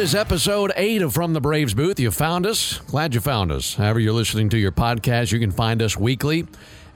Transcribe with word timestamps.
Is 0.00 0.14
episode 0.14 0.72
eight 0.76 1.02
of 1.02 1.12
From 1.12 1.34
the 1.34 1.42
Braves 1.42 1.74
booth. 1.74 2.00
You 2.00 2.10
found 2.10 2.46
us. 2.46 2.78
Glad 2.86 3.14
you 3.14 3.20
found 3.20 3.52
us. 3.52 3.74
However, 3.74 4.00
you're 4.00 4.14
listening 4.14 4.48
to 4.48 4.56
your 4.56 4.72
podcast, 4.72 5.30
you 5.30 5.38
can 5.38 5.50
find 5.50 5.82
us 5.82 5.94
weekly. 5.94 6.46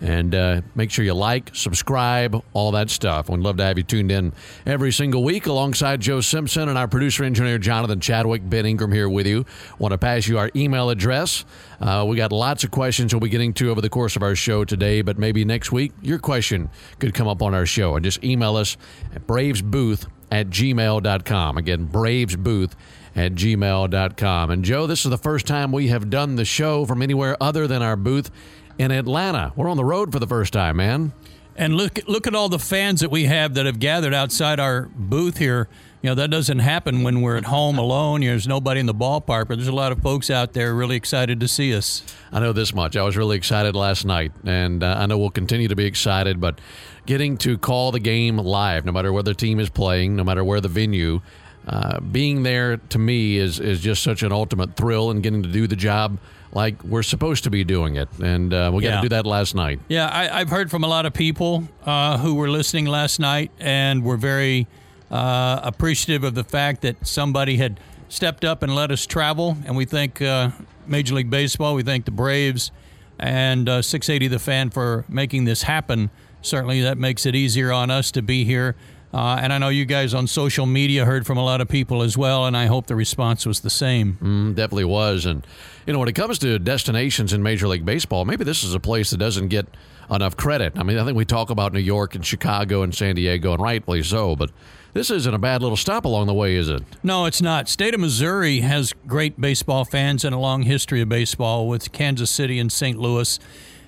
And 0.00 0.34
uh, 0.34 0.62
make 0.74 0.90
sure 0.90 1.04
you 1.04 1.12
like, 1.12 1.50
subscribe, 1.52 2.42
all 2.54 2.72
that 2.72 2.88
stuff. 2.88 3.28
We'd 3.28 3.41
love 3.41 3.58
to 3.58 3.64
have 3.64 3.77
you 3.77 3.84
tuned 3.84 4.10
in 4.10 4.32
every 4.64 4.91
single 4.91 5.22
week 5.22 5.47
alongside 5.47 6.00
Joe 6.00 6.22
Simpson 6.22 6.70
and 6.70 6.78
our 6.78 6.88
producer 6.88 7.25
engineer 7.25 7.58
Jonathan 7.58 8.00
Chadwick. 8.00 8.48
Ben 8.48 8.64
Ingram 8.64 8.91
here 8.91 9.10
with 9.10 9.27
you. 9.27 9.44
Want 9.78 9.92
to 9.92 9.98
pass 9.98 10.27
you 10.27 10.38
our 10.38 10.50
email 10.56 10.88
address. 10.88 11.44
Uh, 11.80 12.06
we 12.08 12.16
got 12.16 12.32
lots 12.32 12.64
of 12.64 12.70
questions 12.70 13.12
we'll 13.12 13.20
be 13.20 13.28
getting 13.28 13.52
to 13.55 13.70
over 13.70 13.82
the 13.82 13.91
course 13.91 14.16
of 14.16 14.22
our 14.22 14.34
show 14.34 14.64
today, 14.64 15.02
but 15.02 15.19
maybe 15.19 15.44
next 15.44 15.72
week 15.72 15.92
your 16.00 16.19
question 16.19 16.70
could 17.00 17.12
come 17.12 17.28
up 17.28 17.42
on 17.42 17.52
our 17.55 17.66
show. 17.66 17.97
And 17.97 18.05
just 18.05 18.25
email 18.25 18.56
us 18.56 18.78
at 19.14 19.27
bravesbooth 19.27 20.06
at 20.30 20.48
gmail.com. 20.48 21.56
Again, 21.56 21.89
bravesbooth 21.89 22.72
at 23.17 23.33
gmail.com. 23.34 24.50
And 24.50 24.64
Joe, 24.64 24.86
this 24.86 25.05
is 25.05 25.11
the 25.11 25.19
first 25.19 25.47
time 25.47 25.72
we 25.72 25.89
have 25.89 26.11
done 26.11 26.36
the 26.36 26.44
show 26.44 26.84
from 26.84 27.03
anywhere 27.03 27.36
other 27.41 27.66
than 27.66 27.83
our 27.83 27.97
booth 27.97 28.31
in 28.78 28.91
Atlanta. 28.91 29.53
We're 29.56 29.69
on 29.69 29.77
the 29.77 29.84
road 29.84 30.12
for 30.12 30.19
the 30.19 30.27
first 30.27 30.53
time, 30.53 30.77
man. 30.77 31.12
And 31.56 31.77
look 31.77 32.00
look 32.08 32.27
at 32.27 32.34
all 32.34 32.48
the 32.48 32.58
fans 32.58 33.00
that 33.00 33.11
we 33.11 33.27
have 33.27 33.55
that 33.55 33.66
have 33.66 33.78
gathered 33.78 34.12
outside 34.14 34.58
our 34.58 34.91
booth 34.94 35.39
here. 35.39 35.69
You 36.05 36.10
know, 36.10 36.16
that 36.16 36.28
doesn't 36.28 36.58
happen 36.58 37.02
when 37.02 37.22
we're 37.22 37.38
at 37.38 37.47
home 37.47 37.78
alone. 37.78 38.20
There's 38.20 38.47
nobody 38.47 38.78
in 38.78 38.84
the 38.84 38.92
ballpark, 38.94 39.48
but 39.48 39.55
there's 39.56 39.69
a 39.69 39.72
lot 39.72 39.91
of 39.91 40.00
folks 40.02 40.28
out 40.28 40.52
there 40.52 40.74
really 40.74 40.97
excited 40.97 41.41
to 41.41 41.48
see 41.48 41.74
us. 41.74 42.02
I 42.30 42.41
know 42.41 42.52
this 42.52 42.74
much. 42.74 42.94
I 42.94 43.02
was 43.05 43.16
really 43.16 43.38
excited 43.38 43.74
last 43.74 44.05
night, 44.05 44.32
and 44.44 44.82
uh, 44.82 44.97
I 44.98 45.06
know 45.06 45.16
we'll 45.16 45.30
continue 45.30 45.66
to 45.66 45.75
be 45.75 45.86
excited, 45.86 46.42
but 46.42 46.58
getting 47.06 47.38
to 47.38 47.56
call 47.56 47.91
the 47.91 48.00
game 48.00 48.36
live, 48.36 48.84
no 48.84 48.92
matter 48.92 49.14
where 49.14 49.22
the 49.22 49.32
team 49.32 49.58
is 49.58 49.70
playing, 49.70 50.14
no 50.14 50.25
matter 50.25 50.44
where 50.44 50.60
the 50.60 50.69
venue, 50.69 51.22
uh, 51.66 52.00
being 52.00 52.42
there 52.42 52.77
to 52.77 52.98
me 52.98 53.38
is, 53.38 53.58
is 53.58 53.80
just 53.80 54.02
such 54.02 54.22
an 54.22 54.30
ultimate 54.30 54.77
thrill 54.77 55.10
and 55.10 55.22
getting 55.22 55.42
to 55.42 55.48
do 55.48 55.66
the 55.66 55.75
job 55.75 56.19
like 56.52 56.84
we're 56.84 57.02
supposed 57.02 57.44
to 57.44 57.50
be 57.50 57.64
doing 57.64 57.97
it. 57.97 58.10
And 58.22 58.52
uh, 58.52 58.70
we 58.75 58.82
got 58.82 58.88
Yeah. 58.88 58.97
to 58.97 59.02
do 59.05 59.08
that 59.08 59.25
last 59.25 59.55
night. 59.55 59.80
Yeah, 59.88 60.08
I, 60.08 60.41
I've 60.41 60.50
heard 60.50 60.70
from 60.70 60.84
a 60.84 60.88
lot 60.88 61.06
of 61.06 61.14
people 61.14 61.66
uh, 61.86 62.19
who 62.19 62.34
were 62.34 62.50
listening 62.50 62.84
last 62.84 63.19
night 63.19 63.50
and 63.58 64.05
were 64.05 64.19
very 64.19 64.66
uh, 65.10 65.60
appreciative 65.62 66.24
of 66.24 66.34
the 66.34 66.44
fact 66.44 66.83
that 66.83 67.06
somebody 67.06 67.56
had 67.56 67.81
stepped 68.09 68.44
up 68.44 68.62
and 68.62 68.75
let 68.75 68.91
us 68.91 69.06
travel. 69.06 69.56
And 69.66 69.76
we 69.76 69.84
thank 69.84 70.20
uh, 70.22 70.50
Major 70.87 71.15
League 71.15 71.31
Baseball, 71.31 71.75
we 71.75 71.82
thank 71.82 72.04
the 72.04 72.10
Braves 72.10 72.70
and 73.19 73.69
uh, 73.69 73.82
680 73.82 74.28
The 74.28 74.38
Fan 74.38 74.70
for 74.70 75.04
making 75.09 75.44
this 75.44 75.62
happen. 75.62 76.10
Certainly, 76.42 76.82
that 76.82 76.98
makes 76.98 77.26
it 77.26 77.34
easier 77.34 77.72
on 77.72 77.91
us 77.91 78.10
to 78.12 78.22
be 78.22 78.44
here. 78.44 78.76
Uh, 79.15 79.38
and 79.41 79.53
I 79.53 79.59
know 79.59 79.69
you 79.69 79.84
guys 79.84 80.12
on 80.12 80.26
social 80.26 80.66
media 80.66 81.04
heard 81.04 81.25
from 81.25 81.38
a 81.38 81.44
lot 81.44 81.60
of 81.60 81.69
people 81.69 82.03
as 82.03 82.19
well, 82.19 82.47
and 82.47 82.56
I 82.56 82.66
hope 82.66 82.88
the 82.88 82.97
response 82.97 83.47
was 83.47 83.60
the 83.60 83.71
same. 83.71 84.19
Mm, 84.21 84.54
definitely 84.56 84.86
was. 84.86 85.25
And, 85.25 85.47
you 85.86 85.92
know, 85.92 86.00
when 86.00 86.09
it 86.09 86.16
comes 86.16 86.41
to 86.41 86.59
destinations 86.59 87.32
in 87.32 87.41
Major 87.41 87.69
League 87.69 87.84
Baseball, 87.84 88.25
maybe 88.25 88.42
this 88.42 88.65
is 88.65 88.75
a 88.75 88.81
place 88.81 89.10
that 89.10 89.19
doesn't 89.19 89.48
get 89.48 89.69
enough 90.10 90.36
credit. 90.36 90.72
I 90.76 90.82
mean, 90.82 90.98
I 90.98 91.04
think 91.04 91.16
we 91.16 91.25
talk 91.25 91.50
about 91.50 91.72
New 91.72 91.78
York 91.78 92.16
and 92.16 92.26
Chicago 92.26 92.82
and 92.82 92.92
San 92.92 93.15
Diego, 93.15 93.53
and 93.53 93.62
rightfully 93.62 94.03
so, 94.03 94.34
but 94.34 94.50
this 94.94 95.10
isn't 95.10 95.34
a 95.34 95.38
bad 95.38 95.60
little 95.60 95.77
stop 95.77 96.05
along 96.05 96.28
the 96.28 96.34
way, 96.34 96.55
is 96.55 96.69
it? 96.69 96.82
No, 97.03 97.27
it's 97.27 97.43
not. 97.43 97.69
State 97.69 97.94
of 97.94 98.00
Missouri 98.00 98.60
has 98.60 98.93
great 99.06 99.41
baseball 99.41 99.84
fans 99.84 100.25
and 100.25 100.34
a 100.34 100.38
long 100.38 100.62
history 100.62 101.00
of 101.00 101.09
baseball 101.09 101.69
with 101.69 101.93
Kansas 101.93 102.31
City 102.31 102.59
and 102.60 102.71
St. 102.71 102.99
Louis. 102.99 103.38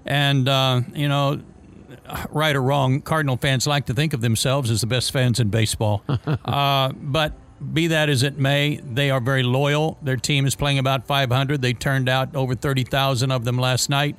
And, 0.05 0.49
uh, 0.49 0.83
you 0.93 1.09
know, 1.09 1.41
right 2.31 2.55
or 2.55 2.63
wrong, 2.63 3.01
Cardinal 3.01 3.37
fans 3.37 3.67
like 3.67 3.87
to 3.87 3.95
think 3.95 4.13
of 4.13 4.21
themselves 4.21 4.71
as 4.71 4.81
the 4.81 4.87
best 4.87 5.13
fans 5.13 5.39
in 5.39 5.49
baseball. 5.49 6.03
uh, 6.27 6.93
but 6.93 7.33
be 7.73 7.87
that 7.87 8.09
as 8.09 8.23
it 8.23 8.37
may, 8.37 8.77
they 8.77 9.11
are 9.11 9.21
very 9.21 9.43
loyal. 9.45 9.99
Their 10.03 10.17
team 10.17 10.45
is 10.45 10.57
playing 10.57 10.79
about 10.79 11.07
500. 11.07 11.63
They 11.63 11.73
turned 11.73 12.09
out 12.09 12.35
over 12.35 12.55
30,000 12.55 13.31
of 13.31 13.45
them 13.45 13.59
last 13.59 13.89
night. 13.89 14.17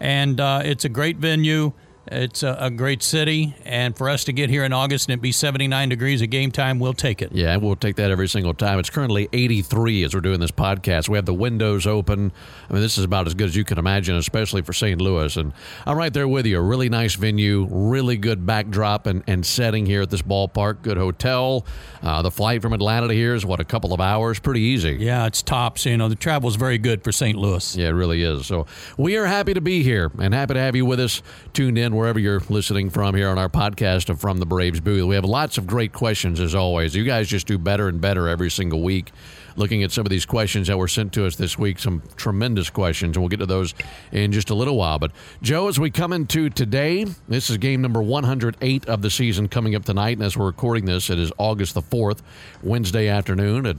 And 0.00 0.40
uh, 0.40 0.62
it's 0.64 0.86
a 0.86 0.88
great 0.88 1.18
venue. 1.18 1.72
It's 2.06 2.42
a, 2.42 2.56
a 2.58 2.70
great 2.70 3.02
city. 3.02 3.54
And 3.64 3.96
for 3.96 4.08
us 4.08 4.24
to 4.24 4.32
get 4.32 4.50
here 4.50 4.64
in 4.64 4.72
August 4.72 5.08
and 5.08 5.18
it 5.18 5.22
be 5.22 5.32
79 5.32 5.88
degrees 5.88 6.22
at 6.22 6.30
game 6.30 6.50
time, 6.50 6.78
we'll 6.78 6.94
take 6.94 7.22
it. 7.22 7.32
Yeah, 7.32 7.56
we'll 7.56 7.76
take 7.76 7.96
that 7.96 8.10
every 8.10 8.28
single 8.28 8.54
time. 8.54 8.78
It's 8.78 8.90
currently 8.90 9.28
83 9.32 10.04
as 10.04 10.14
we're 10.14 10.20
doing 10.20 10.40
this 10.40 10.50
podcast. 10.50 11.08
We 11.08 11.16
have 11.18 11.26
the 11.26 11.34
windows 11.34 11.86
open. 11.86 12.32
I 12.68 12.72
mean, 12.72 12.82
this 12.82 12.98
is 12.98 13.04
about 13.04 13.26
as 13.26 13.34
good 13.34 13.48
as 13.48 13.56
you 13.56 13.64
can 13.64 13.78
imagine, 13.78 14.16
especially 14.16 14.62
for 14.62 14.72
St. 14.72 15.00
Louis. 15.00 15.36
And 15.36 15.52
I'm 15.86 15.96
right 15.96 16.12
there 16.12 16.26
with 16.26 16.46
you. 16.46 16.58
A 16.58 16.62
really 16.62 16.88
nice 16.88 17.14
venue, 17.14 17.68
really 17.70 18.16
good 18.16 18.46
backdrop 18.46 19.06
and, 19.06 19.22
and 19.26 19.44
setting 19.44 19.86
here 19.86 20.02
at 20.02 20.10
this 20.10 20.22
ballpark. 20.22 20.82
Good 20.82 20.96
hotel. 20.96 21.64
Uh, 22.02 22.22
the 22.22 22.30
flight 22.30 22.62
from 22.62 22.72
Atlanta 22.72 23.08
to 23.08 23.14
here 23.14 23.34
is, 23.34 23.44
what, 23.44 23.60
a 23.60 23.64
couple 23.64 23.92
of 23.92 24.00
hours? 24.00 24.40
Pretty 24.40 24.62
easy. 24.62 24.96
Yeah, 24.98 25.26
it's 25.26 25.42
tops. 25.42 25.84
You 25.86 25.96
know, 25.96 26.08
the 26.08 26.14
travel's 26.14 26.56
very 26.56 26.78
good 26.78 27.04
for 27.04 27.12
St. 27.12 27.36
Louis. 27.36 27.76
Yeah, 27.76 27.88
it 27.88 27.92
really 27.92 28.22
is. 28.22 28.46
So 28.46 28.66
we 28.96 29.16
are 29.16 29.26
happy 29.26 29.54
to 29.54 29.60
be 29.60 29.82
here 29.82 30.10
and 30.18 30.34
happy 30.34 30.54
to 30.54 30.60
have 30.60 30.74
you 30.74 30.86
with 30.86 30.98
us, 30.98 31.22
tuned 31.52 31.78
in 31.78 31.89
wherever 31.94 32.18
you're 32.18 32.40
listening 32.48 32.90
from 32.90 33.14
here 33.14 33.28
on 33.28 33.38
our 33.38 33.48
podcast 33.48 34.08
of 34.08 34.20
From 34.20 34.38
the 34.38 34.46
Braves 34.46 34.80
Booth. 34.80 35.04
We 35.04 35.14
have 35.14 35.24
lots 35.24 35.58
of 35.58 35.66
great 35.66 35.92
questions 35.92 36.40
as 36.40 36.54
always. 36.54 36.94
You 36.94 37.04
guys 37.04 37.28
just 37.28 37.46
do 37.46 37.58
better 37.58 37.88
and 37.88 38.00
better 38.00 38.28
every 38.28 38.50
single 38.50 38.82
week. 38.82 39.12
Looking 39.56 39.82
at 39.82 39.90
some 39.92 40.06
of 40.06 40.10
these 40.10 40.26
questions 40.26 40.68
that 40.68 40.78
were 40.78 40.88
sent 40.88 41.12
to 41.14 41.26
us 41.26 41.36
this 41.36 41.58
week, 41.58 41.78
some 41.78 42.02
tremendous 42.16 42.70
questions, 42.70 43.16
and 43.16 43.22
we'll 43.22 43.28
get 43.28 43.40
to 43.40 43.46
those 43.46 43.74
in 44.12 44.32
just 44.32 44.50
a 44.50 44.54
little 44.54 44.76
while. 44.76 44.98
But 44.98 45.12
Joe, 45.42 45.68
as 45.68 45.78
we 45.78 45.90
come 45.90 46.12
into 46.12 46.50
today, 46.50 47.06
this 47.28 47.50
is 47.50 47.58
game 47.58 47.82
number 47.82 48.02
108 48.02 48.88
of 48.88 49.02
the 49.02 49.10
season 49.10 49.48
coming 49.48 49.74
up 49.74 49.84
tonight, 49.84 50.16
and 50.16 50.22
as 50.22 50.36
we're 50.36 50.46
recording 50.46 50.84
this, 50.84 51.10
it 51.10 51.18
is 51.18 51.32
August 51.38 51.74
the 51.74 51.82
4th, 51.82 52.22
Wednesday 52.62 53.08
afternoon 53.08 53.66
at 53.66 53.76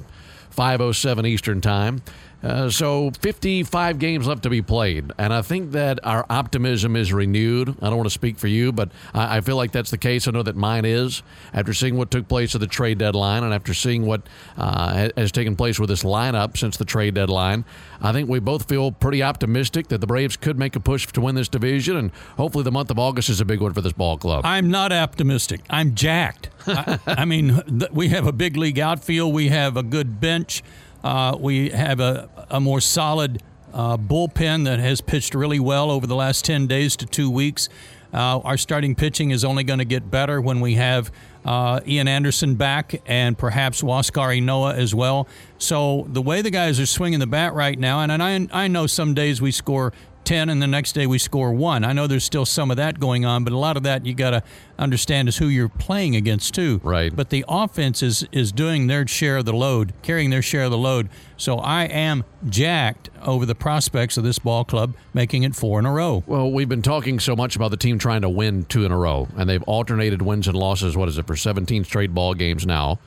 5:07 0.52 1.26
Eastern 1.26 1.62
Time. 1.62 2.02
Uh, 2.44 2.70
so 2.70 3.12
55 3.20 4.00
games 4.00 4.28
left 4.28 4.44
to 4.44 4.50
be 4.50 4.62
played, 4.62 5.12
and 5.18 5.32
I 5.32 5.42
think 5.42 5.72
that 5.72 6.00
our 6.04 6.26
optimism 6.30 6.96
is 6.96 7.14
renewed. 7.14 7.70
I 7.82 7.90
don't 7.90 7.98
want 7.98 8.08
to 8.08 8.14
speak 8.14 8.40
for 8.40 8.48
you, 8.48 8.72
but 8.72 8.92
I, 9.14 9.38
I 9.38 9.42
feel 9.42 9.56
like 9.56 9.72
that's 9.72 9.92
the 9.92 9.98
case. 9.98 10.28
I 10.28 10.32
know 10.32 10.42
that 10.44 10.56
mine 10.56 10.86
is 10.86 11.22
after 11.54 11.74
seeing 11.74 11.98
what 11.98 12.10
took 12.10 12.28
place 12.28 12.56
at 12.56 12.62
the 12.62 12.68
trade 12.68 12.98
deadline, 12.98 13.44
and 13.44 13.54
after 13.54 13.74
seeing 13.74 14.06
what 14.06 14.24
uh, 14.58 15.10
has 15.16 15.32
taken 15.32 15.56
place 15.56 15.80
with 15.80 15.90
this 15.90 16.04
lineup 16.04 16.58
since 16.58 16.78
the 16.78 16.86
trade 16.86 17.14
deadline. 17.14 17.64
I 18.02 18.12
think 18.12 18.28
we 18.28 18.40
both 18.40 18.68
feel 18.68 18.92
pretty 18.92 19.22
optimistic 19.22 19.90
that 19.90 20.02
the 20.02 20.08
Braves 20.08 20.36
could 20.36 20.58
make 20.58 20.76
a 20.76 20.80
push 20.80 21.06
to 21.08 21.22
win 21.22 21.36
this 21.36 21.48
division, 21.48 21.96
and 21.96 22.12
hopefully 22.38 22.64
the 22.64 22.72
month 22.72 22.90
of 22.90 22.98
August 22.98 23.30
is 23.30 23.40
a 23.40 23.46
big 23.46 23.62
one 23.62 23.74
for 23.74 23.82
this 23.82 23.94
ball 23.94 24.18
club. 24.18 24.46
I'm 24.46 24.72
not 24.72 24.92
optimistic. 24.92 25.62
I'm 25.70 25.94
jacked. 25.94 26.50
I, 26.66 27.00
I 27.06 27.26
mean, 27.26 27.62
th- 27.80 27.92
we 27.92 28.10
have 28.10 28.26
a 28.26 28.32
big 28.32 28.58
league 28.58 28.80
outfield. 28.80 29.34
We 29.34 29.50
have 29.50 29.78
a 29.78 29.84
good 29.84 30.20
bench. 30.20 30.64
Uh, 31.04 31.36
we 31.40 31.70
have 31.70 32.00
a, 32.00 32.30
a 32.50 32.60
more 32.60 32.82
solid 32.82 33.42
uh, 33.74 33.98
bullpen 33.98 34.66
that 34.66 34.80
has 34.80 35.02
pitched 35.02 35.34
really 35.34 35.60
well 35.60 35.90
over 35.90 36.06
the 36.06 36.16
last 36.16 36.46
10 36.46 36.68
days 36.68 36.96
to 36.98 37.06
two 37.06 37.30
weeks. 37.30 37.70
Uh, 38.14 38.40
our 38.40 38.58
starting 38.58 38.94
pitching 38.94 39.32
is 39.32 39.46
only 39.46 39.64
going 39.64 39.80
to 39.80 39.86
get 39.86 40.12
better 40.12 40.42
when 40.42 40.60
we 40.60 40.76
have 40.76 41.12
uh, 41.46 41.80
Ian 41.88 42.08
Anderson 42.08 42.56
back 42.56 43.02
and 43.06 43.38
perhaps 43.38 43.82
Huascar 43.82 44.38
Ynoa 44.38 44.76
as 44.76 44.94
well. 44.94 45.28
So 45.58 46.06
the 46.10 46.22
way 46.22 46.42
the 46.42 46.52
guys 46.52 46.80
are 46.80 46.86
swinging 46.86 47.20
the 47.20 47.28
bat 47.28 47.54
right 47.54 47.80
now, 47.80 48.02
and, 48.02 48.12
and 48.12 48.22
I, 48.22 48.64
I 48.64 48.68
know 48.68 48.86
some 48.86 49.14
days 49.14 49.42
we 49.42 49.52
score 49.52 49.94
10 50.24 50.50
and 50.50 50.62
the 50.62 50.68
next 50.68 50.94
day 50.94 51.08
we 51.08 51.18
score 51.18 51.52
one. 51.52 51.84
I 51.84 51.94
know 51.94 52.08
there's 52.08 52.24
still 52.24 52.46
some 52.46 52.72
of 52.72 52.78
that 52.78 53.00
going 53.00 53.26
on, 53.26 53.44
but 53.44 53.54
a 53.54 53.58
lot 53.58 53.78
of 53.78 53.84
that 53.84 54.06
you 54.06 54.14
got 54.14 54.32
to 54.32 54.44
understand 54.78 55.28
is 55.28 55.38
who 55.38 55.48
you're 55.48 55.70
playing 55.70 56.16
against 56.16 56.54
too. 56.54 56.80
Right. 56.84 57.16
But 57.16 57.30
the 57.30 57.46
offense 57.48 58.02
is 58.04 58.26
is 58.32 58.52
doing 58.52 58.88
their 58.88 59.08
share 59.08 59.38
of 59.38 59.46
the 59.46 59.54
load, 59.54 59.94
carrying 60.02 60.30
their 60.30 60.42
share 60.42 60.64
of 60.64 60.72
the 60.72 60.78
load. 60.78 61.10
So 61.38 61.58
I 61.58 61.86
am 61.86 62.24
jacked 62.48 63.10
over 63.24 63.46
the 63.46 63.56
prospects 63.56 64.18
of 64.18 64.24
this 64.24 64.40
ball 64.40 64.64
club 64.64 64.96
making 65.14 65.44
it 65.44 65.56
four 65.56 65.80
in 65.80 65.86
a 65.86 65.92
row. 65.92 66.24
Well, 66.28 66.52
we've 66.52 66.70
been 66.70 66.82
talking 66.82 67.20
so 67.20 67.36
much 67.36 67.56
about 67.56 67.72
the 67.72 67.78
team 67.78 67.98
trying 67.98 68.22
to 68.22 68.30
win 68.30 68.66
two 68.66 68.86
in 68.86 68.92
a 68.92 68.98
row, 68.98 69.28
and 69.36 69.50
they've 69.50 69.64
alternated 69.64 70.22
wins 70.22 70.48
and 70.48 70.58
losses. 70.58 70.96
What 70.96 71.10
is 71.10 71.18
it 71.18 71.28
for 71.28 71.36
17 71.36 71.84
straight 71.84 72.14
ball 72.14 72.34
games 72.34 72.66
now? 72.66 73.00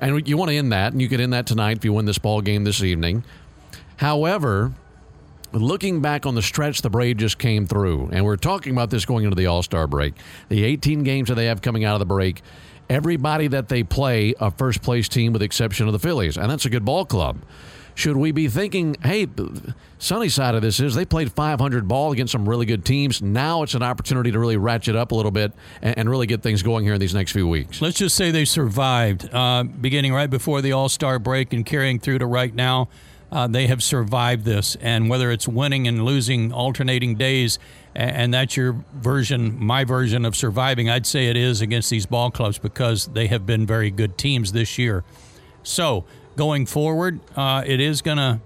And 0.00 0.26
you 0.26 0.36
want 0.36 0.50
to 0.50 0.56
end 0.56 0.72
that, 0.72 0.92
and 0.92 1.02
you 1.02 1.08
could 1.08 1.20
end 1.20 1.32
that 1.32 1.46
tonight 1.46 1.76
if 1.76 1.84
you 1.84 1.92
win 1.92 2.06
this 2.06 2.18
ball 2.18 2.40
game 2.40 2.64
this 2.64 2.82
evening. 2.82 3.22
However, 3.96 4.72
looking 5.52 6.00
back 6.00 6.26
on 6.26 6.34
the 6.34 6.42
stretch 6.42 6.82
the 6.82 6.90
Braves 6.90 7.20
just 7.20 7.38
came 7.38 7.66
through, 7.66 8.10
and 8.12 8.24
we're 8.24 8.36
talking 8.36 8.72
about 8.72 8.90
this 8.90 9.04
going 9.04 9.24
into 9.24 9.36
the 9.36 9.46
All 9.46 9.62
Star 9.62 9.86
break, 9.86 10.14
the 10.48 10.64
18 10.64 11.02
games 11.02 11.28
that 11.28 11.34
they 11.34 11.46
have 11.46 11.62
coming 11.62 11.84
out 11.84 11.94
of 11.94 12.00
the 12.00 12.06
break, 12.06 12.42
everybody 12.88 13.48
that 13.48 13.68
they 13.68 13.82
play 13.82 14.34
a 14.40 14.50
first 14.50 14.82
place 14.82 15.08
team 15.08 15.32
with 15.32 15.40
the 15.40 15.46
exception 15.46 15.86
of 15.86 15.92
the 15.92 15.98
Phillies, 15.98 16.36
and 16.36 16.50
that's 16.50 16.64
a 16.64 16.70
good 16.70 16.84
ball 16.84 17.04
club. 17.04 17.38
Should 17.94 18.16
we 18.16 18.32
be 18.32 18.48
thinking, 18.48 18.96
hey, 19.02 19.26
sunny 19.98 20.28
side 20.28 20.54
of 20.54 20.62
this 20.62 20.80
is 20.80 20.94
they 20.94 21.04
played 21.04 21.32
500 21.32 21.86
ball 21.86 22.12
against 22.12 22.32
some 22.32 22.48
really 22.48 22.64
good 22.64 22.84
teams. 22.84 23.20
Now 23.20 23.62
it's 23.62 23.74
an 23.74 23.82
opportunity 23.82 24.32
to 24.32 24.38
really 24.38 24.56
ratchet 24.56 24.96
up 24.96 25.12
a 25.12 25.14
little 25.14 25.30
bit 25.30 25.52
and, 25.82 25.98
and 25.98 26.10
really 26.10 26.26
get 26.26 26.42
things 26.42 26.62
going 26.62 26.84
here 26.84 26.94
in 26.94 27.00
these 27.00 27.14
next 27.14 27.32
few 27.32 27.46
weeks. 27.46 27.82
Let's 27.82 27.98
just 27.98 28.16
say 28.16 28.30
they 28.30 28.46
survived, 28.46 29.28
uh, 29.34 29.64
beginning 29.64 30.14
right 30.14 30.30
before 30.30 30.62
the 30.62 30.72
All 30.72 30.88
Star 30.88 31.18
break 31.18 31.52
and 31.52 31.66
carrying 31.66 31.98
through 31.98 32.20
to 32.20 32.26
right 32.26 32.54
now. 32.54 32.88
Uh, 33.32 33.46
they 33.46 33.68
have 33.68 33.82
survived 33.82 34.44
this, 34.44 34.76
and 34.80 35.08
whether 35.08 35.30
it's 35.30 35.46
winning 35.46 35.86
and 35.86 36.04
losing 36.04 36.52
alternating 36.52 37.14
days, 37.14 37.58
and, 37.94 38.34
that's 38.34 38.56
your 38.56 38.84
version, 38.94 39.56
my 39.58 39.84
version 39.84 40.24
of 40.24 40.34
surviving, 40.34 40.88
I'd 40.88 41.06
say 41.06 41.26
it 41.28 41.36
is 41.36 41.60
against 41.60 41.90
these 41.90 42.06
ball 42.06 42.30
clubs 42.30 42.58
because 42.58 43.06
they 43.06 43.26
have 43.28 43.46
been 43.46 43.66
very 43.66 43.90
good 43.90 44.18
teams 44.18 44.52
this 44.52 44.78
year. 44.78 45.04
So 45.62 46.04
going 46.36 46.66
forward, 46.66 47.20
uh, 47.36 47.62
it 47.66 47.80
is 47.80 48.02
going 48.02 48.18
to. 48.18 48.40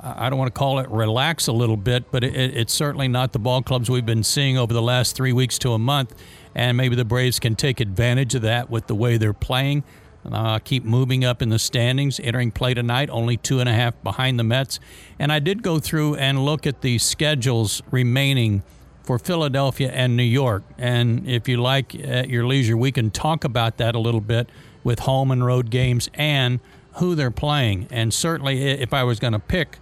I 0.00 0.28
don't 0.28 0.38
want 0.38 0.54
to 0.54 0.56
call 0.56 0.78
it 0.80 0.88
relax 0.90 1.46
a 1.48 1.52
little 1.52 1.76
bit, 1.76 2.10
but 2.12 2.22
it, 2.22 2.34
it's 2.34 2.74
certainly 2.74 3.08
not 3.08 3.32
the 3.32 3.38
ball 3.38 3.62
clubs 3.62 3.90
we've 3.90 4.06
been 4.06 4.22
seeing 4.22 4.56
over 4.56 4.72
the 4.72 4.82
last 4.82 5.16
three 5.16 5.32
weeks 5.32 5.58
to 5.60 5.72
a 5.72 5.78
month. 5.78 6.14
And 6.54 6.76
maybe 6.76 6.94
the 6.94 7.06
Braves 7.06 7.40
can 7.40 7.56
take 7.56 7.80
advantage 7.80 8.34
of 8.34 8.42
that 8.42 8.68
with 8.68 8.86
the 8.86 8.94
way 8.94 9.16
they're 9.16 9.32
playing. 9.32 9.82
Uh, 10.30 10.58
keep 10.58 10.84
moving 10.84 11.24
up 11.24 11.42
in 11.42 11.48
the 11.48 11.58
standings, 11.58 12.20
entering 12.22 12.50
play 12.50 12.74
tonight, 12.74 13.08
only 13.10 13.36
two 13.36 13.60
and 13.60 13.68
a 13.68 13.72
half 13.72 14.00
behind 14.02 14.38
the 14.38 14.44
Mets. 14.44 14.78
And 15.18 15.32
I 15.32 15.38
did 15.38 15.62
go 15.62 15.78
through 15.78 16.16
and 16.16 16.44
look 16.44 16.66
at 16.66 16.82
the 16.82 16.98
schedules 16.98 17.82
remaining 17.90 18.62
for 19.02 19.18
Philadelphia 19.18 19.90
and 19.90 20.16
New 20.16 20.22
York. 20.22 20.64
And 20.76 21.26
if 21.26 21.48
you 21.48 21.56
like 21.56 21.94
at 21.94 22.28
your 22.28 22.46
leisure, 22.46 22.76
we 22.76 22.92
can 22.92 23.10
talk 23.10 23.44
about 23.44 23.78
that 23.78 23.94
a 23.94 23.98
little 23.98 24.20
bit 24.20 24.50
with 24.84 25.00
home 25.00 25.30
and 25.30 25.44
road 25.44 25.70
games 25.70 26.10
and 26.14 26.60
who 26.94 27.14
they're 27.14 27.30
playing. 27.30 27.88
And 27.90 28.12
certainly, 28.12 28.62
if 28.62 28.92
I 28.92 29.04
was 29.04 29.18
going 29.18 29.32
to 29.32 29.38
pick 29.38 29.78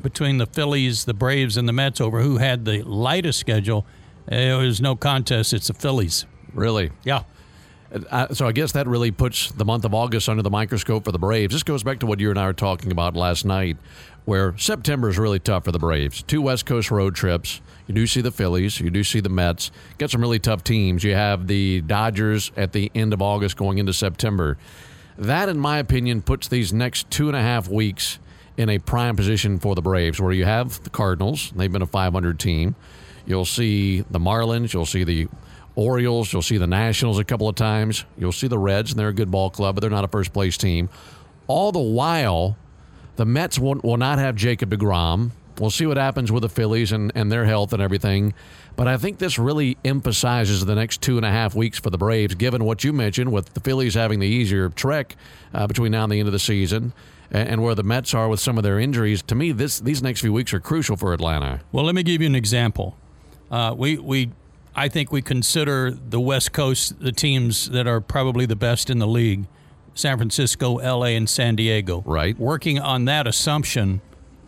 between 0.00 0.38
the 0.38 0.46
Phillies, 0.46 1.04
the 1.04 1.14
Braves, 1.14 1.56
and 1.56 1.68
the 1.68 1.72
Mets 1.72 2.00
over 2.00 2.20
who 2.20 2.38
had 2.38 2.64
the 2.64 2.82
lightest 2.82 3.38
schedule, 3.40 3.86
it 4.28 4.56
was 4.56 4.80
no 4.80 4.94
contest. 4.96 5.52
It's 5.52 5.66
the 5.66 5.74
Phillies. 5.74 6.26
Really? 6.52 6.90
Yeah. 7.02 7.24
Uh, 8.10 8.34
so 8.34 8.46
I 8.46 8.52
guess 8.52 8.72
that 8.72 8.88
really 8.88 9.12
puts 9.12 9.52
the 9.52 9.64
month 9.64 9.84
of 9.84 9.94
August 9.94 10.28
under 10.28 10.42
the 10.42 10.50
microscope 10.50 11.04
for 11.04 11.12
the 11.12 11.18
Braves. 11.18 11.52
This 11.52 11.62
goes 11.62 11.84
back 11.84 12.00
to 12.00 12.06
what 12.06 12.18
you 12.18 12.30
and 12.30 12.38
I 12.38 12.46
were 12.46 12.52
talking 12.52 12.90
about 12.90 13.14
last 13.14 13.44
night, 13.44 13.76
where 14.24 14.56
September 14.58 15.08
is 15.08 15.16
really 15.16 15.38
tough 15.38 15.64
for 15.64 15.72
the 15.72 15.78
Braves. 15.78 16.22
Two 16.22 16.42
West 16.42 16.66
Coast 16.66 16.90
road 16.90 17.14
trips. 17.14 17.60
You 17.86 17.94
do 17.94 18.06
see 18.06 18.20
the 18.20 18.32
Phillies. 18.32 18.80
You 18.80 18.90
do 18.90 19.04
see 19.04 19.20
the 19.20 19.28
Mets. 19.28 19.70
Got 19.98 20.10
some 20.10 20.20
really 20.20 20.40
tough 20.40 20.64
teams. 20.64 21.04
You 21.04 21.14
have 21.14 21.46
the 21.46 21.82
Dodgers 21.82 22.50
at 22.56 22.72
the 22.72 22.90
end 22.94 23.12
of 23.12 23.22
August 23.22 23.56
going 23.56 23.78
into 23.78 23.92
September. 23.92 24.58
That, 25.16 25.48
in 25.48 25.60
my 25.60 25.78
opinion, 25.78 26.22
puts 26.22 26.48
these 26.48 26.72
next 26.72 27.08
two 27.10 27.28
and 27.28 27.36
a 27.36 27.40
half 27.40 27.68
weeks 27.68 28.18
in 28.56 28.68
a 28.68 28.78
prime 28.78 29.14
position 29.14 29.58
for 29.58 29.76
the 29.76 29.82
Braves, 29.82 30.20
where 30.20 30.32
you 30.32 30.44
have 30.44 30.82
the 30.82 30.90
Cardinals. 30.90 31.52
They've 31.54 31.70
been 31.70 31.82
a 31.82 31.86
500 31.86 32.40
team. 32.40 32.74
You'll 33.26 33.44
see 33.44 34.00
the 34.02 34.18
Marlins. 34.18 34.72
You'll 34.72 34.86
see 34.86 35.04
the 35.04 35.28
Orioles. 35.76 36.32
You'll 36.32 36.42
see 36.42 36.58
the 36.58 36.66
Nationals 36.66 37.18
a 37.18 37.24
couple 37.24 37.48
of 37.48 37.56
times. 37.56 38.04
You'll 38.16 38.32
see 38.32 38.46
the 38.46 38.58
Reds, 38.58 38.92
and 38.92 38.98
they're 38.98 39.08
a 39.08 39.14
good 39.14 39.30
ball 39.30 39.50
club, 39.50 39.74
but 39.74 39.80
they're 39.80 39.90
not 39.90 40.04
a 40.04 40.08
first 40.08 40.32
place 40.32 40.56
team. 40.56 40.88
All 41.46 41.72
the 41.72 41.80
while, 41.80 42.56
the 43.16 43.24
Mets 43.24 43.58
will, 43.58 43.80
will 43.82 43.96
not 43.96 44.18
have 44.18 44.36
Jacob 44.36 44.70
DeGrom. 44.70 45.30
We'll 45.58 45.70
see 45.70 45.86
what 45.86 45.96
happens 45.96 46.32
with 46.32 46.42
the 46.42 46.48
Phillies 46.48 46.90
and, 46.90 47.12
and 47.14 47.30
their 47.30 47.44
health 47.44 47.72
and 47.72 47.80
everything. 47.80 48.34
But 48.76 48.88
I 48.88 48.96
think 48.96 49.18
this 49.18 49.38
really 49.38 49.76
emphasizes 49.84 50.64
the 50.64 50.74
next 50.74 51.00
two 51.00 51.16
and 51.16 51.24
a 51.24 51.30
half 51.30 51.54
weeks 51.54 51.78
for 51.78 51.90
the 51.90 51.98
Braves, 51.98 52.34
given 52.34 52.64
what 52.64 52.82
you 52.82 52.92
mentioned 52.92 53.30
with 53.30 53.54
the 53.54 53.60
Phillies 53.60 53.94
having 53.94 54.18
the 54.18 54.26
easier 54.26 54.68
trek 54.68 55.16
uh, 55.52 55.68
between 55.68 55.92
now 55.92 56.04
and 56.04 56.12
the 56.12 56.18
end 56.18 56.26
of 56.28 56.32
the 56.32 56.38
season. 56.38 56.92
And, 57.30 57.64
where 57.64 57.74
the 57.74 57.82
Mets 57.82 58.14
are 58.14 58.28
with 58.28 58.38
some 58.38 58.58
of 58.58 58.62
their 58.64 58.78
injuries, 58.78 59.20
to 59.22 59.34
me, 59.34 59.50
this 59.50 59.80
these 59.80 60.02
next 60.02 60.20
few 60.20 60.32
weeks 60.32 60.52
are 60.52 60.60
crucial 60.60 60.96
for 60.96 61.12
Atlanta. 61.12 61.62
Well, 61.72 61.84
let 61.84 61.96
me 61.96 62.04
give 62.04 62.20
you 62.20 62.28
an 62.28 62.36
example. 62.36 62.96
Uh, 63.50 63.74
we 63.76 63.96
we 63.98 64.30
I 64.76 64.88
think 64.88 65.12
we 65.12 65.22
consider 65.22 65.90
the 65.90 66.20
West 66.20 66.52
Coast 66.52 66.98
the 67.00 67.12
teams 67.12 67.70
that 67.70 67.86
are 67.86 68.00
probably 68.00 68.46
the 68.46 68.56
best 68.56 68.90
in 68.90 68.98
the 68.98 69.06
league 69.06 69.46
San 69.94 70.16
Francisco, 70.16 70.78
LA, 70.78 71.06
and 71.14 71.28
San 71.28 71.54
Diego. 71.54 72.02
Right. 72.04 72.36
Working 72.36 72.80
on 72.80 73.04
that 73.04 73.28
assumption, 73.28 74.00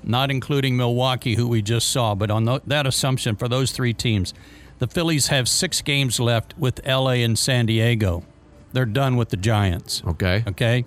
not 0.02 0.30
including 0.30 0.76
Milwaukee, 0.76 1.36
who 1.36 1.46
we 1.46 1.62
just 1.62 1.90
saw, 1.90 2.16
but 2.16 2.30
on 2.30 2.46
th- 2.46 2.62
that 2.66 2.84
assumption 2.84 3.36
for 3.36 3.46
those 3.46 3.70
three 3.70 3.94
teams, 3.94 4.34
the 4.80 4.88
Phillies 4.88 5.28
have 5.28 5.48
six 5.48 5.82
games 5.82 6.18
left 6.18 6.58
with 6.58 6.84
LA 6.86 7.22
and 7.22 7.38
San 7.38 7.66
Diego. 7.66 8.24
They're 8.72 8.84
done 8.84 9.16
with 9.16 9.30
the 9.30 9.36
Giants. 9.36 10.02
Okay. 10.06 10.42
Okay. 10.48 10.84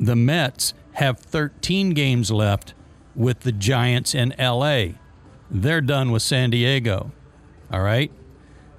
The 0.00 0.16
Mets 0.16 0.74
have 0.94 1.18
13 1.20 1.90
games 1.90 2.30
left 2.30 2.74
with 3.14 3.40
the 3.40 3.52
Giants 3.52 4.14
in 4.14 4.34
LA. 4.38 4.94
They're 5.50 5.80
done 5.80 6.10
with 6.10 6.22
San 6.22 6.50
Diego. 6.50 7.12
All 7.72 7.80
right. 7.80 8.10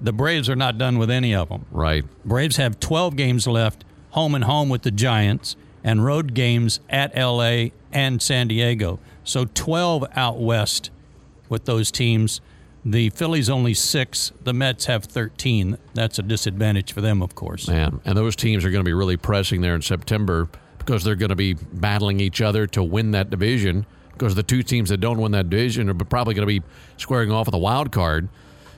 The 0.00 0.12
Braves 0.12 0.48
are 0.48 0.56
not 0.56 0.78
done 0.78 0.98
with 0.98 1.10
any 1.10 1.34
of 1.34 1.48
them. 1.48 1.66
Right. 1.70 2.04
Braves 2.24 2.56
have 2.56 2.80
12 2.80 3.16
games 3.16 3.46
left, 3.46 3.84
home 4.10 4.34
and 4.34 4.44
home 4.44 4.68
with 4.68 4.82
the 4.82 4.90
Giants, 4.90 5.56
and 5.82 6.04
road 6.04 6.34
games 6.34 6.80
at 6.88 7.16
LA 7.16 7.66
and 7.92 8.20
San 8.20 8.48
Diego. 8.48 8.98
So 9.22 9.46
12 9.46 10.04
out 10.16 10.38
west 10.38 10.90
with 11.48 11.64
those 11.66 11.90
teams. 11.90 12.40
The 12.84 13.10
Phillies 13.10 13.48
only 13.48 13.72
six. 13.72 14.32
The 14.42 14.52
Mets 14.52 14.86
have 14.86 15.04
13. 15.04 15.78
That's 15.94 16.18
a 16.18 16.22
disadvantage 16.22 16.92
for 16.92 17.00
them, 17.00 17.22
of 17.22 17.34
course. 17.34 17.68
Man, 17.68 18.00
and 18.04 18.16
those 18.16 18.36
teams 18.36 18.64
are 18.64 18.70
going 18.70 18.84
to 18.84 18.88
be 18.88 18.92
really 18.92 19.16
pressing 19.16 19.62
there 19.62 19.74
in 19.74 19.82
September 19.82 20.48
because 20.78 21.02
they're 21.02 21.14
going 21.14 21.30
to 21.30 21.36
be 21.36 21.54
battling 21.54 22.20
each 22.20 22.42
other 22.42 22.66
to 22.68 22.82
win 22.82 23.12
that 23.12 23.30
division. 23.30 23.86
Because 24.12 24.34
the 24.34 24.42
two 24.42 24.62
teams 24.62 24.90
that 24.90 24.98
don't 24.98 25.18
win 25.18 25.32
that 25.32 25.48
division 25.50 25.88
are 25.88 25.94
probably 25.94 26.34
going 26.34 26.46
to 26.46 26.60
be 26.60 26.64
squaring 26.98 27.32
off 27.32 27.46
with 27.46 27.54
a 27.54 27.58
wild 27.58 27.90
card. 27.90 28.28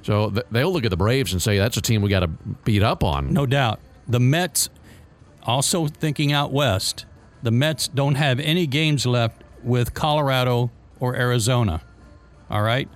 So 0.07 0.31
th- 0.31 0.47
they'll 0.53 0.73
look 0.73 0.85
at 0.85 0.91
the 0.91 0.97
Braves 0.97 1.33
and 1.33 1.43
say 1.43 1.59
that's 1.59 1.77
a 1.77 1.83
team 1.83 2.01
we 2.01 2.09
got 2.09 2.21
to 2.21 2.29
beat 2.29 2.85
up 2.85 3.03
on. 3.03 3.33
No 3.33 3.45
doubt. 3.45 3.81
The 4.07 4.21
Mets, 4.21 4.71
also 5.43 5.89
thinking 5.89 6.33
out 6.33 6.53
west, 6.53 7.07
the 7.43 7.51
Mets 7.51 7.89
don't 7.89 8.15
have 8.15 8.39
any 8.39 8.69
games 8.69 9.05
left 9.05 9.43
with 9.65 9.95
Colorado 9.95 10.71
or 11.01 11.17
Arizona. 11.17 11.83
All 12.49 12.63
right? 12.63 12.89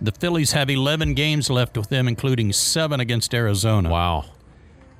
The 0.00 0.12
Phillies 0.12 0.52
have 0.52 0.70
11 0.70 1.14
games 1.14 1.50
left 1.50 1.76
with 1.76 1.88
them, 1.88 2.06
including 2.06 2.52
seven 2.52 3.00
against 3.00 3.34
Arizona. 3.34 3.90
Wow. 3.90 4.26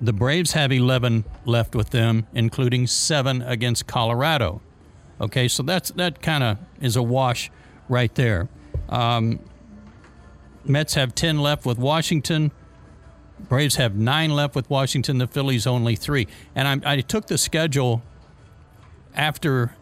The 0.00 0.12
Braves 0.12 0.50
have 0.52 0.73
11 0.73 1.25
left 1.44 1.76
with 1.76 1.90
them, 1.90 2.26
including 2.35 2.88
seven 2.88 3.40
against 3.42 3.87
Colorado. 3.87 4.62
Okay, 5.21 5.47
so 5.47 5.62
that's 5.62 5.90
that 5.92 6.21
kind 6.21 6.42
of 6.42 6.59
is 6.80 6.97
a 6.97 7.02
wash 7.02 7.52
right 7.88 8.12
there. 8.16 8.49
Um, 8.88 9.38
Mets 10.68 10.94
have 10.94 11.14
10 11.14 11.38
left 11.38 11.66
with 11.66 11.78
Washington. 11.78 12.52
Braves 13.49 13.76
have 13.76 13.96
nine 13.96 14.30
left 14.30 14.54
with 14.54 14.68
Washington. 14.70 15.18
The 15.18 15.26
Phillies 15.26 15.66
only 15.66 15.96
three. 15.96 16.26
And 16.54 16.85
I, 16.85 16.92
I 16.92 17.00
took 17.00 17.26
the 17.26 17.38
schedule 17.38 18.02
after 19.14 19.75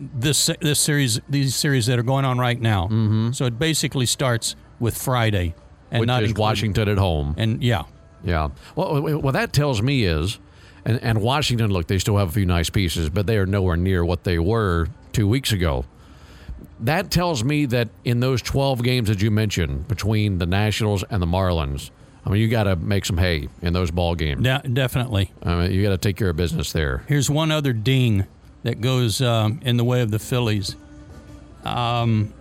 this 0.00 0.50
this 0.60 0.80
series, 0.80 1.20
these 1.28 1.54
series 1.54 1.86
that 1.86 1.98
are 1.98 2.02
going 2.04 2.24
on 2.24 2.38
right 2.38 2.60
now. 2.60 2.86
Mm-hmm. 2.86 3.32
So 3.32 3.44
it 3.46 3.58
basically 3.58 4.06
starts 4.06 4.56
with 4.80 4.96
Friday, 4.96 5.54
and 5.90 6.00
Which 6.00 6.06
not 6.08 6.22
is 6.22 6.34
Washington 6.34 6.88
at 6.88 6.98
home. 6.98 7.34
And 7.38 7.62
yeah, 7.62 7.84
Yeah. 8.24 8.48
Well, 8.74 9.20
what 9.20 9.32
that 9.32 9.52
tells 9.52 9.82
me 9.82 10.04
is, 10.04 10.38
and, 10.84 11.00
and 11.02 11.20
Washington, 11.20 11.70
look, 11.70 11.86
they 11.86 11.98
still 11.98 12.16
have 12.16 12.30
a 12.30 12.32
few 12.32 12.46
nice 12.46 12.70
pieces, 12.70 13.08
but 13.10 13.26
they 13.26 13.38
are 13.38 13.46
nowhere 13.46 13.76
near 13.76 14.04
what 14.04 14.24
they 14.24 14.38
were 14.38 14.88
two 15.12 15.28
weeks 15.28 15.52
ago. 15.52 15.84
That 16.80 17.10
tells 17.10 17.44
me 17.44 17.66
that 17.66 17.88
in 18.04 18.20
those 18.20 18.42
12 18.42 18.82
games 18.82 19.08
that 19.08 19.22
you 19.22 19.30
mentioned 19.30 19.88
between 19.88 20.38
the 20.38 20.46
Nationals 20.46 21.04
and 21.10 21.22
the 21.22 21.26
Marlins, 21.26 21.90
I 22.26 22.30
mean, 22.30 22.40
you 22.40 22.48
got 22.48 22.64
to 22.64 22.76
make 22.76 23.04
some 23.04 23.18
hay 23.18 23.48
in 23.62 23.72
those 23.72 23.90
ball 23.90 24.14
games. 24.14 24.42
de- 24.42 24.68
definitely. 24.72 25.30
I 25.42 25.54
mean, 25.56 25.72
you 25.72 25.82
got 25.82 25.90
to 25.90 25.98
take 25.98 26.16
care 26.16 26.30
of 26.30 26.36
business 26.36 26.72
there. 26.72 27.04
Here's 27.06 27.28
one 27.28 27.50
other 27.50 27.72
ding 27.72 28.26
that 28.62 28.80
goes 28.80 29.20
um, 29.20 29.60
in 29.62 29.76
the 29.76 29.84
way 29.84 30.00
of 30.00 30.10
the 30.10 30.18
Phillies. 30.18 30.74
Um, 31.64 32.32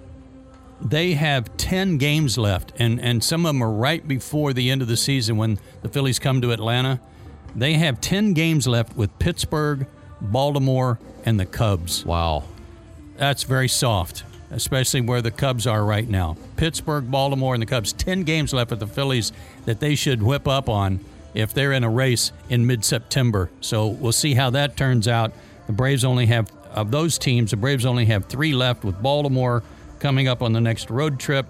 they 0.81 1.13
have 1.13 1.55
10 1.57 1.97
games 1.97 2.37
left, 2.37 2.73
and, 2.77 2.99
and 2.99 3.23
some 3.23 3.45
of 3.45 3.49
them 3.49 3.61
are 3.61 3.71
right 3.71 4.05
before 4.05 4.53
the 4.53 4.69
end 4.69 4.81
of 4.81 4.87
the 4.87 4.97
season 4.97 5.37
when 5.37 5.59
the 5.81 5.89
Phillies 5.89 6.19
come 6.19 6.41
to 6.41 6.51
Atlanta. 6.51 6.99
They 7.55 7.73
have 7.73 8.01
10 8.01 8.33
games 8.33 8.67
left 8.67 8.95
with 8.95 9.17
Pittsburgh, 9.19 9.87
Baltimore, 10.19 10.99
and 11.25 11.39
the 11.39 11.45
Cubs. 11.45 12.05
Wow. 12.05 12.43
That's 13.23 13.43
very 13.43 13.69
soft, 13.69 14.25
especially 14.51 14.99
where 14.99 15.21
the 15.21 15.31
Cubs 15.31 15.65
are 15.65 15.85
right 15.85 16.09
now. 16.09 16.35
Pittsburgh, 16.57 17.09
Baltimore, 17.09 17.55
and 17.55 17.61
the 17.61 17.65
Cubs. 17.65 17.93
10 17.93 18.23
games 18.23 18.53
left 18.53 18.69
with 18.69 18.81
the 18.81 18.85
Phillies 18.85 19.31
that 19.63 19.79
they 19.79 19.95
should 19.95 20.21
whip 20.21 20.45
up 20.45 20.67
on 20.67 20.99
if 21.33 21.53
they're 21.53 21.71
in 21.71 21.85
a 21.85 21.89
race 21.89 22.33
in 22.49 22.67
mid 22.67 22.83
September. 22.83 23.49
So 23.61 23.87
we'll 23.87 24.11
see 24.11 24.33
how 24.33 24.49
that 24.49 24.75
turns 24.75 25.07
out. 25.07 25.31
The 25.67 25.71
Braves 25.71 26.03
only 26.03 26.25
have, 26.25 26.51
of 26.73 26.91
those 26.91 27.17
teams, 27.17 27.51
the 27.51 27.55
Braves 27.55 27.85
only 27.85 28.07
have 28.07 28.25
three 28.25 28.51
left 28.51 28.83
with 28.83 29.01
Baltimore 29.01 29.63
coming 29.99 30.27
up 30.27 30.41
on 30.41 30.51
the 30.51 30.59
next 30.59 30.89
road 30.89 31.17
trip, 31.17 31.45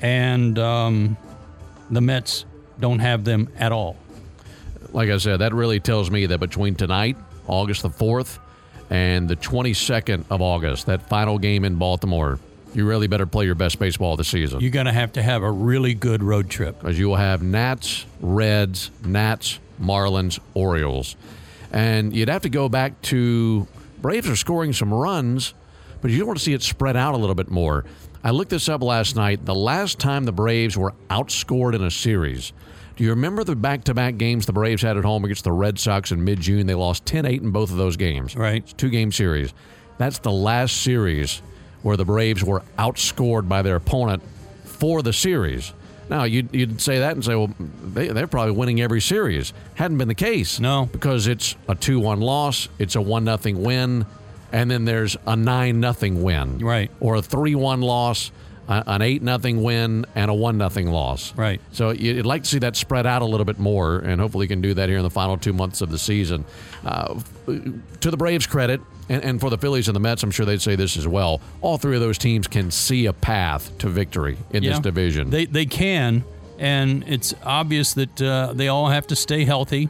and 0.00 0.58
um, 0.58 1.18
the 1.90 2.00
Mets 2.00 2.46
don't 2.80 3.00
have 3.00 3.22
them 3.22 3.50
at 3.58 3.70
all. 3.70 3.98
Like 4.92 5.10
I 5.10 5.18
said, 5.18 5.40
that 5.40 5.52
really 5.52 5.78
tells 5.78 6.10
me 6.10 6.24
that 6.24 6.40
between 6.40 6.74
tonight, 6.74 7.18
August 7.48 7.82
the 7.82 7.90
4th, 7.90 8.38
and 8.90 9.28
the 9.28 9.36
22nd 9.36 10.24
of 10.30 10.40
August, 10.40 10.86
that 10.86 11.08
final 11.08 11.38
game 11.38 11.64
in 11.64 11.76
Baltimore, 11.76 12.38
you 12.74 12.86
really 12.86 13.06
better 13.06 13.26
play 13.26 13.44
your 13.44 13.54
best 13.54 13.78
baseball 13.78 14.12
of 14.12 14.18
the 14.18 14.24
season. 14.24 14.60
You're 14.60 14.70
going 14.70 14.86
to 14.86 14.92
have 14.92 15.12
to 15.14 15.22
have 15.22 15.42
a 15.42 15.50
really 15.50 15.94
good 15.94 16.22
road 16.22 16.50
trip. 16.50 16.78
because 16.78 16.98
you 16.98 17.08
will 17.08 17.16
have 17.16 17.42
Nats, 17.42 18.04
Reds, 18.20 18.90
Nats, 19.04 19.58
Marlins, 19.80 20.38
Orioles. 20.54 21.16
And 21.72 22.14
you'd 22.14 22.28
have 22.28 22.42
to 22.42 22.48
go 22.48 22.68
back 22.68 23.00
to 23.02 23.66
Braves 24.00 24.28
are 24.28 24.36
scoring 24.36 24.72
some 24.72 24.92
runs, 24.92 25.54
but 26.00 26.10
you 26.10 26.24
want 26.26 26.38
to 26.38 26.44
see 26.44 26.52
it 26.52 26.62
spread 26.62 26.96
out 26.96 27.14
a 27.14 27.16
little 27.16 27.34
bit 27.34 27.50
more. 27.50 27.84
I 28.22 28.30
looked 28.30 28.50
this 28.50 28.68
up 28.68 28.82
last 28.82 29.16
night. 29.16 29.44
The 29.44 29.54
last 29.54 29.98
time 29.98 30.24
the 30.24 30.32
Braves 30.32 30.76
were 30.76 30.94
outscored 31.10 31.74
in 31.74 31.82
a 31.82 31.90
series, 31.90 32.52
do 32.96 33.04
you 33.04 33.10
remember 33.10 33.44
the 33.44 33.54
back 33.54 33.84
to 33.84 33.94
back 33.94 34.16
games 34.16 34.46
the 34.46 34.52
Braves 34.52 34.82
had 34.82 34.96
at 34.96 35.04
home 35.04 35.24
against 35.24 35.44
the 35.44 35.52
Red 35.52 35.78
Sox 35.78 36.12
in 36.12 36.24
mid 36.24 36.40
June? 36.40 36.66
They 36.66 36.74
lost 36.74 37.04
10 37.06 37.26
8 37.26 37.42
in 37.42 37.50
both 37.50 37.70
of 37.70 37.76
those 37.76 37.96
games. 37.96 38.34
Right. 38.34 38.62
It's 38.62 38.72
two 38.72 38.88
game 38.88 39.12
series. 39.12 39.52
That's 39.98 40.18
the 40.18 40.32
last 40.32 40.82
series 40.82 41.42
where 41.82 41.96
the 41.96 42.04
Braves 42.04 42.42
were 42.42 42.62
outscored 42.78 43.48
by 43.48 43.62
their 43.62 43.76
opponent 43.76 44.22
for 44.64 45.02
the 45.02 45.12
series. 45.12 45.72
Now, 46.08 46.24
you'd, 46.24 46.54
you'd 46.54 46.80
say 46.80 47.00
that 47.00 47.12
and 47.12 47.24
say, 47.24 47.34
well, 47.34 47.52
they, 47.58 48.08
they're 48.08 48.26
probably 48.26 48.52
winning 48.52 48.80
every 48.80 49.00
series. 49.00 49.52
Hadn't 49.74 49.98
been 49.98 50.08
the 50.08 50.14
case. 50.14 50.60
No. 50.60 50.86
Because 50.86 51.26
it's 51.26 51.56
a 51.68 51.74
2 51.74 52.00
1 52.00 52.20
loss, 52.20 52.68
it's 52.78 52.96
a 52.96 53.00
1 53.00 53.38
0 53.38 53.58
win, 53.58 54.06
and 54.52 54.70
then 54.70 54.84
there's 54.84 55.16
a 55.26 55.36
9 55.36 55.94
0 55.94 56.14
win. 56.14 56.58
Right. 56.58 56.90
Or 57.00 57.16
a 57.16 57.22
3 57.22 57.54
1 57.54 57.80
loss, 57.82 58.30
a- 58.68 58.84
an 58.86 59.02
8 59.02 59.22
0 59.22 59.60
win, 59.60 60.06
and 60.14 60.30
a 60.30 60.34
1 60.34 60.70
0 60.70 60.90
loss. 60.92 61.32
Right. 61.36 61.60
So 61.72 61.90
you'd 61.90 62.26
like 62.26 62.42
to 62.44 62.48
see 62.48 62.58
that 62.60 62.76
spread 62.76 63.06
out 63.06 63.22
a 63.22 63.24
little 63.24 63.44
bit 63.44 63.58
more, 63.58 63.98
and 63.98 64.20
hopefully 64.20 64.44
you 64.44 64.48
can 64.48 64.60
do 64.60 64.74
that 64.74 64.88
here 64.88 64.98
in 64.98 65.04
the 65.04 65.10
final 65.10 65.36
two 65.36 65.52
months 65.52 65.80
of 65.80 65.90
the 65.90 65.98
season. 65.98 66.44
Uh, 66.84 67.18
to 68.00 68.10
the 68.10 68.16
Braves' 68.16 68.46
credit, 68.46 68.80
and, 69.08 69.22
and 69.22 69.40
for 69.40 69.50
the 69.50 69.58
Phillies 69.58 69.88
and 69.88 69.94
the 69.96 70.00
Mets, 70.00 70.22
I'm 70.22 70.30
sure 70.30 70.44
they'd 70.46 70.60
say 70.62 70.76
this 70.76 70.96
as 70.96 71.06
well. 71.06 71.40
All 71.60 71.78
three 71.78 71.94
of 71.94 72.00
those 72.00 72.18
teams 72.18 72.46
can 72.46 72.70
see 72.70 73.06
a 73.06 73.12
path 73.12 73.76
to 73.78 73.88
victory 73.88 74.36
in 74.52 74.62
this 74.62 74.78
division. 74.80 75.30
They 75.30 75.46
they 75.46 75.66
can, 75.66 76.24
and 76.58 77.04
it's 77.06 77.34
obvious 77.44 77.94
that 77.94 78.20
uh, 78.22 78.52
they 78.54 78.68
all 78.68 78.88
have 78.88 79.06
to 79.08 79.16
stay 79.16 79.44
healthy 79.44 79.88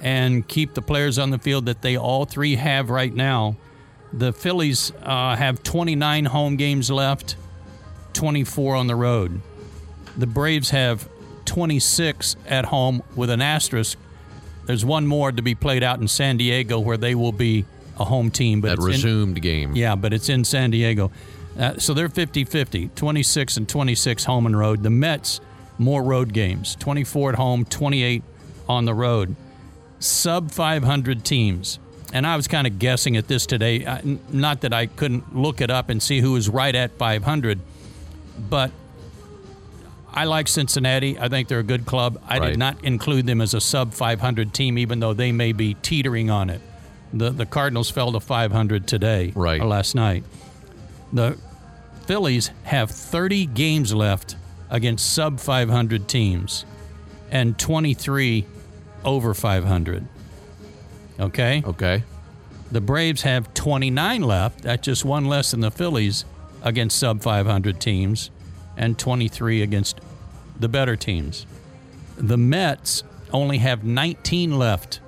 and 0.00 0.46
keep 0.46 0.74
the 0.74 0.82
players 0.82 1.18
on 1.18 1.30
the 1.30 1.38
field 1.38 1.66
that 1.66 1.80
they 1.82 1.96
all 1.96 2.24
three 2.26 2.56
have 2.56 2.90
right 2.90 3.14
now. 3.14 3.56
The 4.12 4.32
Phillies 4.32 4.92
uh, 5.02 5.34
have 5.34 5.62
29 5.62 6.26
home 6.26 6.56
games 6.56 6.90
left, 6.90 7.36
24 8.14 8.76
on 8.76 8.86
the 8.86 8.96
road. 8.96 9.40
The 10.16 10.26
Braves 10.26 10.70
have 10.70 11.08
26 11.44 12.36
at 12.48 12.66
home 12.66 13.02
with 13.14 13.30
an 13.30 13.42
asterisk. 13.42 13.98
There's 14.66 14.84
one 14.84 15.06
more 15.06 15.30
to 15.30 15.42
be 15.42 15.54
played 15.54 15.82
out 15.82 16.00
in 16.00 16.08
San 16.08 16.36
Diego 16.36 16.78
where 16.80 16.96
they 16.96 17.14
will 17.14 17.32
be 17.32 17.66
a 17.98 18.04
home 18.04 18.30
team, 18.30 18.60
but 18.60 18.68
that 18.68 18.74
it's 18.78 18.84
in- 18.86 18.92
resumed 18.92 19.42
game. 19.42 19.76
yeah, 19.76 19.94
but 19.94 20.12
it's 20.12 20.28
in 20.28 20.44
San 20.44 20.70
Diego. 20.70 21.10
Uh, 21.58 21.78
so 21.78 21.94
they're 21.94 22.08
50 22.08 22.44
50, 22.44 22.88
26 22.96 23.56
and 23.58 23.68
26 23.68 24.24
home 24.24 24.46
and 24.46 24.58
road. 24.58 24.82
The 24.82 24.90
Mets, 24.90 25.40
more 25.78 26.02
road 26.02 26.32
games 26.32 26.74
24 26.76 27.30
at 27.30 27.36
home, 27.36 27.64
28 27.64 28.22
on 28.68 28.84
the 28.84 28.94
road. 28.94 29.36
Sub 30.00 30.50
500 30.50 31.24
teams. 31.24 31.78
And 32.12 32.26
I 32.26 32.36
was 32.36 32.46
kind 32.46 32.66
of 32.66 32.78
guessing 32.78 33.16
at 33.16 33.26
this 33.28 33.44
today. 33.46 33.84
Not 34.30 34.60
that 34.62 34.72
I 34.72 34.86
couldn't 34.86 35.34
look 35.36 35.60
it 35.60 35.70
up 35.70 35.88
and 35.90 36.00
see 36.02 36.20
who 36.20 36.32
was 36.32 36.48
right 36.48 36.74
at 36.74 36.92
500, 36.96 37.58
but 38.38 38.70
I 40.12 40.24
like 40.24 40.46
Cincinnati. 40.48 41.18
I 41.18 41.28
think 41.28 41.48
they're 41.48 41.58
a 41.58 41.62
good 41.64 41.86
club. 41.86 42.20
I 42.28 42.38
Right. 42.38 42.50
did 42.50 42.58
not 42.58 42.76
include 42.84 43.26
them 43.26 43.40
as 43.40 43.52
a 43.54 43.60
sub 43.60 43.92
500 43.92 44.54
team, 44.54 44.78
even 44.78 45.00
though 45.00 45.12
they 45.12 45.32
may 45.32 45.52
be 45.52 45.74
teetering 45.82 46.30
on 46.30 46.50
it. 46.50 46.60
The 47.12 47.30
the 47.30 47.46
Cardinals 47.46 47.90
fell 47.90 48.12
to 48.12 48.20
500 48.20 48.86
today, 48.86 49.32
Right. 49.34 49.60
or 49.60 49.66
last 49.66 49.94
night. 49.94 50.24
The 51.12 51.36
Phillies 52.06 52.50
have 52.64 52.90
30 52.90 53.46
games 53.46 53.94
left 53.94 54.36
against 54.70 55.12
sub 55.12 55.40
500 55.40 56.06
teams, 56.08 56.64
and 57.30 57.56
23 57.58 58.46
over 59.04 59.34
500. 59.34 60.06
Okay. 61.20 61.62
Okay. 61.66 62.02
The 62.72 62.80
Braves 62.80 63.22
have 63.22 63.52
29 63.54 64.22
left. 64.22 64.62
That's 64.62 64.84
just 64.84 65.04
one 65.04 65.26
less 65.26 65.50
than 65.52 65.60
the 65.60 65.70
Phillies 65.70 66.24
against 66.64 66.98
sub 66.98 67.22
500 67.22 67.80
teams 67.80 68.30
and 68.76 68.98
23 68.98 69.62
against 69.62 70.00
the 70.58 70.68
better 70.68 70.96
teams. 70.96 71.46
The 72.16 72.36
Mets 72.36 73.04
only 73.32 73.58
have 73.58 73.84
19 73.84 74.58
left 74.58 74.98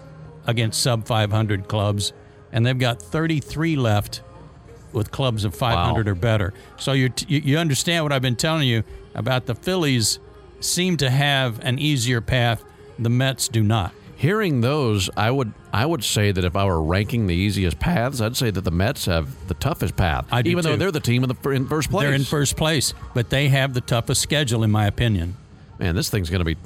against 0.46 0.80
sub 0.80 1.06
500 1.06 1.66
clubs, 1.66 2.12
and 2.52 2.64
they've 2.64 2.78
got 2.78 3.02
33 3.02 3.74
left 3.76 4.22
with 4.92 5.10
clubs 5.10 5.44
of 5.44 5.54
500 5.54 6.06
Wow. 6.06 6.12
or 6.12 6.14
better. 6.14 6.54
So 6.78 6.92
you 6.92 7.10
you 7.26 7.40
you 7.44 7.58
understand 7.58 8.04
what 8.04 8.12
I've 8.12 8.22
been 8.22 8.36
telling 8.36 8.68
you 8.68 8.84
about 9.14 9.46
the 9.46 9.54
Phillies 9.54 10.18
seem 10.60 10.96
to 10.98 11.10
have 11.10 11.58
an 11.64 11.78
easier 11.78 12.20
path. 12.20 12.62
The 12.98 13.10
Mets 13.10 13.48
do 13.48 13.62
not. 13.62 13.92
Hearing 14.16 14.62
those, 14.62 15.10
I 15.16 15.30
would 15.30 15.52
I 15.74 15.84
would 15.84 16.02
say 16.02 16.32
that 16.32 16.42
if 16.42 16.56
I 16.56 16.64
were 16.64 16.82
ranking 16.82 17.26
the 17.26 17.34
easiest 17.34 17.78
paths, 17.78 18.20
I'd 18.22 18.36
say 18.36 18.50
that 18.50 18.62
the 18.62 18.70
Mets 18.70 19.04
have 19.04 19.46
the 19.46 19.54
toughest 19.54 19.94
path, 19.94 20.26
I 20.32 20.40
do 20.40 20.50
even 20.50 20.64
though 20.64 20.76
they're 20.76 20.90
the 20.90 21.00
team 21.00 21.22
in 21.22 21.28
the 21.28 21.50
in 21.50 21.66
first 21.66 21.90
place. 21.90 22.04
They're 22.04 22.14
in 22.14 22.24
first 22.24 22.56
place, 22.56 22.94
but 23.12 23.28
they 23.28 23.48
have 23.48 23.74
the 23.74 23.82
toughest 23.82 24.22
schedule, 24.22 24.64
in 24.64 24.70
my 24.70 24.86
opinion. 24.86 25.36
Man, 25.78 25.94
this 25.94 26.08
thing's 26.08 26.30
going 26.30 26.38
to 26.40 26.46
be 26.46 26.56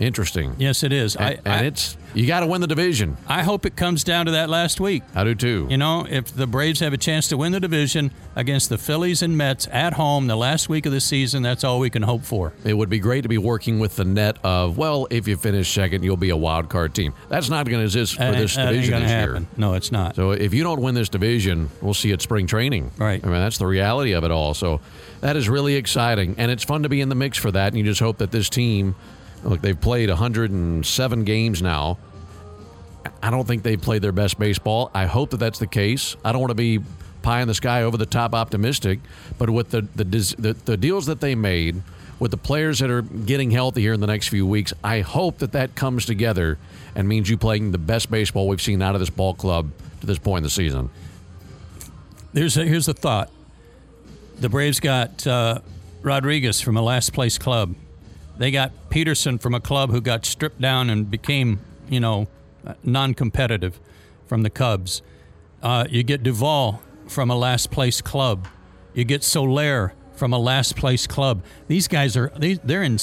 interesting. 0.00 0.56
Yes, 0.58 0.82
it 0.82 0.92
is. 0.92 1.14
And, 1.16 1.24
I, 1.24 1.30
and 1.44 1.48
I, 1.48 1.64
it's 1.64 1.96
you 2.14 2.26
got 2.26 2.40
to 2.40 2.46
win 2.46 2.60
the 2.60 2.66
division. 2.66 3.16
I 3.28 3.42
hope 3.44 3.64
it 3.66 3.76
comes 3.76 4.02
down 4.02 4.26
to 4.26 4.32
that 4.32 4.50
last 4.50 4.80
week. 4.80 5.04
I 5.14 5.22
do 5.22 5.34
too. 5.34 5.68
You 5.70 5.76
know, 5.76 6.06
if 6.08 6.34
the 6.34 6.46
Braves 6.46 6.80
have 6.80 6.92
a 6.92 6.96
chance 6.96 7.28
to 7.28 7.36
win 7.36 7.52
the 7.52 7.60
division 7.60 8.10
against 8.34 8.68
the 8.68 8.78
Phillies 8.78 9.22
and 9.22 9.36
Mets 9.36 9.68
at 9.70 9.92
home 9.92 10.26
the 10.26 10.36
last 10.36 10.68
week 10.68 10.86
of 10.86 10.92
the 10.92 11.00
season, 11.00 11.42
that's 11.42 11.62
all 11.62 11.78
we 11.78 11.90
can 11.90 12.02
hope 12.02 12.24
for. 12.24 12.52
It 12.64 12.74
would 12.74 12.88
be 12.88 12.98
great 12.98 13.22
to 13.22 13.28
be 13.28 13.38
working 13.38 13.78
with 13.78 13.94
the 13.96 14.04
net 14.04 14.38
of 14.42 14.76
well, 14.76 15.06
if 15.10 15.28
you 15.28 15.36
finish 15.36 15.72
second, 15.72 16.02
you'll 16.02 16.16
be 16.16 16.30
a 16.30 16.36
wild 16.36 16.68
card 16.68 16.94
team. 16.94 17.14
That's 17.28 17.48
not 17.48 17.66
going 17.66 17.78
to 17.78 17.84
exist 17.84 18.14
for 18.14 18.20
That 18.20 18.36
this 18.36 18.56
that 18.56 18.70
division 18.72 19.02
this 19.02 19.10
happen. 19.10 19.34
year. 19.42 19.46
No, 19.56 19.74
it's 19.74 19.92
not. 19.92 20.16
So 20.16 20.32
if 20.32 20.52
you 20.54 20.62
don't 20.64 20.80
win 20.80 20.94
this 20.94 21.08
division, 21.08 21.70
we'll 21.80 21.94
see 21.94 22.10
it 22.10 22.22
spring 22.22 22.46
training. 22.46 22.90
Right. 22.96 23.22
I 23.22 23.26
mean, 23.26 23.36
that's 23.40 23.58
the 23.58 23.66
reality 23.66 24.12
of 24.12 24.24
it 24.24 24.30
all. 24.30 24.54
So 24.54 24.80
that 25.20 25.36
is 25.36 25.48
really 25.48 25.76
exciting, 25.76 26.34
and 26.38 26.50
it's 26.50 26.64
fun 26.64 26.82
to 26.82 26.88
be 26.88 27.00
in 27.00 27.08
the 27.10 27.14
mix 27.14 27.36
for 27.38 27.50
that. 27.52 27.68
And 27.68 27.76
you 27.78 27.84
just 27.84 28.00
hope 28.00 28.18
that 28.18 28.30
this 28.30 28.48
team, 28.48 28.94
look, 29.44 29.60
they've 29.60 29.80
played 29.80 30.08
107 30.08 31.24
games 31.24 31.62
now. 31.62 31.98
I 33.22 33.30
don't 33.30 33.46
think 33.46 33.62
they've 33.62 33.80
played 33.80 34.02
their 34.02 34.12
best 34.12 34.38
baseball. 34.38 34.90
I 34.94 35.06
hope 35.06 35.30
that 35.30 35.38
that's 35.38 35.58
the 35.58 35.66
case. 35.66 36.16
I 36.24 36.32
don't 36.32 36.40
want 36.40 36.50
to 36.50 36.54
be 36.54 36.80
pie 37.22 37.40
in 37.40 37.48
the 37.48 37.54
sky, 37.54 37.82
over 37.82 37.96
the 37.96 38.06
top 38.06 38.34
optimistic, 38.34 39.00
but 39.38 39.50
with 39.50 39.70
the 39.70 39.82
the, 39.94 40.04
the 40.04 40.56
the 40.64 40.76
deals 40.76 41.06
that 41.06 41.20
they 41.20 41.34
made, 41.34 41.82
with 42.18 42.30
the 42.30 42.36
players 42.36 42.78
that 42.80 42.90
are 42.90 43.02
getting 43.02 43.50
healthy 43.50 43.80
here 43.82 43.92
in 43.92 44.00
the 44.00 44.06
next 44.06 44.28
few 44.28 44.46
weeks, 44.46 44.72
I 44.82 45.00
hope 45.00 45.38
that 45.38 45.52
that 45.52 45.74
comes 45.74 46.04
together 46.06 46.58
and 46.94 47.08
means 47.08 47.28
you 47.28 47.36
playing 47.36 47.72
the 47.72 47.78
best 47.78 48.10
baseball 48.10 48.48
we've 48.48 48.62
seen 48.62 48.82
out 48.82 48.94
of 48.94 49.00
this 49.00 49.10
ball 49.10 49.34
club 49.34 49.70
to 50.00 50.06
this 50.06 50.18
point 50.18 50.38
in 50.38 50.44
the 50.44 50.50
season. 50.50 50.90
There's 52.32 52.56
a, 52.56 52.64
here's 52.64 52.86
the 52.86 52.94
thought: 52.94 53.30
the 54.38 54.48
Braves 54.48 54.80
got 54.80 55.26
uh, 55.26 55.60
Rodriguez 56.02 56.60
from 56.60 56.76
a 56.76 56.82
last 56.82 57.12
place 57.12 57.38
club. 57.38 57.74
They 58.40 58.50
got 58.50 58.72
Pederson 58.88 59.38
from 59.38 59.54
a 59.54 59.60
club 59.60 59.90
who 59.90 60.00
got 60.00 60.24
stripped 60.24 60.62
down 60.62 60.88
and 60.88 61.10
became, 61.10 61.60
you 61.90 62.00
know, 62.00 62.26
non-competitive 62.82 63.78
from 64.26 64.40
the 64.44 64.48
Cubs. 64.48 65.02
Uh, 65.62 65.84
you 65.90 66.02
get 66.02 66.22
Duvall 66.22 66.80
from 67.06 67.30
a 67.30 67.36
last 67.36 67.70
place 67.70 68.00
club. 68.00 68.48
You 68.94 69.04
get 69.04 69.22
Soler 69.22 69.92
from 70.14 70.32
a 70.32 70.38
last 70.38 70.74
place 70.74 71.06
club. 71.06 71.42
These 71.68 71.86
guys 71.86 72.16
are 72.16 72.32
they, 72.34 72.54
they're 72.54 72.82
in 72.82 72.96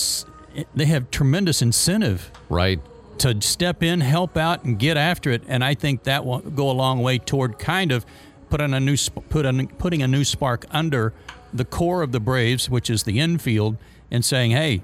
they 0.75 0.85
have 0.85 1.11
tremendous 1.11 1.61
incentive 1.61 2.31
Right. 2.49 2.79
to 3.19 3.39
step 3.39 3.83
in, 3.83 4.01
help 4.01 4.37
out, 4.37 4.63
and 4.63 4.79
get 4.79 4.97
after 4.97 5.29
it. 5.29 5.43
And 5.47 5.63
I 5.63 5.75
think 5.75 6.01
that 6.05 6.25
will 6.25 6.39
go 6.39 6.71
a 6.71 6.73
long 6.73 7.03
way 7.03 7.19
toward 7.19 7.59
kind 7.59 7.91
of 7.91 8.07
putting 8.49 8.73
a 8.73 8.79
new 8.79 8.97
put 9.29 9.45
a, 9.45 9.67
putting 9.77 10.01
a 10.01 10.07
new 10.07 10.23
spark 10.23 10.65
under 10.71 11.13
the 11.53 11.63
core 11.63 12.01
of 12.01 12.11
the 12.11 12.19
Braves, 12.19 12.71
which 12.71 12.89
is 12.89 13.03
the 13.03 13.19
infield, 13.19 13.77
and 14.09 14.25
saying, 14.25 14.49
"Hey, 14.49 14.81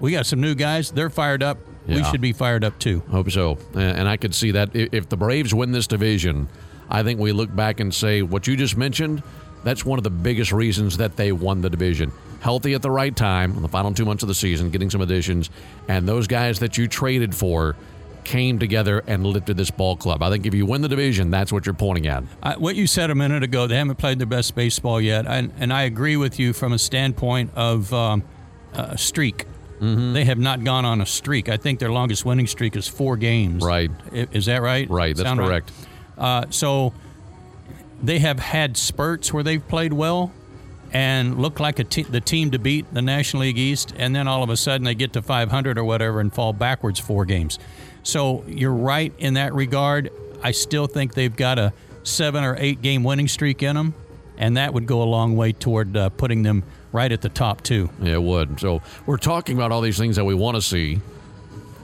we 0.00 0.12
got 0.12 0.26
some 0.26 0.40
new 0.40 0.54
guys. 0.54 0.90
They're 0.90 1.10
fired 1.10 1.42
up. 1.42 1.58
We 1.86 2.02
should 2.04 2.20
be 2.20 2.32
fired 2.32 2.64
up 2.64 2.78
too." 2.78 3.02
Hope 3.10 3.30
so. 3.30 3.58
And 3.74 4.08
I 4.08 4.16
could 4.16 4.34
see 4.34 4.50
that 4.52 4.70
if 4.74 5.08
the 5.08 5.16
Braves 5.16 5.54
win 5.54 5.72
this 5.72 5.86
division, 5.86 6.48
I 6.88 7.02
think 7.02 7.20
we 7.20 7.32
look 7.32 7.54
back 7.54 7.80
and 7.80 7.94
say 7.94 8.22
what 8.22 8.46
you 8.46 8.56
just 8.56 8.76
mentioned. 8.76 9.22
That's 9.64 9.84
one 9.84 9.98
of 9.98 10.04
the 10.04 10.10
biggest 10.10 10.52
reasons 10.52 10.96
that 10.98 11.16
they 11.16 11.32
won 11.32 11.60
the 11.60 11.70
division. 11.70 12.12
Healthy 12.40 12.74
at 12.74 12.82
the 12.82 12.90
right 12.90 13.14
time 13.16 13.56
in 13.56 13.62
the 13.62 13.68
final 13.68 13.92
two 13.92 14.04
months 14.04 14.22
of 14.22 14.28
the 14.28 14.34
season, 14.34 14.70
getting 14.70 14.90
some 14.90 15.00
additions, 15.00 15.50
and 15.88 16.06
those 16.08 16.28
guys 16.28 16.60
that 16.60 16.78
you 16.78 16.86
traded 16.86 17.34
for 17.34 17.74
came 18.22 18.58
together 18.58 19.02
and 19.06 19.24
lifted 19.24 19.56
this 19.56 19.70
ball 19.70 19.96
club. 19.96 20.22
I 20.22 20.30
think 20.30 20.46
if 20.46 20.54
you 20.54 20.66
win 20.66 20.82
the 20.82 20.88
division, 20.88 21.30
that's 21.30 21.52
what 21.52 21.64
you're 21.66 21.74
pointing 21.74 22.06
at. 22.06 22.24
I, 22.42 22.56
what 22.56 22.76
you 22.76 22.86
said 22.86 23.10
a 23.10 23.14
minute 23.14 23.42
ago, 23.42 23.66
they 23.66 23.76
haven't 23.76 23.96
played 23.96 24.18
their 24.18 24.26
best 24.26 24.54
baseball 24.54 25.00
yet, 25.00 25.26
and, 25.26 25.52
and 25.58 25.72
I 25.72 25.82
agree 25.82 26.16
with 26.16 26.38
you 26.38 26.52
from 26.52 26.72
a 26.72 26.78
standpoint 26.78 27.50
of 27.54 27.92
um, 27.92 28.24
a 28.74 28.98
streak. 28.98 29.46
Mm-hmm. 29.80 30.12
They 30.14 30.24
have 30.24 30.38
not 30.38 30.64
gone 30.64 30.84
on 30.84 31.00
a 31.00 31.06
streak. 31.06 31.48
I 31.48 31.56
think 31.56 31.78
their 31.78 31.92
longest 31.92 32.24
winning 32.24 32.46
streak 32.46 32.76
is 32.76 32.88
four 32.88 33.16
games. 33.16 33.62
Right. 33.62 33.90
Is 34.12 34.46
that 34.46 34.62
right? 34.62 34.88
Right, 34.88 35.14
that's 35.14 35.28
Sound 35.28 35.40
correct. 35.40 35.72
Uh, 36.16 36.46
so 36.50 36.94
they 38.02 38.18
have 38.18 38.38
had 38.38 38.76
spurts 38.76 39.32
where 39.32 39.42
they've 39.42 39.66
played 39.66 39.92
well 39.92 40.32
and 40.92 41.38
look 41.38 41.60
like 41.60 41.78
a 41.78 41.84
te- 41.84 42.04
the 42.04 42.20
team 42.20 42.50
to 42.52 42.58
beat 42.58 42.92
the 42.94 43.02
National 43.02 43.42
League 43.42 43.58
East, 43.58 43.92
and 43.96 44.14
then 44.14 44.28
all 44.28 44.42
of 44.42 44.50
a 44.50 44.56
sudden 44.56 44.84
they 44.84 44.94
get 44.94 45.12
to 45.14 45.22
500 45.22 45.78
or 45.78 45.84
whatever 45.84 46.20
and 46.20 46.32
fall 46.32 46.52
backwards 46.52 46.98
four 46.98 47.24
games. 47.24 47.58
So 48.02 48.44
you're 48.46 48.72
right 48.72 49.12
in 49.18 49.34
that 49.34 49.52
regard. 49.52 50.10
I 50.42 50.52
still 50.52 50.86
think 50.86 51.14
they've 51.14 51.34
got 51.34 51.58
a 51.58 51.72
seven 52.02 52.44
or 52.44 52.56
eight 52.58 52.80
game 52.80 53.02
winning 53.02 53.28
streak 53.28 53.62
in 53.62 53.74
them, 53.74 53.94
and 54.38 54.56
that 54.56 54.72
would 54.72 54.86
go 54.86 55.02
a 55.02 55.04
long 55.04 55.36
way 55.36 55.52
toward 55.52 55.96
uh, 55.96 56.08
putting 56.10 56.42
them 56.44 56.62
right 56.96 57.12
at 57.12 57.20
the 57.20 57.28
top 57.28 57.62
too. 57.62 57.90
Yeah, 58.00 58.14
it 58.14 58.22
would. 58.22 58.58
So 58.58 58.80
we're 59.04 59.18
talking 59.18 59.54
about 59.56 59.70
all 59.70 59.82
these 59.82 59.98
things 59.98 60.16
that 60.16 60.24
we 60.24 60.34
want 60.34 60.56
to 60.56 60.62
see, 60.62 60.98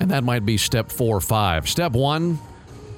and 0.00 0.10
that 0.10 0.24
might 0.24 0.46
be 0.46 0.56
step 0.56 0.90
four 0.90 1.18
or 1.18 1.20
five. 1.20 1.68
Step 1.68 1.92
one, 1.92 2.38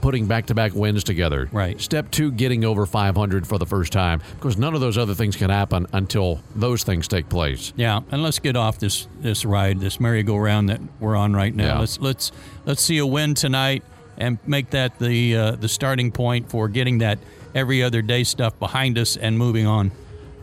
putting 0.01 0.27
back 0.27 0.47
to 0.47 0.55
back 0.55 0.75
wins 0.75 1.03
together. 1.03 1.49
Right. 1.51 1.81
Step 1.81 2.13
two, 2.13 2.31
getting 2.31 2.65
over 2.65 2.87
500 2.87 3.47
for 3.49 3.59
the 3.59 3.67
first 3.67 3.93
time, 3.93 4.23
because 4.37 4.57
none 4.57 4.75
of 4.75 4.81
those 4.81 4.97
other 4.97 5.15
things 5.15 5.35
can 5.35 5.51
happen 5.51 5.89
until 5.93 6.41
those 6.55 6.85
things 6.85 7.09
take 7.09 7.29
place. 7.29 7.73
Yeah, 7.75 8.01
and 8.13 8.23
let's 8.23 8.39
get 8.39 8.55
off 8.55 8.79
this 8.79 9.09
this 9.21 9.45
ride, 9.45 9.81
this 9.81 9.99
merry-go-round 9.99 10.69
that 10.69 10.81
we're 11.01 11.17
on 11.17 11.35
right 11.35 11.55
now. 11.55 11.75
Yeah. 11.75 11.79
Let's 11.81 11.99
let's 11.99 12.33
let's 12.65 12.83
see 12.83 12.99
a 12.99 13.07
win 13.07 13.35
tonight 13.35 13.83
and 14.17 14.39
make 14.47 14.71
that 14.71 15.01
the 15.01 15.37
uh, 15.37 15.51
the 15.53 15.69
starting 15.69 16.13
point 16.13 16.49
for 16.49 16.69
getting 16.69 16.99
that 16.99 17.19
every 17.57 17.83
other 17.83 18.03
day 18.03 18.23
stuff 18.23 18.57
behind 18.61 18.99
us 18.99 19.17
and 19.17 19.37
moving 19.37 19.67
on. 19.67 19.91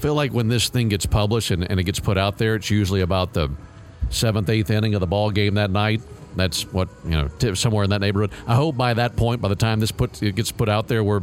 Feel 0.01 0.15
like 0.15 0.33
when 0.33 0.47
this 0.47 0.67
thing 0.69 0.89
gets 0.89 1.05
published 1.05 1.51
and, 1.51 1.69
and 1.69 1.79
it 1.79 1.83
gets 1.83 1.99
put 1.99 2.17
out 2.17 2.37
there, 2.39 2.55
it's 2.55 2.69
usually 2.71 3.01
about 3.01 3.33
the 3.33 3.51
seventh, 4.09 4.49
eighth 4.49 4.71
inning 4.71 4.95
of 4.95 4.99
the 4.99 5.07
ball 5.07 5.29
game 5.31 5.53
that 5.55 5.69
night. 5.69 6.01
That's 6.35 6.63
what 6.63 6.89
you 7.05 7.11
know, 7.11 7.53
somewhere 7.53 7.83
in 7.83 7.91
that 7.91 8.01
neighborhood. 8.01 8.31
I 8.47 8.55
hope 8.55 8.75
by 8.75 8.95
that 8.95 9.15
point, 9.15 9.41
by 9.41 9.49
the 9.49 9.55
time 9.55 9.79
this 9.79 9.91
put 9.91 10.23
it 10.23 10.35
gets 10.35 10.51
put 10.51 10.69
out 10.69 10.87
there, 10.87 11.03
we're 11.03 11.21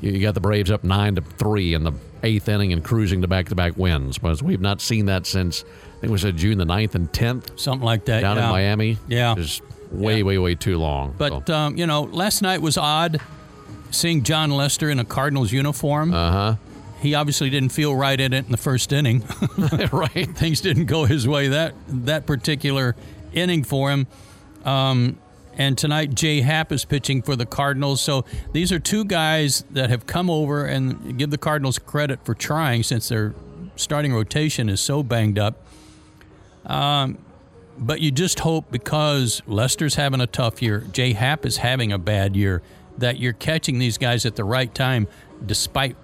you 0.00 0.20
got 0.20 0.34
the 0.34 0.40
Braves 0.40 0.70
up 0.70 0.84
nine 0.84 1.14
to 1.14 1.22
three 1.22 1.74
in 1.74 1.82
the 1.82 1.92
eighth 2.22 2.48
inning 2.48 2.72
and 2.72 2.84
cruising 2.84 3.22
to 3.22 3.28
back-to-back 3.28 3.76
wins. 3.76 4.18
Because 4.18 4.42
we've 4.42 4.60
not 4.60 4.80
seen 4.80 5.06
that 5.06 5.26
since 5.26 5.64
I 5.96 6.00
think 6.00 6.12
we 6.12 6.18
said 6.18 6.36
June 6.36 6.58
the 6.58 6.66
9th 6.66 6.94
and 6.94 7.12
tenth 7.12 7.58
Something 7.58 7.84
like 7.84 8.04
that. 8.04 8.20
down 8.20 8.36
yeah. 8.36 8.44
in 8.44 8.50
Miami. 8.50 8.98
Yeah. 9.08 9.34
just 9.34 9.62
way, 9.90 10.22
way, 10.22 10.38
way 10.38 10.54
too 10.54 10.78
long. 10.78 11.14
But 11.16 11.48
um, 11.48 11.76
you 11.76 11.86
know, 11.86 12.02
last 12.02 12.42
night 12.42 12.60
was 12.60 12.76
odd 12.76 13.20
seeing 13.90 14.22
Jon 14.22 14.50
Lester 14.50 14.90
in 14.90 14.98
a 14.98 15.04
Cardinals 15.04 15.52
uniform. 15.52 16.12
uh 16.12 16.30
huh, 16.30 16.56
he 17.04 17.14
obviously 17.14 17.50
didn't 17.50 17.68
feel 17.68 17.94
right 17.94 18.18
in 18.18 18.32
it 18.32 18.46
in 18.46 18.50
the 18.50 18.56
first 18.56 18.92
inning. 18.92 19.22
right. 19.92 20.36
things 20.36 20.62
didn't 20.62 20.86
go 20.86 21.04
his 21.04 21.28
way 21.28 21.48
that 21.48 21.74
that 21.86 22.26
particular 22.26 22.96
inning 23.34 23.62
for 23.62 23.90
him. 23.90 24.06
Um, 24.64 25.18
and 25.56 25.76
tonight, 25.76 26.14
Jay 26.14 26.40
Happ 26.40 26.72
is 26.72 26.84
pitching 26.84 27.22
for 27.22 27.36
the 27.36 27.44
Cardinals. 27.44 28.00
So 28.00 28.24
these 28.52 28.72
are 28.72 28.78
two 28.78 29.04
guys 29.04 29.64
that 29.70 29.90
have 29.90 30.06
come 30.06 30.30
over 30.30 30.64
and 30.64 31.18
give 31.18 31.30
the 31.30 31.38
Cardinals 31.38 31.78
credit 31.78 32.24
for 32.24 32.34
trying 32.34 32.82
since 32.82 33.10
their 33.10 33.34
starting 33.76 34.14
rotation 34.14 34.70
is 34.70 34.80
so 34.80 35.02
banged 35.02 35.38
up. 35.38 35.62
Um, 36.64 37.18
but 37.76 38.00
you 38.00 38.10
just 38.10 38.40
hope 38.40 38.70
because 38.70 39.42
Lester's 39.46 39.96
having 39.96 40.22
a 40.22 40.26
tough 40.26 40.62
year, 40.62 40.86
Jay 40.90 41.12
Happ 41.12 41.44
is 41.44 41.58
having 41.58 41.92
a 41.92 41.98
bad 41.98 42.34
year, 42.34 42.62
that 42.96 43.18
you're 43.18 43.32
catching 43.34 43.78
these 43.78 43.98
guys 43.98 44.24
at 44.24 44.36
the 44.36 44.44
right 44.44 44.74
time 44.74 45.06
despite 45.44 45.96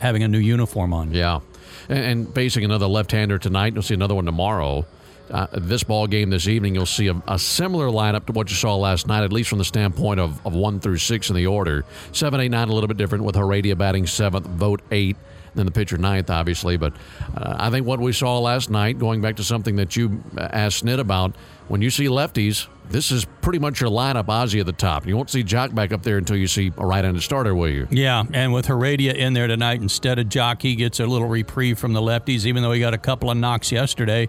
having 0.00 0.22
a 0.22 0.28
new 0.28 0.38
uniform 0.38 0.92
on. 0.92 1.12
Yeah, 1.12 1.40
and, 1.88 1.98
and 1.98 2.34
facing 2.34 2.64
another 2.64 2.86
left-hander 2.86 3.38
tonight. 3.38 3.74
You'll 3.74 3.82
see 3.82 3.94
another 3.94 4.14
one 4.14 4.24
tomorrow. 4.24 4.86
Uh, 5.30 5.46
this 5.52 5.84
ball 5.84 6.08
game 6.08 6.28
this 6.30 6.48
evening, 6.48 6.74
you'll 6.74 6.84
see 6.84 7.06
a, 7.06 7.22
a 7.28 7.38
similar 7.38 7.86
lineup 7.86 8.26
to 8.26 8.32
what 8.32 8.50
you 8.50 8.56
saw 8.56 8.74
last 8.74 9.06
night, 9.06 9.22
at 9.22 9.32
least 9.32 9.48
from 9.48 9.58
the 9.58 9.64
standpoint 9.64 10.18
of, 10.18 10.44
of 10.44 10.56
one 10.56 10.80
through 10.80 10.96
six 10.96 11.30
in 11.30 11.36
the 11.36 11.46
order. 11.46 11.84
Seven, 12.10 12.40
eight, 12.40 12.48
nine, 12.48 12.68
a 12.68 12.72
little 12.72 12.88
bit 12.88 12.96
different 12.96 13.22
with 13.22 13.36
Heredia 13.36 13.76
batting 13.76 14.08
seventh, 14.08 14.46
vote 14.46 14.82
eight, 14.90 15.16
then 15.54 15.66
the 15.66 15.72
pitcher 15.72 15.98
ninth, 15.98 16.30
obviously. 16.30 16.76
But 16.76 16.94
uh, 17.36 17.54
I 17.60 17.70
think 17.70 17.86
what 17.86 18.00
we 18.00 18.12
saw 18.12 18.40
last 18.40 18.70
night, 18.70 18.98
going 18.98 19.20
back 19.20 19.36
to 19.36 19.44
something 19.44 19.76
that 19.76 19.94
you 19.94 20.20
asked 20.36 20.84
Snit 20.84 20.98
about, 20.98 21.36
when 21.68 21.80
you 21.80 21.90
see 21.90 22.06
lefties, 22.06 22.66
this 22.90 23.10
is 23.10 23.24
pretty 23.40 23.58
much 23.58 23.80
your 23.80 23.90
lineup, 23.90 24.28
Ozzie 24.28 24.60
at 24.60 24.66
the 24.66 24.72
top. 24.72 25.06
You 25.06 25.16
won't 25.16 25.30
see 25.30 25.42
Joc 25.42 25.74
back 25.74 25.92
up 25.92 26.02
there 26.02 26.18
until 26.18 26.36
you 26.36 26.46
see 26.46 26.72
a 26.76 26.84
right-handed 26.84 27.22
starter, 27.22 27.54
will 27.54 27.68
you? 27.68 27.86
Yeah, 27.90 28.24
and 28.32 28.52
with 28.52 28.66
Heredia 28.66 29.12
in 29.12 29.32
there 29.32 29.46
tonight 29.46 29.80
instead 29.80 30.18
of 30.18 30.26
Joc, 30.26 30.62
he 30.62 30.74
gets 30.74 31.00
a 31.00 31.06
little 31.06 31.28
reprieve 31.28 31.78
from 31.78 31.92
the 31.92 32.00
lefties, 32.00 32.46
even 32.46 32.62
though 32.62 32.72
he 32.72 32.80
got 32.80 32.92
a 32.92 32.98
couple 32.98 33.30
of 33.30 33.36
knocks 33.36 33.72
yesterday, 33.72 34.28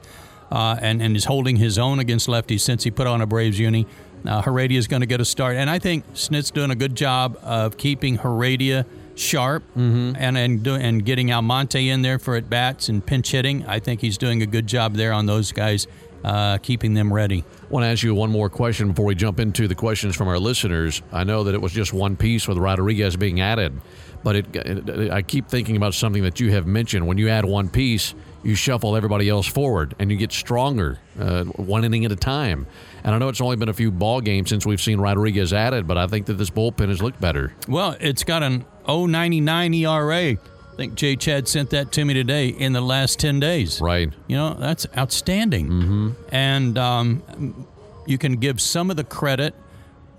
uh, 0.52 0.78
and 0.82 1.02
and 1.02 1.16
is 1.16 1.26
holding 1.26 1.56
his 1.58 1.78
own 1.78 2.00
against 2.00 2.28
lefties 2.28 2.62
since 2.62 2.84
he 2.84 2.92
put 2.92 3.08
on 3.08 3.22
a 3.22 3.26
Braves 3.26 3.60
uni. 3.60 3.88
Uh, 4.26 4.42
Heredia 4.42 4.78
is 4.78 4.88
going 4.88 5.02
to 5.02 5.08
get 5.08 5.20
a 5.20 5.26
start, 5.26 5.56
and 5.56 5.70
I 5.70 5.80
think 5.80 6.06
Snit's 6.14 6.52
doing 6.52 6.70
a 6.70 6.76
good 6.76 6.96
job 6.96 7.40
of 7.42 7.78
keeping 7.78 8.18
Heredia 8.18 8.86
sharp 9.16 9.64
and 9.76 10.38
and 10.38 10.64
do, 10.64 10.76
and 10.76 11.04
getting 11.04 11.32
Almonte 11.32 11.90
in 11.90 12.02
there 12.02 12.20
for 12.20 12.36
at 12.36 12.50
bats 12.50 12.90
and 12.90 13.06
pinch 13.06 13.32
hitting. 13.32 13.66
I 13.66 13.80
think 13.80 14.02
he's 14.02 14.18
doing 14.18 14.42
a 14.42 14.46
good 14.46 14.68
job 14.68 14.94
there 14.94 15.14
on 15.14 15.26
those 15.26 15.52
guys, 15.52 15.88
uh, 16.24 16.58
keeping 16.60 16.94
them 16.94 17.12
ready. 17.12 17.44
I 17.64 17.68
want 17.70 17.84
to 17.84 17.88
ask 17.88 18.04
you 18.04 18.14
one 18.14 18.32
more 18.32 18.50
question 18.50 18.90
before 18.90 19.06
we 19.06 19.16
jump 19.16 19.40
into 19.40 19.68
the 19.68 19.76
questions 19.76 20.16
from 20.16 20.28
our 20.28 20.40
listeners. 20.40 21.02
I 21.12 21.24
know 21.24 21.44
that 21.46 21.54
it 21.56 21.62
was 21.62 21.72
just 21.72 21.94
one 21.94 22.16
piece 22.16 22.48
with 22.48 22.58
Rodriguez 22.58 23.16
being 23.16 23.42
added, 23.42 23.80
but 24.24 24.36
it, 24.36 24.56
it, 24.56 25.12
I 25.12 25.22
keep 25.22 25.48
thinking 25.48 25.78
about 25.78 25.94
something 25.94 26.24
that 26.24 26.40
you 26.40 26.52
have 26.52 26.68
mentioned. 26.68 27.08
When 27.08 27.18
you 27.18 27.30
add 27.30 27.46
one 27.46 27.70
piece, 27.70 28.14
you 28.44 28.56
shuffle 28.56 28.96
everybody 28.96 29.30
else 29.30 29.48
forward 29.48 29.96
and 30.00 30.12
you 30.12 30.18
get 30.18 30.32
stronger, 30.32 31.00
uh, 31.20 31.44
one 31.44 31.86
inning 31.86 32.06
at 32.06 32.12
a 32.12 32.16
time. 32.16 32.68
And 33.04 33.16
I 33.16 33.18
know 33.18 33.30
it's 33.30 33.42
only 33.42 33.56
been 33.56 33.70
a 33.70 33.74
few 33.74 33.92
ball 33.92 34.22
games 34.22 34.50
since 34.50 34.66
we've 34.66 34.82
seen 34.82 35.00
Rodriguez 35.00 35.54
added, 35.54 35.88
but 35.88 35.98
I 35.98 36.08
think 36.08 36.28
that 36.28 36.34
this 36.34 36.50
bullpen 36.50 36.90
has 36.90 37.02
looked 37.02 37.22
better. 37.22 37.54
Well, 37.68 37.96
it's 38.00 38.24
got 38.24 38.44
an 38.44 38.66
0.99 38.88 39.76
ERA. 39.76 40.38
I 40.72 40.76
think 40.76 40.96
Jay 40.96 41.16
Chad 41.16 41.48
sent 41.48 41.70
that 41.72 41.92
to 41.94 42.06
me 42.06 42.14
today 42.14 42.48
in 42.48 42.74
the 42.74 42.82
last 42.82 43.20
10 43.20 43.40
days. 43.40 43.82
Right. 43.82 44.12
You 44.28 44.38
know, 44.38 44.54
that's 44.54 44.88
outstanding. 44.98 45.68
Mm-hmm. 45.68 46.10
And 46.32 46.78
um, 46.78 47.68
you 48.06 48.18
can 48.18 48.38
give 48.38 48.62
some 48.62 48.90
of 48.90 48.98
the 48.98 49.04
credit 49.04 49.54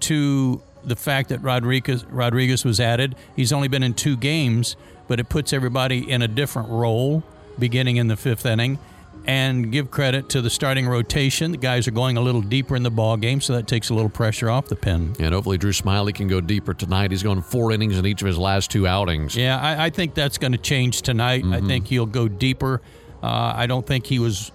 to 0.00 0.62
the 0.84 0.96
fact 0.96 1.28
that 1.30 1.40
Rodriguez 1.42 2.04
Rodriguez 2.06 2.64
was 2.64 2.80
added. 2.80 3.14
He's 3.36 3.52
only 3.52 3.68
been 3.68 3.82
in 3.82 3.94
two 3.94 4.16
games, 4.16 4.76
but 5.08 5.20
it 5.20 5.28
puts 5.28 5.52
everybody 5.52 6.10
in 6.10 6.22
a 6.22 6.28
different 6.28 6.68
role 6.68 7.22
beginning 7.58 7.96
in 7.96 8.08
the 8.08 8.16
fifth 8.16 8.44
inning. 8.44 8.78
And 9.24 9.70
give 9.70 9.90
credit 9.90 10.28
to 10.30 10.40
the 10.42 10.50
starting 10.50 10.88
rotation. 10.88 11.52
The 11.52 11.56
guys 11.58 11.86
are 11.86 11.92
going 11.92 12.16
a 12.16 12.20
little 12.20 12.40
deeper 12.42 12.74
in 12.74 12.82
the 12.82 12.90
ball 12.90 13.16
game, 13.16 13.40
so 13.40 13.52
that 13.54 13.66
takes 13.68 13.88
a 13.90 13.94
little 13.94 14.10
pressure 14.10 14.50
off 14.50 14.66
the 14.66 14.74
pen. 14.76 15.14
And 15.20 15.32
hopefully 15.32 15.58
Drew 15.58 15.70
Smyly 15.72 16.12
can 16.14 16.26
go 16.28 16.40
deeper 16.40 16.74
tonight. 16.74 17.12
He's 17.12 17.22
going 17.22 17.40
four 17.42 17.70
innings 17.72 17.96
in 17.98 18.04
each 18.04 18.20
of 18.20 18.26
his 18.26 18.36
last 18.38 18.70
two 18.70 18.86
outings. 18.86 19.36
Yeah, 19.36 19.58
I, 19.60 19.86
I 19.86 19.90
think 19.90 20.14
that's 20.14 20.38
going 20.38 20.52
to 20.52 20.58
change 20.58 21.02
tonight. 21.02 21.44
I 21.44 21.60
think 21.60 21.86
he'll 21.86 22.06
go 22.06 22.26
deeper. 22.26 22.82
Uh, 23.22 23.52
I 23.56 23.66
don't 23.66 23.86
think 23.86 24.06
he 24.06 24.18
was 24.18 24.50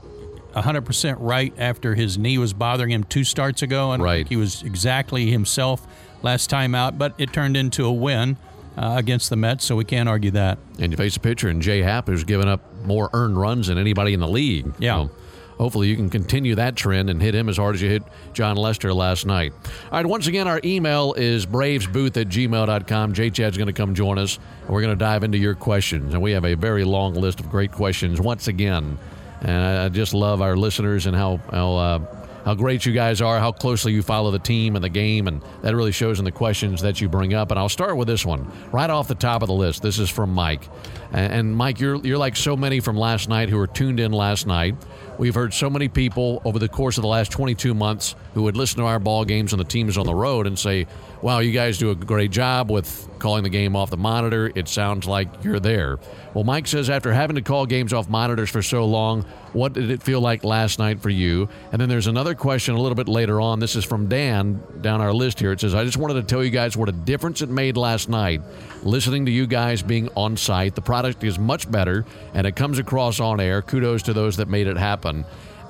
100% 0.53 1.17
right 1.19 1.53
after 1.57 1.95
his 1.95 2.17
knee 2.17 2.37
was 2.37 2.53
bothering 2.53 2.91
him 2.91 3.03
two 3.03 3.23
starts 3.23 3.61
ago. 3.61 3.91
I 3.91 3.97
don't 3.97 4.03
Right. 4.05 4.27
he 4.27 4.35
was 4.35 4.63
exactly 4.63 5.29
himself 5.31 5.85
last 6.23 6.49
time 6.49 6.73
out, 6.75 6.97
but 6.97 7.13
it 7.17 7.31
turned 7.31 7.55
into 7.55 7.85
a 7.85 7.91
win 7.91 8.37
uh, 8.77 8.95
against 8.97 9.29
the 9.29 9.35
Mets, 9.35 9.65
so 9.65 9.75
we 9.75 9.85
can't 9.85 10.07
argue 10.07 10.31
that. 10.31 10.59
And 10.79 10.91
you 10.91 10.97
face 10.97 11.15
a 11.17 11.19
pitcher 11.19 11.49
in 11.49 11.61
Jay 11.61 11.81
Happ 11.81 12.07
who's 12.07 12.23
given 12.23 12.47
up 12.47 12.61
more 12.83 13.09
earned 13.13 13.39
runs 13.39 13.67
than 13.67 13.77
anybody 13.77 14.13
in 14.13 14.19
the 14.19 14.27
league. 14.27 14.71
Yeah. 14.79 15.07
So 15.07 15.11
hopefully 15.57 15.87
you 15.87 15.95
can 15.95 16.09
continue 16.09 16.55
that 16.55 16.75
trend 16.75 17.09
and 17.09 17.21
hit 17.21 17.33
him 17.33 17.49
as 17.49 17.57
hard 17.57 17.75
as 17.75 17.81
you 17.81 17.89
hit 17.89 18.03
Jon 18.33 18.55
Lester 18.55 18.93
last 18.93 19.25
night. 19.25 19.53
All 19.85 19.97
right, 19.97 20.05
once 20.05 20.27
again, 20.27 20.47
our 20.47 20.61
email 20.63 21.13
is 21.13 21.45
bravesbooth 21.45 22.17
at 22.17 22.27
gmail.com. 22.27 23.13
Jay 23.13 23.29
Chad's 23.29 23.57
going 23.57 23.67
to 23.67 23.73
come 23.73 23.95
join 23.95 24.19
us, 24.19 24.37
and 24.61 24.69
we're 24.69 24.81
going 24.81 24.93
to 24.93 24.99
dive 24.99 25.23
into 25.23 25.37
your 25.37 25.55
questions. 25.55 26.13
And 26.13 26.21
we 26.21 26.31
have 26.31 26.45
a 26.45 26.53
very 26.53 26.83
long 26.83 27.15
list 27.15 27.39
of 27.39 27.49
great 27.49 27.71
questions 27.71 28.21
once 28.21 28.47
again. 28.47 28.99
And 29.41 29.51
I 29.51 29.85
I 29.85 29.89
just 29.89 30.13
love 30.13 30.41
our 30.41 30.55
listeners 30.57 31.05
and 31.05 31.15
how, 31.15 31.39
how, 31.51 31.75
uh, 31.75 32.16
how 32.47 32.55
great 32.55 32.85
you 32.85 32.93
guys 32.93 33.19
are, 33.21 33.39
how 33.39 33.51
closely 33.51 33.91
you 33.91 34.01
follow 34.01 34.31
the 34.31 34.39
team 34.39 34.77
and 34.77 34.83
the 34.85 34.87
game, 34.87 35.27
and 35.27 35.41
that 35.63 35.75
really 35.75 35.91
shows 35.91 36.17
in 36.17 36.23
the 36.23 36.31
questions 36.31 36.81
that 36.81 37.01
you 37.01 37.09
bring 37.09 37.33
up. 37.33 37.51
And 37.51 37.59
I'll 37.59 37.67
start 37.67 37.97
with 37.97 38.07
this 38.07 38.25
one 38.25 38.49
right 38.71 38.89
off 38.89 39.09
the 39.09 39.15
top 39.15 39.41
of 39.41 39.47
the 39.47 39.53
list. 39.53 39.81
This 39.81 39.99
is 39.99 40.09
from 40.09 40.33
Mike, 40.33 40.69
and, 41.11 41.53
Mike, 41.53 41.81
you're 41.81 41.97
you're 41.97 42.17
like 42.17 42.37
so 42.37 42.55
many 42.55 42.79
from 42.79 42.95
last 42.95 43.27
night 43.27 43.49
who 43.49 43.57
were 43.57 43.67
tuned 43.67 43.99
in 43.99 44.13
last 44.13 44.47
night. 44.47 44.75
We've 45.17 45.33
heard 45.33 45.53
so 45.53 45.69
many 45.69 45.87
people 45.87 46.41
over 46.45 46.59
the 46.59 46.69
course 46.69 46.97
of 46.97 47.01
the 47.01 47.07
last 47.07 47.31
22 47.31 47.73
months 47.73 48.15
who 48.35 48.43
would 48.43 48.55
listen 48.55 48.79
to 48.79 48.85
our 48.85 48.99
ball 48.99 49.25
games 49.25 49.51
and 49.51 49.59
the 49.59 49.65
teams 49.65 49.97
on 49.97 50.05
the 50.05 50.13
road 50.13 50.45
and 50.45 50.57
say, 50.59 50.85
"Wow, 51.23 51.39
you 51.39 51.51
guys 51.51 51.79
do 51.79 51.89
a 51.89 51.95
great 51.95 52.29
job 52.29 52.69
with 52.69 53.09
calling 53.17 53.41
the 53.41 53.49
game 53.49 53.75
off 53.75 53.89
the 53.89 53.97
monitor. 53.97 54.51
It 54.53 54.67
sounds 54.67 55.07
like 55.07 55.27
you're 55.43 55.59
there." 55.59 55.97
Well, 56.35 56.43
Mike 56.43 56.67
says 56.67 56.87
after 56.87 57.11
having 57.13 57.35
to 57.35 57.41
call 57.41 57.65
games 57.65 57.93
off 57.93 58.07
monitors 58.07 58.51
for 58.51 58.61
so 58.61 58.85
long, 58.85 59.25
what 59.53 59.73
did 59.73 59.89
it 59.89 60.03
feel 60.03 60.21
like 60.21 60.43
last 60.43 60.77
night 60.77 61.01
for 61.01 61.09
you? 61.09 61.49
And 61.71 61.81
then 61.81 61.89
there's 61.89 62.05
another 62.05 62.35
question 62.35 62.75
a 62.75 62.79
little 62.79 62.95
bit 62.95 63.07
later 63.07 63.41
on. 63.41 63.59
This 63.59 63.75
is 63.75 63.83
from 63.83 64.07
Dan 64.07 64.61
down 64.81 65.01
our 65.01 65.13
list 65.13 65.39
here. 65.39 65.51
It 65.51 65.61
says, 65.61 65.73
"I 65.73 65.83
just 65.83 65.97
wanted 65.97 66.13
to 66.15 66.23
tell 66.23 66.43
you 66.43 66.51
guys 66.51 66.77
what 66.77 66.89
a 66.89 66.91
difference 66.91 67.41
it 67.41 67.49
made 67.49 67.75
last 67.75 68.07
night 68.07 68.41
listening 68.83 69.25
to 69.25 69.31
you 69.31 69.47
guys 69.47 69.81
being 69.81 70.09
on 70.15 70.37
site. 70.37 70.75
The 70.75 70.81
product 70.81 71.23
is 71.23 71.39
much 71.39 71.69
better 71.71 72.05
and 72.35 72.45
it 72.45 72.55
comes 72.55 72.77
across 72.77 73.19
on 73.19 73.39
air. 73.39 73.63
Kudos 73.63 74.03
to 74.03 74.13
those 74.13 74.37
that 74.37 74.47
made 74.47 74.67
it 74.67 74.77
happen." 74.77 75.06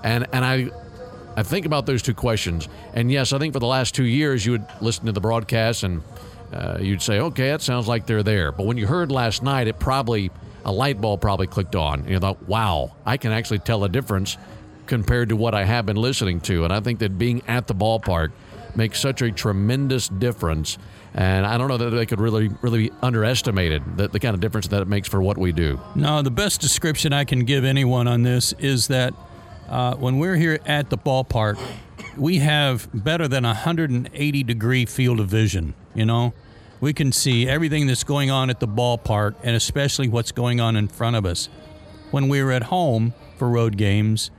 And 0.04 0.28
and 0.34 0.46
I 0.46 0.70
I 1.38 1.44
think 1.44 1.68
about 1.68 1.86
those 1.86 2.02
two 2.02 2.16
questions. 2.16 2.68
And 2.94 3.12
yes, 3.12 3.32
I 3.32 3.38
think 3.38 3.54
for 3.54 3.60
the 3.60 3.68
last 3.68 3.94
two 3.94 4.06
years, 4.06 4.44
you 4.44 4.54
would 4.54 4.66
listen 4.82 5.06
to 5.06 5.12
the 5.12 5.22
broadcast 5.22 5.84
and 5.84 6.02
uh, 6.52 6.80
you'd 6.82 7.02
say, 7.02 7.20
okay, 7.20 7.50
that 7.50 7.62
sounds 7.62 7.88
like 7.88 8.08
they're 8.08 8.24
there. 8.24 8.52
But 8.52 8.66
when 8.66 8.76
you 8.78 8.88
heard 8.88 9.12
last 9.12 9.44
night, 9.44 9.68
it 9.68 9.80
probably, 9.80 10.32
a 10.66 10.72
light 10.72 11.00
bulb 11.00 11.22
probably 11.22 11.46
clicked 11.46 11.76
on. 11.76 12.00
And 12.00 12.10
you 12.10 12.20
thought, 12.20 12.42
wow, 12.48 12.96
I 13.06 13.18
can 13.18 13.32
actually 13.32 13.60
tell 13.60 13.84
a 13.84 13.90
difference 13.90 14.38
compared 14.88 15.30
to 15.30 15.36
what 15.36 15.54
I 15.54 15.64
have 15.64 15.86
been 15.86 15.98
listening 15.98 16.40
to. 16.42 16.64
And 16.64 16.74
I 16.74 16.80
think 16.80 17.00
that 17.00 17.20
being 17.20 17.44
at 17.48 17.68
the 17.68 17.76
ballpark 17.76 18.32
makes 18.76 19.00
such 19.00 19.22
a 19.22 19.32
tremendous 19.32 20.08
difference. 20.08 20.80
And 21.14 21.46
I 21.46 21.58
don't 21.58 21.68
know 21.68 21.78
that 21.78 21.92
they 21.92 22.06
could 22.08 22.20
really, 22.20 22.50
really 22.62 22.92
underestimate 23.04 23.74
it, 23.74 23.98
the, 23.98 24.08
the 24.08 24.20
kind 24.20 24.34
of 24.34 24.40
difference 24.40 24.70
that 24.70 24.82
it 24.82 24.88
makes 24.88 25.08
for 25.08 25.22
what 25.22 25.38
we 25.38 25.52
do. 25.52 25.80
No, 25.94 26.24
the 26.24 26.32
best 26.32 26.62
description 26.62 27.14
I 27.14 27.26
can 27.26 27.46
give 27.46 27.64
anyone 27.64 28.08
on 28.08 28.24
this 28.24 28.54
is 28.54 28.88
that 28.88 29.14
uh, 29.68 29.96
when 29.96 30.18
we're 30.18 30.36
here 30.36 30.60
at 30.66 30.90
the 30.90 30.98
ballpark, 30.98 31.60
we 32.16 32.38
have 32.40 32.90
better 32.94 33.28
than 33.28 33.44
180 33.44 34.44
degree 34.44 34.86
field 34.86 35.20
of 35.20 35.28
vision. 35.28 35.74
You 35.94 36.06
know, 36.06 36.34
we 36.80 36.94
can 36.94 37.12
see 37.12 37.48
everything 37.48 37.88
that's 37.88 38.04
going 38.04 38.32
on 38.32 38.50
at 38.50 38.60
the 38.60 38.68
ballpark 38.68 39.36
and 39.44 39.56
especially 39.56 40.08
what's 40.08 40.32
going 40.32 40.60
on 40.60 40.76
in 40.76 40.88
front 40.88 41.16
of 41.16 41.26
us. 41.26 41.50
When 42.12 42.30
we're 42.30 42.52
at 42.52 42.64
home 42.64 43.14
for 43.38 43.50
road 43.50 43.78
games, 43.78 44.32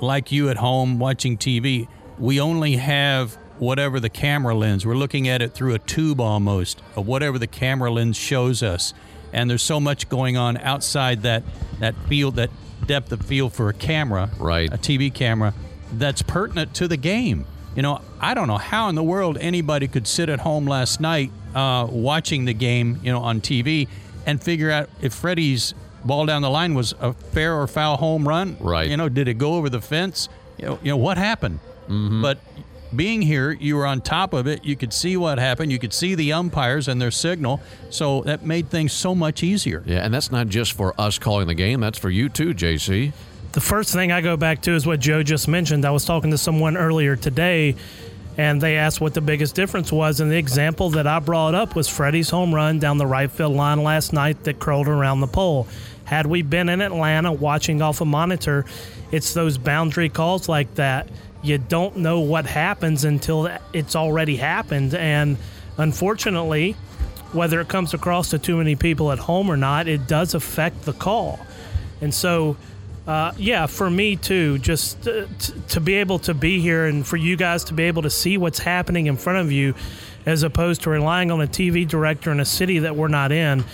like 0.00 0.30
you 0.30 0.48
at 0.50 0.58
home 0.58 0.98
watching 0.98 1.38
TV, 1.38 1.88
we 2.18 2.40
only 2.40 2.76
have 2.76 3.34
whatever 3.58 3.98
the 3.98 4.08
camera 4.08 4.54
lens. 4.54 4.86
We're 4.86 4.94
looking 4.94 5.28
at 5.28 5.42
it 5.42 5.52
through 5.52 5.74
a 5.74 5.78
tube 5.78 6.20
almost 6.20 6.80
of 6.94 7.06
whatever 7.06 7.38
the 7.38 7.46
camera 7.46 7.90
lens 7.90 8.16
shows 8.16 8.62
us. 8.62 8.94
And 9.32 9.50
there's 9.50 9.62
so 9.62 9.80
much 9.80 10.08
going 10.08 10.36
on 10.36 10.56
outside 10.58 11.22
that 11.22 11.42
that 11.80 11.94
field, 12.08 12.36
that 12.36 12.50
depth 12.88 13.12
of 13.12 13.22
field 13.22 13.52
for 13.52 13.68
a 13.68 13.72
camera, 13.72 14.30
Right. 14.38 14.72
A 14.72 14.76
TV 14.76 15.14
camera 15.14 15.54
that's 15.92 16.22
pertinent 16.22 16.74
to 16.74 16.88
the 16.88 16.96
game. 16.96 17.46
You 17.76 17.82
know, 17.82 18.00
I 18.20 18.34
don't 18.34 18.48
know 18.48 18.58
how 18.58 18.88
in 18.88 18.96
the 18.96 19.04
world 19.04 19.38
anybody 19.40 19.86
could 19.86 20.08
sit 20.08 20.28
at 20.28 20.40
home 20.40 20.66
last 20.66 21.00
night 21.00 21.30
uh, 21.54 21.86
watching 21.88 22.44
the 22.44 22.54
game, 22.54 22.98
you 23.04 23.12
know, 23.12 23.20
on 23.20 23.40
TV 23.40 23.86
and 24.26 24.42
figure 24.42 24.70
out 24.70 24.90
if 25.00 25.14
Freddie's 25.14 25.74
ball 26.04 26.26
down 26.26 26.42
the 26.42 26.50
line 26.50 26.74
was 26.74 26.94
a 27.00 27.12
fair 27.12 27.54
or 27.54 27.66
foul 27.68 27.96
home 27.96 28.26
run. 28.26 28.56
Right. 28.58 28.90
You 28.90 28.96
know, 28.96 29.08
did 29.08 29.28
it 29.28 29.34
go 29.34 29.54
over 29.54 29.70
the 29.70 29.80
fence? 29.80 30.28
You 30.58 30.66
know, 30.66 30.78
you 30.82 30.90
know 30.90 30.96
what 30.96 31.18
happened? 31.18 31.60
But 31.88 32.38
being 32.94 33.22
here, 33.22 33.52
you 33.52 33.76
were 33.76 33.86
on 33.86 34.00
top 34.00 34.32
of 34.32 34.46
it. 34.46 34.64
You 34.64 34.76
could 34.76 34.92
see 34.92 35.16
what 35.16 35.38
happened. 35.38 35.70
You 35.72 35.78
could 35.78 35.92
see 35.92 36.14
the 36.14 36.32
umpires 36.32 36.88
and 36.88 37.00
their 37.00 37.10
signal. 37.10 37.60
So 37.90 38.22
that 38.22 38.44
made 38.44 38.70
things 38.70 38.92
so 38.92 39.14
much 39.14 39.42
easier. 39.42 39.82
Yeah, 39.86 40.04
and 40.04 40.12
that's 40.12 40.30
not 40.30 40.48
just 40.48 40.72
for 40.72 40.98
us 41.00 41.18
calling 41.18 41.46
the 41.46 41.54
game, 41.54 41.80
that's 41.80 41.98
for 41.98 42.10
you 42.10 42.28
too, 42.28 42.54
JC. 42.54 43.12
The 43.52 43.60
first 43.60 43.92
thing 43.92 44.12
I 44.12 44.20
go 44.20 44.36
back 44.36 44.62
to 44.62 44.72
is 44.72 44.86
what 44.86 45.00
Joe 45.00 45.22
just 45.22 45.48
mentioned. 45.48 45.84
I 45.84 45.90
was 45.90 46.04
talking 46.04 46.30
to 46.30 46.38
someone 46.38 46.76
earlier 46.76 47.16
today, 47.16 47.76
and 48.36 48.60
they 48.60 48.76
asked 48.76 49.00
what 49.00 49.14
the 49.14 49.20
biggest 49.20 49.54
difference 49.54 49.90
was. 49.90 50.20
And 50.20 50.30
the 50.30 50.36
example 50.36 50.90
that 50.90 51.06
I 51.06 51.18
brought 51.18 51.54
up 51.54 51.74
was 51.74 51.88
Freddie's 51.88 52.30
home 52.30 52.54
run 52.54 52.78
down 52.78 52.98
the 52.98 53.06
right 53.06 53.30
field 53.30 53.54
line 53.54 53.82
last 53.82 54.12
night 54.12 54.44
that 54.44 54.60
curled 54.60 54.86
around 54.86 55.20
the 55.20 55.26
pole. 55.26 55.66
Had 56.04 56.26
we 56.26 56.42
been 56.42 56.68
in 56.68 56.80
Atlanta 56.80 57.32
watching 57.32 57.82
off 57.82 58.00
a 58.00 58.04
monitor, 58.04 58.64
it's 59.12 59.34
those 59.34 59.58
boundary 59.58 60.08
calls 60.08 60.48
like 60.48 60.74
that. 60.76 61.08
You 61.42 61.58
don't 61.58 61.98
know 61.98 62.20
what 62.20 62.46
happens 62.46 63.04
until 63.04 63.48
it's 63.72 63.94
already 63.94 64.36
happened. 64.36 64.94
And 64.94 65.36
unfortunately, 65.76 66.76
whether 67.32 67.60
it 67.60 67.68
comes 67.68 67.94
across 67.94 68.30
to 68.30 68.38
too 68.38 68.56
many 68.56 68.74
people 68.74 69.12
at 69.12 69.18
home 69.18 69.50
or 69.50 69.56
not, 69.56 69.86
it 69.86 70.06
does 70.06 70.34
affect 70.34 70.82
the 70.82 70.92
call. 70.92 71.38
And 72.00 72.12
so, 72.12 72.56
uh, 73.06 73.32
yeah, 73.36 73.66
for 73.66 73.88
me 73.88 74.16
too, 74.16 74.58
just 74.58 75.06
uh, 75.06 75.26
to 75.68 75.80
be 75.80 75.94
able 75.94 76.18
to 76.20 76.34
be 76.34 76.60
here 76.60 76.86
and 76.86 77.06
for 77.06 77.16
you 77.16 77.36
guys 77.36 77.64
to 77.64 77.74
be 77.74 77.84
able 77.84 78.02
to 78.02 78.10
see 78.10 78.36
what's 78.36 78.58
happening 78.58 79.06
in 79.06 79.16
front 79.16 79.38
of 79.38 79.52
you, 79.52 79.74
as 80.26 80.42
opposed 80.42 80.82
to 80.82 80.90
relying 80.90 81.30
on 81.30 81.40
a 81.40 81.46
TV 81.46 81.86
director 81.86 82.30
in 82.30 82.40
a 82.40 82.44
city 82.44 82.80
that 82.80 82.96
we're 82.96 83.08
not 83.08 83.32
in, 83.32 83.64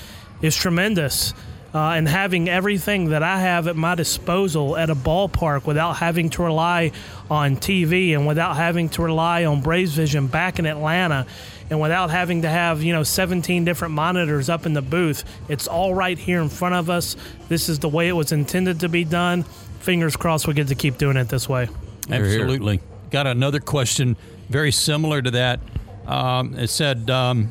is 0.42 0.56
tremendous. 0.56 1.32
Uh, 1.74 1.94
and 1.94 2.06
having 2.06 2.48
everything 2.48 3.10
that 3.10 3.24
I 3.24 3.40
have 3.40 3.66
at 3.66 3.74
my 3.74 3.96
disposal 3.96 4.76
at 4.76 4.90
a 4.90 4.94
ballpark 4.94 5.66
without 5.66 5.94
having 5.94 6.30
to 6.30 6.44
rely 6.44 6.92
on 7.28 7.56
TV 7.56 8.14
and 8.14 8.28
without 8.28 8.54
having 8.54 8.88
to 8.90 9.02
rely 9.02 9.44
on 9.44 9.60
Braves 9.60 9.92
Vision 9.92 10.28
back 10.28 10.60
in 10.60 10.66
Atlanta 10.66 11.26
and 11.70 11.80
without 11.80 12.10
having 12.10 12.42
to 12.42 12.48
have, 12.48 12.82
you 12.84 12.92
know, 12.92 13.02
17 13.02 13.64
different 13.64 13.92
monitors 13.92 14.48
up 14.48 14.66
in 14.66 14.72
the 14.72 14.82
booth, 14.82 15.24
it's 15.48 15.66
all 15.66 15.94
right 15.94 16.16
here 16.16 16.40
in 16.40 16.48
front 16.48 16.76
of 16.76 16.88
us. 16.88 17.16
This 17.48 17.68
is 17.68 17.80
the 17.80 17.88
way 17.88 18.06
it 18.06 18.12
was 18.12 18.30
intended 18.30 18.78
to 18.80 18.88
be 18.88 19.02
done. 19.02 19.42
Fingers 19.80 20.16
crossed 20.16 20.46
we 20.46 20.54
get 20.54 20.68
to 20.68 20.76
keep 20.76 20.96
doing 20.96 21.16
it 21.16 21.28
this 21.28 21.48
way. 21.48 21.66
Hear, 22.06 22.24
hear. 22.24 22.42
Absolutely. 22.42 22.80
Got 23.10 23.26
another 23.26 23.58
question 23.58 24.16
very 24.48 24.70
similar 24.70 25.20
to 25.20 25.30
that. 25.32 25.60
Um, 26.06 26.54
it 26.54 26.68
said, 26.68 27.10
um, 27.10 27.50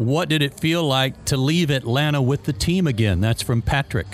What 0.00 0.30
did 0.30 0.40
it 0.40 0.58
feel 0.58 0.82
like 0.82 1.26
to 1.26 1.36
leave 1.36 1.68
Atlanta 1.68 2.22
with 2.22 2.44
the 2.44 2.54
team 2.54 2.86
again? 2.86 3.20
That's 3.20 3.42
from 3.42 3.60
Patrick. 3.60 4.06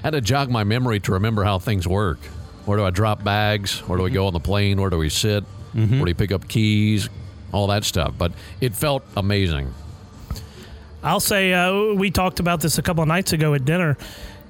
I 0.00 0.08
had 0.08 0.10
to 0.10 0.20
jog 0.20 0.50
my 0.50 0.62
memory 0.62 1.00
to 1.00 1.12
remember 1.12 1.42
how 1.42 1.58
things 1.58 1.88
work. 1.88 2.18
Where 2.66 2.76
do 2.76 2.84
I 2.84 2.90
drop 2.90 3.24
bags? 3.24 3.78
Where 3.88 3.96
do 3.96 4.04
we 4.04 4.10
go 4.10 4.26
on 4.26 4.34
the 4.34 4.40
plane? 4.40 4.78
Where 4.78 4.90
do 4.90 4.98
we 4.98 5.08
sit? 5.08 5.42
Where 5.72 5.86
do 5.86 6.04
you 6.06 6.14
pick 6.14 6.32
up 6.32 6.48
keys? 6.48 7.08
All 7.50 7.68
that 7.68 7.82
stuff. 7.82 8.12
But 8.18 8.32
it 8.60 8.76
felt 8.76 9.04
amazing. 9.16 9.72
I'll 11.02 11.18
say 11.18 11.54
uh, 11.54 11.94
we 11.94 12.10
talked 12.10 12.40
about 12.40 12.60
this 12.60 12.76
a 12.76 12.82
couple 12.82 13.00
of 13.00 13.08
nights 13.08 13.32
ago 13.32 13.54
at 13.54 13.64
dinner. 13.64 13.96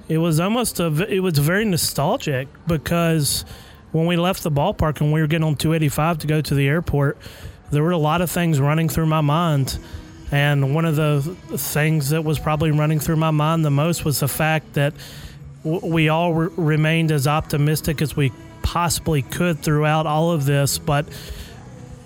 It 0.09 0.17
was 0.17 0.41
almost 0.41 0.81
a 0.81 0.87
it 1.07 1.21
was 1.21 1.37
very 1.39 1.63
nostalgic 1.63 2.49
because 2.67 3.45
when 3.93 4.05
we 4.05 4.17
left 4.17 4.43
the 4.43 4.51
ballpark 4.51 4.99
and 4.99 5.13
we 5.13 5.21
were 5.21 5.27
getting 5.27 5.47
on 5.47 5.55
285 5.55 6.17
to 6.17 6.27
go 6.27 6.41
to 6.41 6.53
the 6.53 6.67
airport, 6.67 7.17
there 7.71 7.83
were 7.83 7.91
a 7.91 7.97
lot 7.97 8.21
of 8.21 8.31
things 8.31 8.59
running 8.59 8.89
through 8.89 9.07
my 9.07 9.21
mind. 9.21 9.77
And 10.31 10.75
one 10.75 10.85
of 10.85 10.95
the 10.95 11.21
things 11.57 12.09
that 12.09 12.23
was 12.23 12.37
probably 12.37 12.71
running 12.71 12.99
through 12.99 13.15
my 13.15 13.31
mind 13.31 13.65
the 13.65 13.71
most 13.71 14.05
was 14.05 14.19
the 14.19 14.27
fact 14.27 14.73
that 14.73 14.93
we 15.63 16.09
all 16.09 16.33
re- 16.33 16.49
remained 16.55 17.11
as 17.11 17.27
optimistic 17.27 18.01
as 18.01 18.15
we 18.15 18.31
possibly 18.61 19.21
could 19.21 19.59
throughout 19.59 20.05
all 20.05 20.31
of 20.31 20.45
this. 20.45 20.77
But 20.77 21.07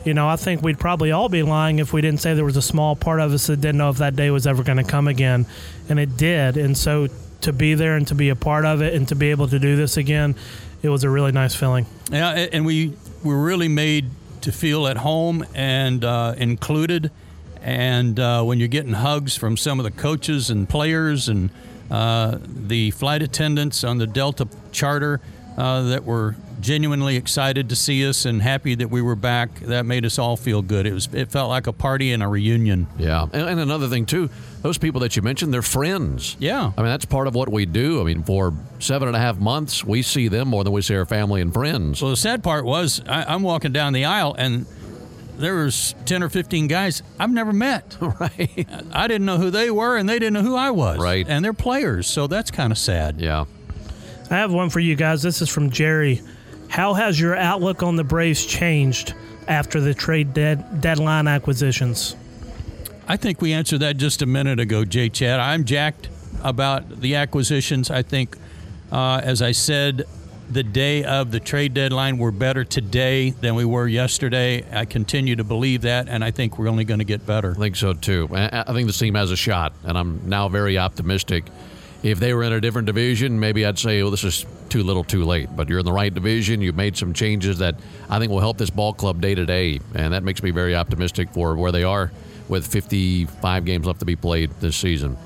you 0.06 0.14
know, 0.14 0.28
I 0.28 0.36
think 0.36 0.62
we'd 0.62 0.80
probably 0.80 1.12
all 1.12 1.30
be 1.30 1.44
lying 1.44 1.80
if 1.80 1.94
we 1.94 2.02
didn't 2.02 2.20
say 2.20 2.34
there 2.34 2.44
was 2.44 2.58
a 2.58 2.62
small 2.62 2.96
part 2.96 3.20
of 3.20 3.32
us 3.32 3.48
that 3.48 3.58
didn't 3.58 3.78
know 3.78 3.90
if 3.90 3.98
that 3.98 4.16
day 4.16 4.30
was 4.32 4.46
ever 4.46 4.64
going 4.64 4.78
to 4.78 4.84
come 4.84 5.08
again. 5.08 5.46
And 5.88 6.00
it 6.00 6.18
did. 6.18 6.58
And 6.58 6.78
so 6.78 7.08
to 7.42 7.54
be 7.54 7.74
there 7.74 7.96
and 7.96 8.08
to 8.08 8.16
be 8.16 8.30
a 8.30 8.36
part 8.36 8.66
of 8.66 8.82
it 8.82 8.94
and 8.94 9.08
to 9.10 9.16
be 9.16 9.32
able 9.32 9.48
to 9.48 9.60
do 9.60 9.76
this 9.76 9.98
again, 9.98 10.36
it 10.82 10.90
was 10.90 11.04
a 11.04 11.10
really 11.10 11.32
nice 11.32 11.56
feeling. 11.56 11.86
Yeah, 12.12 12.32
and 12.32 12.66
we 12.66 12.94
were 13.24 13.42
really 13.42 13.70
made 13.70 14.10
to 14.44 14.52
feel 14.52 14.88
at 14.88 14.98
home 14.98 15.46
and 15.54 16.04
uh, 16.04 16.36
included. 16.38 17.12
And 17.62 18.20
uh, 18.20 18.44
when 18.44 18.60
you're 18.60 18.68
getting 18.68 18.94
hugs 18.94 19.36
from 19.36 19.58
some 19.58 19.80
of 19.80 19.84
the 19.84 19.92
coaches 19.92 20.50
and 20.50 20.68
players 20.68 21.30
and 21.30 21.50
uh, 21.90 22.38
the 22.42 22.92
flight 22.92 23.22
attendants 23.22 23.84
on 23.84 23.98
the 23.98 24.08
Delta 24.08 24.48
charter 24.72 25.22
uh, 25.58 25.84
that 25.84 26.04
were 26.04 26.36
genuinely 26.64 27.18
excited 27.18 27.70
to 27.70 27.76
see 27.76 28.08
us 28.08 28.26
and 28.26 28.42
happy 28.42 28.74
that 28.74 28.90
we 28.90 29.02
were 29.02 29.16
back, 29.16 29.60
that 29.60 29.86
made 29.86 30.06
us 30.06 30.18
all 30.18 30.38
feel 30.38 30.62
good. 30.62 30.88
It 30.88 30.94
was 30.94 31.08
it 31.14 31.30
felt 31.30 31.50
like 31.50 31.68
a 31.68 31.74
party 31.74 32.12
and 32.14 32.24
a 32.24 32.28
reunion. 32.28 32.88
Yeah. 32.98 33.24
And, 33.32 33.50
and 33.50 33.60
another 33.60 33.88
thing, 33.90 34.06
too, 34.06 34.30
those 34.62 34.78
people 34.78 35.02
that 35.02 35.16
you 35.16 35.22
mentioned, 35.22 35.54
they're 35.54 35.62
friends. 35.62 36.38
Yeah. 36.40 36.72
I 36.76 36.82
mean, 36.82 36.90
that's 36.90 37.06
part 37.06 37.28
of 37.28 37.36
what 37.36 37.50
we 37.50 37.66
do. 37.66 38.02
I 38.02 38.06
mean, 38.06 38.24
for 38.24 38.54
seven 38.80 39.08
and 39.10 39.18
a 39.18 39.20
half 39.20 39.38
months, 39.38 39.84
we 39.84 40.02
see 40.02 40.30
them 40.30 40.48
more 40.48 40.64
than 40.64 40.74
we 40.74 40.82
see 40.82 40.96
our 40.96 41.06
family 41.06 41.42
and 41.42 41.54
friends. 41.54 42.00
So 42.00 42.10
the 42.10 42.18
sad 42.18 42.42
part 42.42 42.66
was 42.66 43.02
I, 43.08 43.26
I'm 43.26 43.44
walking 43.44 43.74
down 43.74 43.94
the 43.94 44.06
aisle 44.06 44.34
and 44.38 44.66
there 45.38 45.56
was 45.56 45.96
10 46.06 46.24
or 46.24 46.30
15 46.30 46.68
guys 46.68 47.04
I've 47.20 47.32
never 47.32 47.52
met. 47.52 47.98
right. 48.02 48.68
I 48.92 49.08
didn't 49.08 49.26
know 49.26 49.38
who 49.38 49.50
they 49.50 49.70
were, 49.72 49.98
and 49.98 50.08
they 50.08 50.20
didn't 50.20 50.34
know 50.34 50.44
who 50.44 50.56
I 50.56 50.72
was. 50.72 51.00
Right. 51.00 51.26
And 51.28 51.44
they're 51.44 51.54
players, 51.54 52.08
so 52.08 52.28
that's 52.28 52.52
kind 52.52 52.72
of 52.72 52.78
sad. 52.78 53.20
Yeah. 53.20 53.46
I 54.30 54.36
have 54.36 54.54
one 54.54 54.70
for 54.70 54.80
you 54.80 54.96
guys. 54.96 55.22
This 55.22 55.42
is 55.42 55.50
from 55.50 55.70
Jerry. 55.72 56.22
How 56.74 56.96
has 56.96 57.20
your 57.20 57.36
outlook 57.36 57.84
on 57.84 57.98
the 57.98 58.04
Braves 58.04 58.44
changed 58.44 59.14
after 59.48 59.80
the 59.80 59.94
trade 59.94 60.34
dead, 60.34 60.82
deadline 60.82 61.28
acquisitions? 61.28 62.16
I 63.08 63.16
think 63.16 63.42
we 63.42 63.54
answered 63.54 63.82
that 63.82 63.98
just 63.98 64.24
a 64.24 64.26
minute 64.26 64.60
ago, 64.60 64.84
Jay 64.84 65.10
Chad. 65.10 65.40
I'm 65.40 65.66
jacked 65.66 66.10
about 66.44 67.00
the 67.00 67.14
acquisitions. 67.14 67.92
I 67.92 68.02
think, 68.02 68.36
uh, 68.92 69.22
as 69.24 69.44
I 69.44 69.52
said, 69.52 70.08
the 70.50 70.64
day 70.64 71.04
of 71.04 71.30
the 71.30 71.40
trade 71.40 71.76
deadline, 71.76 72.18
we're 72.18 72.32
better 72.32 72.64
today 72.64 73.30
than 73.30 73.54
we 73.54 73.66
were 73.66 73.88
yesterday. 73.88 74.66
I 74.76 74.86
continue 74.86 75.36
to 75.36 75.44
believe 75.44 75.84
that, 75.84 76.10
and 76.10 76.24
I 76.24 76.32
think 76.32 76.58
we're 76.58 76.70
only 76.70 76.86
going 76.86 77.02
to 77.02 77.06
get 77.06 77.24
better. 77.24 77.52
I 77.52 77.60
think 77.60 77.76
so 77.76 77.94
too. 77.94 78.28
I 78.34 78.64
I 78.66 78.74
think 78.74 78.88
this 78.88 78.98
team 78.98 79.14
has 79.14 79.30
a 79.30 79.38
shot, 79.38 79.74
and 79.84 79.96
I'm 79.96 80.28
now 80.28 80.50
very 80.50 80.80
optimistic. 80.80 81.44
If 82.04 82.20
they 82.20 82.34
were 82.34 82.44
in 82.44 82.52
a 82.52 82.60
different 82.60 82.86
division, 82.86 83.40
maybe 83.40 83.66
I'd 83.66 83.80
say, 83.80 84.02
"Oh, 84.02 84.10
this 84.10 84.26
is 84.26 84.46
too 84.68 84.84
little, 84.84 85.06
too 85.06 85.24
late." 85.24 85.50
But 85.56 85.70
you're 85.70 85.80
in 85.80 85.86
the 85.86 85.92
right 85.94 86.14
division. 86.14 86.62
You've 86.62 86.76
made 86.76 86.98
some 86.98 87.14
changes 87.14 87.60
that 87.60 87.76
I 88.10 88.20
think 88.20 88.30
will 88.30 88.42
help 88.42 88.58
this 88.58 88.70
ball 88.70 88.94
club 88.94 89.22
day 89.22 89.34
to 89.36 89.46
day, 89.46 89.80
and 89.96 90.14
that 90.14 90.24
makes 90.24 90.44
me 90.44 90.52
very 90.52 90.76
optimistic 90.76 91.30
for 91.32 91.56
where 91.56 91.72
they 91.72 91.84
are 91.86 92.12
with 92.50 92.68
55 92.68 93.64
games 93.64 93.88
left 93.88 94.00
to 94.00 94.06
be 94.06 94.18
played 94.18 94.52
this 94.60 94.76
season. 94.76 95.18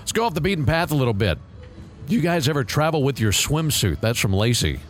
Let's 0.00 0.12
go 0.12 0.24
off 0.24 0.34
the 0.34 0.42
beaten 0.42 0.66
path 0.66 0.90
a 0.92 0.94
little 0.94 1.14
bit. 1.14 1.38
Do 2.06 2.14
you 2.14 2.20
guys 2.20 2.48
ever 2.48 2.62
travel 2.64 3.02
with 3.02 3.18
your 3.18 3.32
swimsuit? 3.32 4.00
That's 4.00 4.18
from 4.20 4.32
Lacey. 4.32 4.80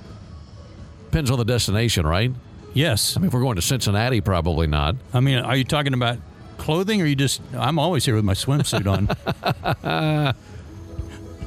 Depends 1.06 1.30
on 1.30 1.38
the 1.38 1.44
destination, 1.44 2.06
right? 2.06 2.32
Yes. 2.74 3.16
I 3.16 3.20
mean, 3.20 3.28
if 3.28 3.32
we're 3.34 3.40
going 3.40 3.56
to 3.56 3.62
Cincinnati, 3.62 4.20
probably 4.20 4.66
not. 4.66 4.96
I 5.14 5.20
mean, 5.20 5.38
are 5.38 5.56
you 5.56 5.64
talking 5.64 5.94
about 5.94 6.18
clothing, 6.58 7.00
or 7.00 7.06
you 7.06 7.14
just? 7.14 7.40
I'm 7.54 7.78
always 7.78 8.04
here 8.04 8.16
with 8.16 8.24
my 8.24 8.34
swimsuit 8.34 8.86
on. 8.86 10.34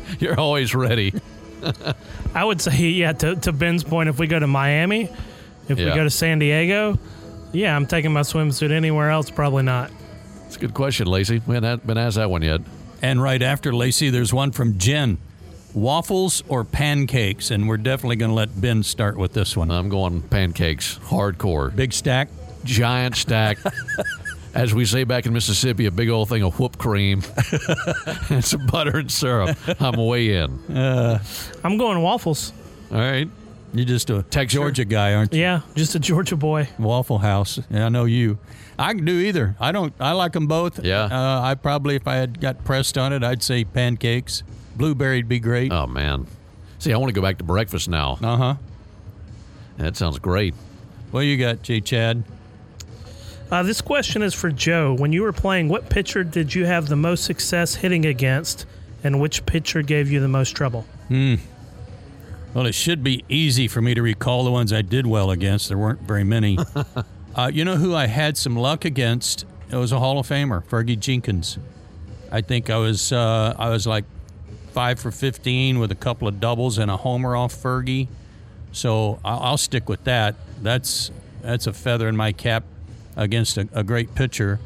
You're 0.20 0.40
always 0.40 0.74
ready. 0.76 1.14
I 2.34 2.44
would 2.44 2.62
say, 2.62 2.78
yeah, 2.88 3.12
to, 3.14 3.36
to 3.38 3.52
Ben's 3.52 3.84
point, 3.84 4.10
if 4.10 4.18
we 4.18 4.28
go 4.28 4.40
to 4.40 4.48
Miami, 4.48 5.10
if 5.68 5.78
we 5.78 5.86
Yeah. 5.86 5.96
go 5.96 6.04
to 6.04 6.10
San 6.10 6.40
Diego, 6.40 6.98
yeah, 7.52 7.76
I'm 7.76 7.86
taking 7.86 8.14
my 8.14 8.22
swimsuit 8.22 8.72
anywhere 8.72 9.10
else, 9.10 9.30
probably 9.30 9.64
not. 9.64 9.92
It's 10.48 10.56
a 10.56 10.60
good 10.60 10.74
question, 10.74 11.08
Lacey. 11.08 11.42
We 11.46 11.56
haven't 11.56 11.86
been 11.86 11.98
asked 11.98 12.16
that 12.16 12.30
one 12.30 12.42
yet. 12.42 12.62
and 13.02 13.22
right 13.22 13.42
after 13.42 13.74
Lacey, 13.74 14.10
there's 14.10 14.34
one 14.34 14.52
from 14.52 14.78
Jen. 14.78 15.18
Waffles 15.74 16.44
or 16.48 16.64
pancakes? 16.64 17.52
And 17.52 17.68
we're 17.68 17.78
definitely 17.78 18.16
going 18.16 18.30
to 18.32 18.36
let 18.36 18.60
Ben 18.60 18.82
start 18.84 19.18
with 19.18 19.34
this 19.34 19.56
one. 19.56 19.70
I'm 19.70 19.88
going 19.90 20.22
pancakes, 20.24 20.98
hardcore, 21.06 21.76
Big 21.76 21.94
stack. 21.94 22.30
giant 22.64 23.16
stack. 23.16 23.58
As 24.54 24.74
we 24.74 24.86
say 24.86 25.04
back 25.04 25.26
in 25.26 25.34
Mississippi, 25.34 25.86
a 25.86 25.92
big 25.92 26.10
old 26.10 26.30
thing 26.30 26.44
of 26.44 26.60
whipped 26.60 26.80
cream 26.80 27.22
and 28.30 28.44
some 28.44 28.66
butter 28.66 28.98
and 28.98 29.12
syrup. 29.12 29.58
I'm 29.80 29.94
way 29.96 30.36
in. 30.36 30.60
I'm 31.64 31.78
going 31.78 32.02
waffles. 32.02 32.52
All 32.92 32.98
right. 32.98 33.30
You're 33.74 33.86
just 33.86 34.10
a 34.10 34.24
Texture? 34.24 34.58
Georgia 34.58 34.86
guy, 34.86 35.14
aren't 35.14 35.34
you? 35.34 35.42
Yeah, 35.42 35.62
just 35.76 35.94
a 35.94 36.00
Georgia 36.00 36.36
boy. 36.36 36.68
Waffle 36.80 37.20
House. 37.20 37.60
Yeah, 37.70 37.86
I 37.86 37.90
know 37.90 38.06
you. 38.06 38.40
I 38.80 38.94
can 38.94 39.06
do 39.06 39.20
either. 39.20 39.56
I 39.60 39.72
don't. 39.72 39.94
I 40.00 40.14
like 40.14 40.32
them 40.34 40.48
both. 40.48 40.84
Yeah. 40.84 41.04
Uh, 41.04 41.42
I 41.44 41.54
probably, 41.54 41.96
if 41.96 42.08
I 42.08 42.16
had 42.16 42.42
got 42.42 42.64
pressed 42.66 42.98
on 42.98 43.14
it, 43.14 43.24
I'd 43.24 43.44
say 43.44 43.64
pancakes. 43.66 44.42
Blueberry'd 44.76 45.28
be 45.28 45.40
great. 45.40 45.72
Oh, 45.72 45.86
man. 45.86 46.26
See, 46.80 46.94
I 46.94 46.98
want 46.98 47.10
to 47.10 47.14
go 47.14 47.22
back 47.22 47.38
to 47.40 47.44
breakfast 47.44 47.90
now. 47.90 48.18
Uh 48.24 48.38
huh. 48.38 48.56
That 49.78 49.96
sounds 49.98 50.18
great. 50.18 50.56
What 51.12 51.22
you 51.22 51.38
got, 51.38 51.62
J. 51.62 51.82
Chad? 51.82 52.24
Uh, 53.52 53.64
this 53.64 53.82
question 53.82 54.22
is 54.22 54.34
for 54.34 54.52
Joe. 54.52 54.94
When 54.94 55.12
you 55.12 55.24
were 55.24 55.34
playing, 55.34 55.70
what 55.70 55.90
pitcher 55.90 56.24
did 56.24 56.54
you 56.54 56.66
have 56.66 56.88
the 56.88 56.96
most 56.96 57.24
success 57.24 57.76
hitting 57.76 58.06
against, 58.06 58.66
and 59.04 59.20
which 59.20 59.46
pitcher 59.46 59.82
gave 59.82 60.12
you 60.12 60.20
the 60.20 60.28
most 60.28 60.56
trouble? 60.56 60.86
Well, 62.54 62.66
it 62.66 62.76
should 62.76 63.04
be 63.04 63.24
easy 63.28 63.68
for 63.68 63.82
me 63.82 63.94
to 63.96 64.02
recall 64.02 64.44
the 64.44 64.52
ones 64.52 64.72
I 64.72 64.82
did 64.82 65.08
well 65.08 65.32
against. 65.32 65.68
There 65.70 65.78
weren't 65.78 66.02
very 66.02 66.24
many. 66.24 66.58
uh, 67.36 67.52
you 67.52 67.66
know 67.66 67.76
who 67.76 67.96
I 67.96 68.08
had 68.08 68.38
some 68.38 68.56
luck 68.56 68.86
against? 68.86 69.46
It 69.72 69.76
was 69.76 69.92
a 69.92 70.00
Hall 70.00 70.20
of 70.20 70.28
Famer, 70.28 70.64
Fergie 70.64 71.00
Jenkins. 71.00 71.58
I 72.32 72.42
think 72.42 72.70
I 72.70 72.78
was 72.78 73.12
uh, 73.12 73.56
I 73.58 73.70
was 73.70 73.88
like 73.88 74.06
five 74.74 75.00
for 75.00 75.12
fifteen 75.12 75.80
with 75.80 75.92
a 75.92 75.96
couple 75.96 76.28
of 76.28 76.40
doubles 76.40 76.78
and 76.78 76.90
a 76.92 76.98
homer 76.98 77.36
off 77.36 77.56
Fergie. 77.56 78.08
So 78.72 79.20
I'll, 79.26 79.40
I'll 79.40 79.58
stick 79.58 79.90
with 79.90 80.04
that. 80.04 80.36
That's 80.62 81.12
that's 81.42 81.68
a 81.68 81.74
feather 81.74 82.08
in 82.08 82.16
my 82.16 82.32
cap 82.32 82.64
against 83.20 83.58
a, 83.58 83.68
a 83.74 83.84
great 83.84 84.16
pitcher. 84.16 84.60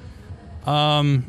Um, 0.66 1.26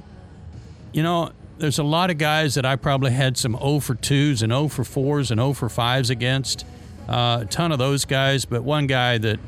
you 0.92 1.02
know, 1.02 1.32
there's 1.58 1.78
a 1.78 1.84
lot 1.84 2.10
of 2.10 2.18
guys 2.18 2.54
that 2.54 2.66
I 2.66 2.76
probably 2.76 3.10
had 3.10 3.36
some 3.36 3.56
0 3.56 3.80
for 3.80 3.94
2s 3.94 4.42
and 4.42 4.52
0 4.52 4.68
for 4.68 4.84
4s 4.84 5.30
and 5.30 5.40
0 5.40 5.54
for 5.54 5.68
5s 5.68 6.10
against. 6.10 6.64
Uh, 7.08 7.40
a 7.42 7.46
ton 7.46 7.72
of 7.72 7.78
those 7.78 8.04
guys, 8.04 8.44
but 8.44 8.62
one 8.62 8.86
guy 8.86 9.18
that 9.18 9.40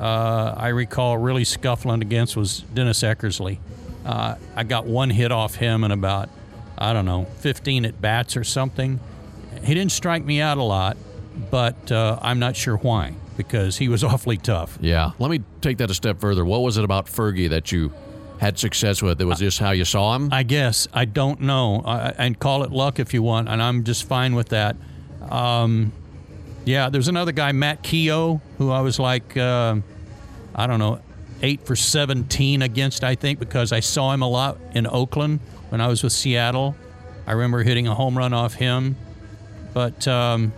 uh, 0.00 0.54
I 0.56 0.68
recall 0.68 1.18
really 1.18 1.44
scuffling 1.44 2.02
against 2.02 2.36
was 2.36 2.60
Dennis 2.74 3.02
Eckersley. 3.02 3.58
Uh, 4.06 4.36
I 4.56 4.64
got 4.64 4.86
one 4.86 5.10
hit 5.10 5.32
off 5.32 5.56
him 5.56 5.84
in 5.84 5.90
about, 5.90 6.28
I 6.76 6.92
don't 6.92 7.04
know, 7.04 7.24
15 7.40 7.84
at 7.84 8.00
bats 8.00 8.36
or 8.36 8.44
something. 8.44 9.00
He 9.62 9.74
didn't 9.74 9.92
strike 9.92 10.24
me 10.24 10.40
out 10.40 10.58
a 10.58 10.62
lot, 10.62 10.96
but 11.50 11.90
uh, 11.90 12.18
I'm 12.22 12.38
not 12.38 12.56
sure 12.56 12.76
why 12.76 13.14
because 13.38 13.78
he 13.78 13.88
was 13.88 14.04
awfully 14.12 14.36
tough. 14.36 14.76
Yeah. 14.82 15.12
Let 15.18 15.30
me 15.30 15.40
take 15.62 15.78
that 15.78 15.90
a 15.90 15.94
step 15.94 16.20
further. 16.20 16.44
What 16.44 16.60
was 16.60 16.76
it 16.76 16.84
about 16.84 17.06
Fergie 17.06 17.48
that 17.48 17.72
you 17.72 17.90
had 18.38 18.58
success 18.58 19.00
with? 19.00 19.18
It 19.22 19.24
was 19.24 19.38
just 19.38 19.58
how 19.58 19.70
you 19.70 19.86
saw 19.86 20.14
him? 20.14 20.28
I 20.30 20.42
guess 20.42 20.86
I 20.92 21.06
don't 21.06 21.40
know, 21.40 21.82
I, 21.86 22.10
and 22.18 22.38
call 22.38 22.64
it 22.64 22.70
luck 22.70 22.98
if 22.98 23.14
you 23.14 23.22
want, 23.22 23.48
and 23.48 23.62
I'm 23.62 23.84
just 23.84 24.06
fine 24.06 24.34
with 24.34 24.50
that. 24.50 24.76
Um, 25.30 25.92
yeah, 26.66 26.90
there's 26.90 27.08
another 27.08 27.32
guy, 27.32 27.52
Matt 27.52 27.82
Keogh, 27.82 28.42
who 28.58 28.70
I 28.70 28.82
was 28.82 28.98
like, 28.98 29.36
uh, 29.36 29.76
I 30.54 30.66
don't 30.66 30.78
know, 30.78 31.00
eight 31.42 31.64
for 31.66 31.74
17 31.74 32.60
against, 32.62 33.02
I 33.02 33.14
think, 33.14 33.38
because 33.38 33.72
I 33.72 33.80
saw 33.80 34.12
him 34.12 34.22
a 34.22 34.28
lot 34.28 34.58
in 34.74 34.86
Oakland 34.86 35.40
when 35.70 35.80
I 35.80 35.86
was 35.86 36.02
with 36.02 36.12
Seattle. 36.12 36.76
I 37.26 37.32
remember 37.32 37.62
hitting 37.62 37.86
a 37.86 37.94
home 37.94 38.18
run 38.18 38.32
off 38.32 38.54
him, 38.54 38.96
but. 39.72 40.06
Um, 40.06 40.52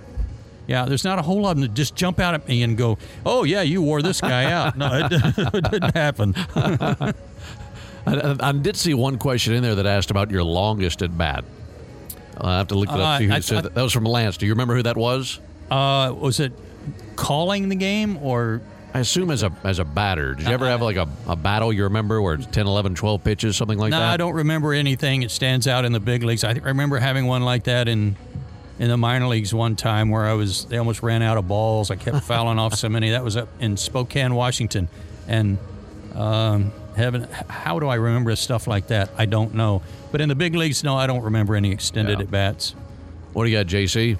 yeah, 0.70 0.85
there's 0.85 1.02
not 1.02 1.18
a 1.18 1.22
whole 1.22 1.40
lot 1.40 1.50
of 1.50 1.56
them 1.56 1.62
that 1.62 1.74
just 1.74 1.96
jump 1.96 2.20
out 2.20 2.33
at 2.33 2.46
me 2.46 2.62
and 2.62 2.78
go, 2.78 2.96
"Oh 3.26 3.42
yeah, 3.42 3.62
you 3.62 3.83
wore 3.83 4.02
this 4.02 4.20
guy 4.20 4.44
out." 4.52 4.78
No, 4.78 4.88
it, 4.92 5.11
it 5.54 5.68
didn't 5.68 5.96
happen. 5.96 6.35
I, 8.06 8.37
I, 8.40 8.52
did 8.52 8.76
see 8.76 8.94
one 8.94 9.18
question 9.18 9.52
in 9.52 9.64
there 9.64 9.74
that 9.74 9.87
asked 9.87 10.12
about 10.12 10.30
your 10.30 10.44
longest 10.44 11.02
at 11.02 11.18
bat. 11.18 11.44
I 12.40 12.59
have 12.59 12.68
to 12.68 12.76
look 12.76 12.88
it 12.88 12.94
up. 12.94 13.00
Uh, 13.00 13.18
see 13.18 13.26
who 13.26 13.33
I- 13.33 13.40
said 13.40 13.59
I- 13.59 13.61
that. 13.62 13.74
that 13.74 13.83
was 13.83 13.92
from 13.92 14.04
Lance. 14.04 14.37
Do 14.37 14.46
you 14.46 14.52
remember 14.52 14.76
who 14.76 14.85
that 14.85 14.96
was? 14.96 15.40
Uh, 15.72 16.14
was 16.16 16.38
it 16.38 16.52
calling 17.16 17.68
the 17.68 17.74
game 17.74 18.16
or 18.18 18.62
I 18.94 19.00
assume 19.00 19.33
as 19.33 19.42
a 19.42 19.52
as 19.64 19.80
a 19.80 19.85
batter. 19.85 20.35
Did 20.35 20.46
you 20.46 20.52
ever 20.52 20.66
have 20.66 20.83
like 20.83 20.96
a, 20.96 21.09
a 21.26 21.35
battle 21.35 21.72
you 21.72 21.83
remember 21.85 22.22
where 22.22 22.35
it's 22.35 22.46
10, 22.46 22.68
11, 22.68 22.94
12 22.94 23.24
pitches, 23.24 23.56
something 23.56 23.78
like 23.78 23.90
no? 23.90 23.98
that? 23.98 24.09
I 24.09 24.16
don't 24.16 24.35
remember 24.35 24.72
anything 24.72 25.22
that 25.22 25.33
stands 25.33 25.66
out 25.66 25.85
in 25.85 25.92
the 25.92 26.00
big 26.00 26.22
leagues. 26.22 26.44
I, 26.44 26.50
I 26.50 26.68
remember 26.68 26.98
having 26.98 27.26
one 27.26 27.42
like 27.42 27.64
that 27.64 27.88
in 27.88 28.16
in 28.81 28.88
the 28.88 28.97
minor 28.97 29.29
leagues 29.29 29.55
one 29.55 29.77
time 29.77 30.09
where 30.09 30.25
I 30.27 30.33
was 30.33 30.64
they 30.64 30.77
almost 30.79 31.03
ran 31.05 31.23
out 31.23 31.37
of 31.37 31.47
balls. 31.47 31.93
I 31.93 31.97
kept 31.97 32.25
fouling 32.25 32.59
off 32.59 32.75
so 32.75 32.88
many. 32.88 33.11
That 33.11 33.23
was 33.23 33.37
up 33.37 33.49
in 33.61 33.77
Spokane, 33.77 34.35
Washington, 34.35 34.88
and 35.29 35.59
um, 36.14 36.73
heaven, 36.97 37.29
how 37.49 37.79
do 37.79 37.87
I 37.87 37.95
remember 37.95 38.35
stuff 38.35 38.66
like 38.66 38.88
that? 38.88 39.11
I 39.16 39.27
don't 39.27 39.55
know. 39.55 39.83
But 40.11 40.21
in 40.21 40.29
the 40.29 40.35
big 40.35 40.57
leagues, 40.57 40.83
no, 40.83 40.97
I 40.97 41.07
don't 41.07 41.23
remember 41.23 41.55
any 41.55 41.71
extended 41.71 42.19
Yeah. 42.19 42.25
at 42.25 42.31
bats. 42.33 42.75
What 43.33 43.45
do 43.45 43.51
you 43.51 43.59
got, 43.59 43.66
JC? 43.66 44.19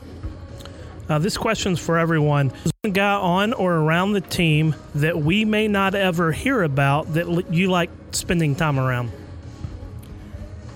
Uh, 1.09 1.19
this 1.19 1.37
question's 1.37 1.81
for 1.81 1.99
everyone. 1.99 2.53
Is 2.65 2.65
there 2.65 2.73
one 2.85 2.93
guy 2.93 3.15
on 3.15 3.53
or 3.55 3.75
around 3.75 4.13
the 4.13 4.21
team 4.21 4.77
that 4.95 5.19
we 5.19 5.45
may 5.45 5.67
not 5.67 5.97
ever 5.97 6.31
hear 6.31 6.63
about 6.63 7.15
that 7.15 7.27
l- 7.27 7.41
you 7.51 7.69
like 7.69 7.91
spending 8.13 8.55
time 8.55 8.79
around? 8.79 9.11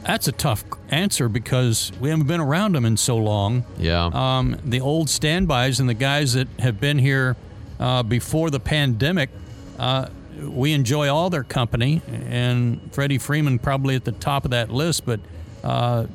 That's 0.05 0.29
a 0.29 0.33
tough 0.33 0.64
answer 0.90 1.29
because 1.29 1.90
we 2.01 2.11
haven't 2.11 2.27
been 2.27 2.40
around 2.40 2.75
them 2.75 2.85
in 2.85 2.97
so 2.97 3.17
long. 3.17 3.64
Yeah. 3.79 4.11
um, 4.12 4.57
the 4.64 4.81
old 4.81 5.09
standbys 5.09 5.81
and 5.81 5.88
the 5.88 5.95
guys 5.95 6.35
that 6.35 6.49
have 6.59 6.79
been 6.81 6.99
here 6.99 7.37
uh, 7.81 8.03
before 8.03 8.51
the 8.51 8.61
pandemic, 8.61 9.31
uh, 9.79 10.09
we 10.43 10.73
enjoy 10.73 11.09
all 11.09 11.31
their 11.31 11.45
company, 11.45 12.03
and 12.29 12.93
Freddie 12.93 13.19
Freeman 13.19 13.59
probably 13.59 13.95
at 13.97 14.05
the 14.05 14.12
top 14.12 14.45
of 14.45 14.51
that 14.51 14.71
list. 14.71 15.07
But 15.07 15.21
uh, 15.62 16.07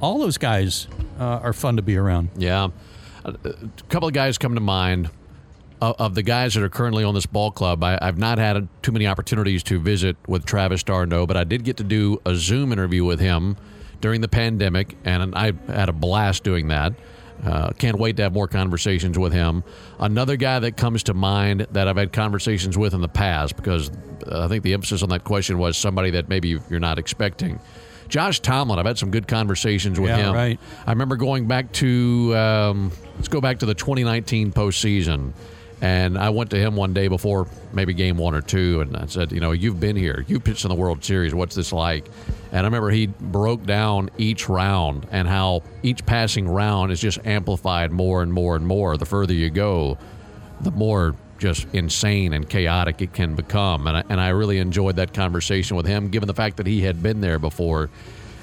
all 0.00 0.18
those 0.18 0.36
guys 0.38 0.86
uh, 1.18 1.40
are 1.42 1.52
fun 1.52 1.76
to 1.76 1.82
be 1.82 1.96
around. 1.96 2.28
Yeah. 2.36 2.68
A, 3.24 3.30
a 3.44 3.54
couple 3.88 4.08
of 4.08 4.14
guys 4.14 4.38
come 4.38 4.54
to 4.54 4.60
mind. 4.60 5.08
Of, 5.80 5.96
of 5.98 6.14
the 6.14 6.22
guys 6.22 6.54
that 6.54 6.62
are 6.62 6.68
currently 6.68 7.04
on 7.04 7.14
this 7.14 7.26
ball 7.26 7.50
club, 7.50 7.82
I, 7.82 7.98
I've 8.00 8.18
not 8.18 8.38
had 8.38 8.68
too 8.82 8.92
many 8.92 9.06
opportunities 9.06 9.62
to 9.64 9.78
visit 9.80 10.16
with 10.28 10.44
Travis 10.44 10.82
d'Arnaud, 10.82 11.26
but 11.26 11.36
I 11.36 11.44
did 11.44 11.64
get 11.64 11.76
to 11.78 11.84
do 11.84 12.20
a 12.26 12.34
Zoom 12.34 12.72
interview 12.72 13.04
with 13.04 13.18
him 13.20 13.56
during 14.00 14.20
the 14.20 14.28
pandemic, 14.28 14.96
and 15.04 15.34
I 15.34 15.52
had 15.68 15.88
a 15.88 15.92
blast 15.92 16.42
doing 16.44 16.68
that. 16.68 16.92
Uh, 17.44 17.70
can't 17.70 17.98
wait 17.98 18.16
to 18.18 18.22
have 18.22 18.34
more 18.34 18.46
conversations 18.48 19.18
with 19.18 19.32
him. 19.32 19.64
Another 19.98 20.36
guy 20.36 20.58
that 20.58 20.76
comes 20.76 21.02
to 21.04 21.14
mind 21.14 21.66
that 21.72 21.88
I've 21.88 21.96
had 21.96 22.12
conversations 22.12 22.76
with 22.76 22.92
in 22.92 23.00
the 23.00 23.08
past, 23.08 23.56
because 23.56 23.90
I 24.30 24.46
think 24.48 24.62
the 24.62 24.74
emphasis 24.74 25.02
on 25.02 25.08
that 25.08 25.24
question 25.24 25.58
was 25.58 25.78
somebody 25.78 26.10
that 26.10 26.28
maybe 26.28 26.58
you're 26.68 26.80
not 26.80 26.98
expecting. 26.98 27.58
Josh 28.08 28.40
Tomlin, 28.40 28.78
I've 28.78 28.84
had 28.86 28.98
some 28.98 29.10
good 29.10 29.26
conversations 29.28 29.98
with 29.98 30.10
Yeah, 30.10 30.16
him. 30.28 30.34
right. 30.34 30.60
I 30.86 30.90
remember 30.90 31.16
going 31.16 31.46
back 31.46 31.72
to 31.74 32.36
um, 32.36 32.92
let's 33.16 33.28
go 33.28 33.40
back 33.40 33.60
to 33.60 33.66
the 33.66 33.74
2019 33.74 34.52
postseason, 34.52 35.32
And 35.82 36.18
I 36.18 36.28
went 36.28 36.50
to 36.50 36.58
him 36.58 36.76
one 36.76 36.92
day 36.92 37.08
before 37.08 37.46
maybe 37.72 37.94
game 37.94 38.18
one 38.18 38.34
or 38.34 38.42
two, 38.42 38.82
and 38.82 38.96
I 38.96 39.06
said, 39.06 39.32
you 39.32 39.40
know, 39.40 39.52
you've 39.52 39.80
been 39.80 39.96
here, 39.96 40.24
you 40.28 40.38
pitched 40.38 40.64
in 40.64 40.68
the 40.68 40.74
World 40.74 41.02
Series. 41.02 41.34
What's 41.34 41.54
this 41.54 41.72
like? 41.72 42.06
And 42.52 42.60
I 42.60 42.64
remember 42.64 42.90
he 42.90 43.06
broke 43.06 43.64
down 43.64 44.10
each 44.18 44.48
round 44.48 45.06
and 45.10 45.26
how 45.26 45.62
each 45.82 46.04
passing 46.04 46.46
round 46.46 46.92
is 46.92 47.00
just 47.00 47.24
amplified 47.24 47.92
more 47.92 48.22
and 48.22 48.32
more 48.32 48.56
and 48.56 48.66
more. 48.66 48.98
The 48.98 49.06
further 49.06 49.32
you 49.32 49.48
go, 49.48 49.96
the 50.60 50.70
more 50.70 51.14
just 51.38 51.66
insane 51.72 52.34
and 52.34 52.48
chaotic 52.48 53.00
it 53.00 53.14
can 53.14 53.34
become. 53.34 53.86
And 53.86 53.96
I, 53.96 54.04
and 54.10 54.20
I 54.20 54.28
really 54.28 54.58
enjoyed 54.58 54.96
that 54.96 55.14
conversation 55.14 55.76
with 55.76 55.86
him, 55.86 56.10
given 56.10 56.26
the 56.26 56.34
fact 56.34 56.58
that 56.58 56.66
he 56.66 56.82
had 56.82 57.02
been 57.02 57.22
there 57.22 57.38
before. 57.38 57.88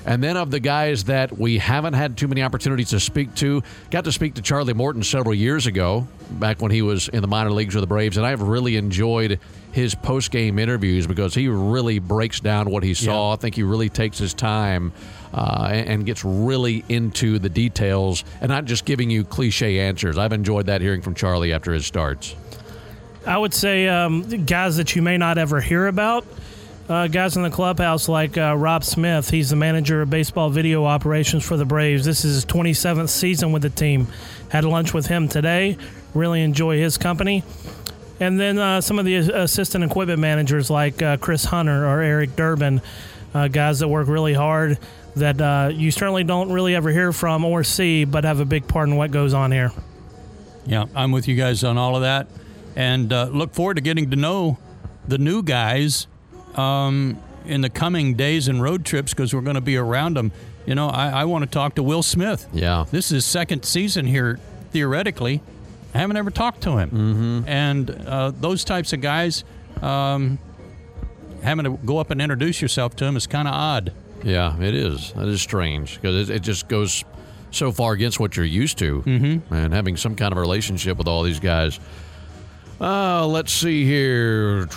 And 0.07 0.23
then 0.23 0.37
of 0.37 0.51
the 0.51 0.61
guys 0.61 1.03
that 1.03 1.37
we 1.37 1.57
haven't 1.57 1.93
had 1.93 2.15
too 2.15 2.29
many 2.29 2.41
opportunities 2.41 2.91
to 2.91 2.99
speak 2.99 3.35
to, 3.35 3.61
got 3.91 4.05
to 4.05 4.11
speak 4.13 4.35
to 4.35 4.41
Charlie 4.41 4.73
Morton 4.73 5.03
several 5.03 5.35
years 5.35 5.67
ago, 5.67 6.07
back 6.31 6.61
when 6.61 6.71
he 6.71 6.81
was 6.81 7.09
in 7.09 7.21
the 7.21 7.27
minor 7.27 7.51
leagues 7.51 7.75
with 7.75 7.81
the 7.81 7.87
Braves, 7.87 8.15
and 8.15 8.25
I've 8.25 8.41
really 8.41 8.77
enjoyed 8.77 9.37
his 9.73 9.95
post 9.95 10.31
game 10.31 10.59
interviews 10.59 11.05
because 11.05 11.35
he 11.35 11.49
really 11.49 11.99
breaks 11.99 12.39
down 12.39 12.71
what 12.71 12.83
he 12.83 12.93
saw. 12.93 13.29
Yeah. 13.29 13.33
I 13.33 13.35
think 13.35 13.55
he 13.55 13.63
really 13.63 13.89
takes 13.89 14.17
his 14.17 14.33
time 14.33 14.93
uh, 15.33 15.67
and, 15.71 15.89
and 15.89 16.05
gets 16.05 16.23
really 16.23 16.85
into 16.87 17.37
the 17.37 17.49
details 17.49 18.23
and 18.39 18.47
not 18.47 18.63
just 18.63 18.85
giving 18.85 19.09
you 19.09 19.25
cliche 19.25 19.81
answers. 19.81 20.17
I've 20.17 20.31
enjoyed 20.33 20.67
that 20.67 20.79
hearing 20.79 21.01
from 21.01 21.15
Charlie 21.15 21.51
after 21.51 21.73
his 21.73 21.85
starts. 21.85 22.33
I 23.25 23.37
would 23.37 23.53
say 23.53 23.89
um, 23.89 24.45
guys 24.45 24.77
that 24.77 24.95
you 24.95 25.01
may 25.01 25.17
not 25.17 25.37
ever 25.37 25.59
hear 25.59 25.87
about. 25.87 26.25
Uh, 26.89 27.05
guys 27.05 27.35
in 27.35 27.43
the 27.43 27.49
clubhouse 27.49 28.07
like 28.07 28.37
uh, 28.37 28.55
Rob 28.55 28.81
Smith. 28.81 29.29
He's 29.29 29.49
the 29.49 29.57
manager 29.57 30.01
of 30.01 30.09
baseball 30.09 30.49
video 30.49 30.85
operations 30.85 31.43
for 31.45 31.57
the 31.57 31.65
Braves. 31.65 32.05
This 32.05 32.23
is 32.23 32.35
his 32.35 32.45
27th 32.45 33.09
season 33.09 33.51
with 33.51 33.61
the 33.61 33.69
team. 33.69 34.07
Had 34.49 34.63
lunch 34.63 34.93
with 34.93 35.07
him 35.07 35.27
today. 35.27 35.77
Really 36.13 36.41
enjoy 36.41 36.77
his 36.77 36.97
company. 36.97 37.43
And 38.21 38.39
then 38.39 38.57
uh, 38.57 38.79
some 38.79 38.99
of 38.99 39.05
the 39.05 39.15
assistant 39.15 39.83
equipment 39.83 40.19
managers 40.19 40.69
like 40.69 41.01
uh, 41.01 41.17
Chris 41.17 41.43
Hunter 41.43 41.85
or 41.85 42.01
Eric 42.01 42.37
Durbin, 42.37 42.81
uh, 43.33 43.49
guys 43.49 43.79
that 43.79 43.89
work 43.89 44.07
really 44.07 44.33
hard 44.33 44.79
that 45.17 45.41
uh, 45.41 45.69
you 45.73 45.91
certainly 45.91 46.23
don't 46.23 46.53
really 46.53 46.73
ever 46.73 46.89
hear 46.89 47.11
from 47.11 47.43
or 47.43 47.65
see, 47.65 48.05
but 48.05 48.23
have 48.23 48.39
a 48.39 48.45
big 48.45 48.65
part 48.65 48.87
in 48.87 48.95
what 48.95 49.11
goes 49.11 49.33
on 49.33 49.51
here. 49.51 49.73
Yeah, 50.65 50.85
I'm 50.95 51.11
with 51.11 51.27
you 51.27 51.35
guys 51.35 51.65
on 51.65 51.77
all 51.77 51.97
of 51.97 52.03
that, 52.03 52.27
and 52.77 53.09
look 53.09 53.53
forward 53.53 53.75
to 53.75 53.81
getting 53.81 54.09
to 54.11 54.15
know 54.15 54.57
the 55.07 55.17
new 55.17 55.43
guys 55.43 56.07
um, 56.57 57.21
in 57.45 57.61
the 57.61 57.69
coming 57.69 58.15
days 58.15 58.47
and 58.47 58.61
road 58.61 58.85
trips 58.85 59.13
because 59.13 59.33
we're 59.33 59.41
going 59.41 59.55
to 59.55 59.61
be 59.61 59.77
around 59.77 60.15
them. 60.17 60.31
You 60.65 60.75
know, 60.75 60.89
I, 60.89 61.21
I 61.21 61.25
want 61.25 61.43
to 61.43 61.49
talk 61.49 61.75
to 61.75 61.83
Will 61.83 62.03
Smith. 62.03 62.47
Yeah. 62.51 62.85
This 62.91 63.05
is 63.05 63.11
his 63.11 63.25
second 63.25 63.63
season 63.63 64.05
here, 64.05 64.39
theoretically. 64.71 65.41
I 65.93 65.99
haven't 65.99 66.17
ever 66.17 66.29
talked 66.29 66.61
to 66.63 66.77
him. 66.77 66.89
Mm-hmm. 66.89 67.49
And 67.49 67.89
uh, 67.89 68.31
those 68.31 68.63
types 68.65 68.91
of 68.91 69.01
guys, 69.01 69.45
um, 69.81 70.37
having 71.41 71.65
to 71.65 71.79
go 71.85 71.99
up 71.99 72.11
and 72.11 72.21
introduce 72.21 72.61
yourself 72.61 72.95
to 72.97 73.05
him 73.05 73.15
is 73.15 73.27
kind 73.27 73.47
of 73.47 73.53
odd. 73.53 73.93
Yeah, 74.23 74.59
it 74.59 74.73
is. 74.73 75.13
That 75.13 75.27
is 75.27 75.41
strange 75.41 75.95
because 75.95 76.29
it, 76.29 76.35
it 76.35 76.39
just 76.41 76.67
goes 76.67 77.05
so 77.51 77.71
far 77.71 77.93
against 77.93 78.19
what 78.19 78.35
you're 78.35 78.45
used 78.45 78.77
to, 78.79 79.01
mm-hmm. 79.03 79.53
and 79.53 79.73
having 79.73 79.95
some 79.95 80.15
kind 80.15 80.33
of 80.33 80.37
relationship 80.37 80.97
with 80.97 81.07
all 81.07 81.23
these 81.23 81.39
guys. 81.39 81.79
Uh, 82.81 83.25
let's 83.25 83.53
see 83.53 83.85
here. 83.85 84.67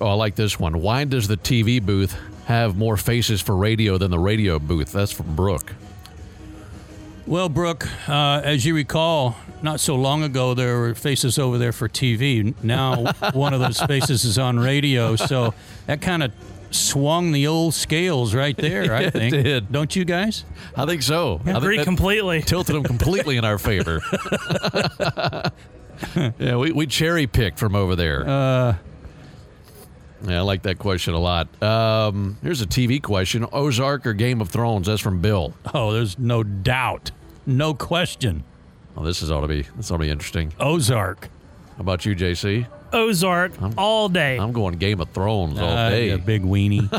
Oh, 0.00 0.06
I 0.08 0.12
like 0.14 0.34
this 0.34 0.58
one. 0.60 0.80
Why 0.80 1.04
does 1.04 1.26
the 1.28 1.36
TV 1.36 1.80
booth 1.84 2.16
have 2.46 2.76
more 2.76 2.96
faces 2.96 3.40
for 3.40 3.56
radio 3.56 3.98
than 3.98 4.10
the 4.10 4.18
radio 4.18 4.58
booth? 4.58 4.92
That's 4.92 5.12
from 5.12 5.34
Brooke. 5.34 5.72
Well, 7.26 7.48
Brooke, 7.48 7.86
uh, 8.08 8.40
as 8.44 8.64
you 8.66 8.74
recall, 8.74 9.36
not 9.62 9.78
so 9.78 9.94
long 9.94 10.22
ago 10.24 10.54
there 10.54 10.78
were 10.78 10.94
faces 10.94 11.38
over 11.38 11.58
there 11.58 11.72
for 11.72 11.88
TV. 11.88 12.54
Now 12.62 13.12
one 13.32 13.54
of 13.54 13.60
those 13.60 13.80
faces 13.80 14.24
is 14.24 14.38
on 14.38 14.58
radio, 14.58 15.16
so 15.16 15.54
that 15.86 16.00
kind 16.00 16.22
of 16.22 16.32
swung 16.72 17.32
the 17.32 17.46
old 17.46 17.74
scales 17.74 18.34
right 18.34 18.56
there. 18.56 18.92
I 18.94 19.02
It 19.02 19.12
think. 19.12 19.32
did. 19.32 19.70
Don't 19.72 19.94
you 19.94 20.04
guys? 20.04 20.44
I 20.76 20.86
think 20.86 21.02
so. 21.02 21.40
I 21.42 21.44
think 21.44 21.56
Agree 21.58 21.76
that 21.78 21.84
completely. 21.84 22.42
tilted 22.46 22.74
them 22.74 22.82
completely 22.84 23.36
in 23.36 23.44
our 23.44 23.58
favor. 23.58 24.00
yeah, 26.38 26.56
we, 26.56 26.72
we 26.72 26.86
cherry 26.86 27.26
picked 27.26 27.58
from 27.58 27.74
over 27.76 27.94
there. 27.96 28.26
Uh, 28.28 28.76
Yeah, 30.26 30.38
I 30.38 30.40
like 30.42 30.62
that 30.62 30.78
question 30.78 31.14
a 31.14 31.18
lot. 31.18 31.48
Um, 31.62 32.36
here's 32.42 32.60
a 32.60 32.66
TV 32.66 33.02
question: 33.02 33.46
Ozark 33.52 34.06
or 34.06 34.12
Game 34.12 34.40
of 34.40 34.48
Thrones? 34.50 34.86
That's 34.86 35.00
from 35.00 35.20
Bill. 35.20 35.54
oh, 35.74 35.92
there's 35.92 36.18
no 36.18 36.42
doubt, 36.42 37.10
no 37.46 37.72
question. 37.74 38.44
Oh, 38.96 39.04
this 39.04 39.22
is 39.22 39.30
ought 39.30 39.40
to 39.42 39.48
be 39.48 39.62
this 39.76 39.90
ought 39.90 39.96
to 39.96 40.02
be 40.02 40.10
interesting. 40.10 40.52
Ozark. 40.60 41.28
How 41.76 41.80
about 41.80 42.04
you, 42.04 42.14
JC? 42.14 42.66
Ozark 42.92 43.52
I'm, 43.62 43.72
all 43.78 44.08
day. 44.08 44.36
I'm 44.36 44.52
going 44.52 44.74
Game 44.76 45.00
of 45.00 45.08
Thrones 45.10 45.58
all 45.60 45.68
Uh, 45.68 45.90
day. 45.90 46.10
you 46.10 46.18
big 46.18 46.42
weenie. 46.42 46.90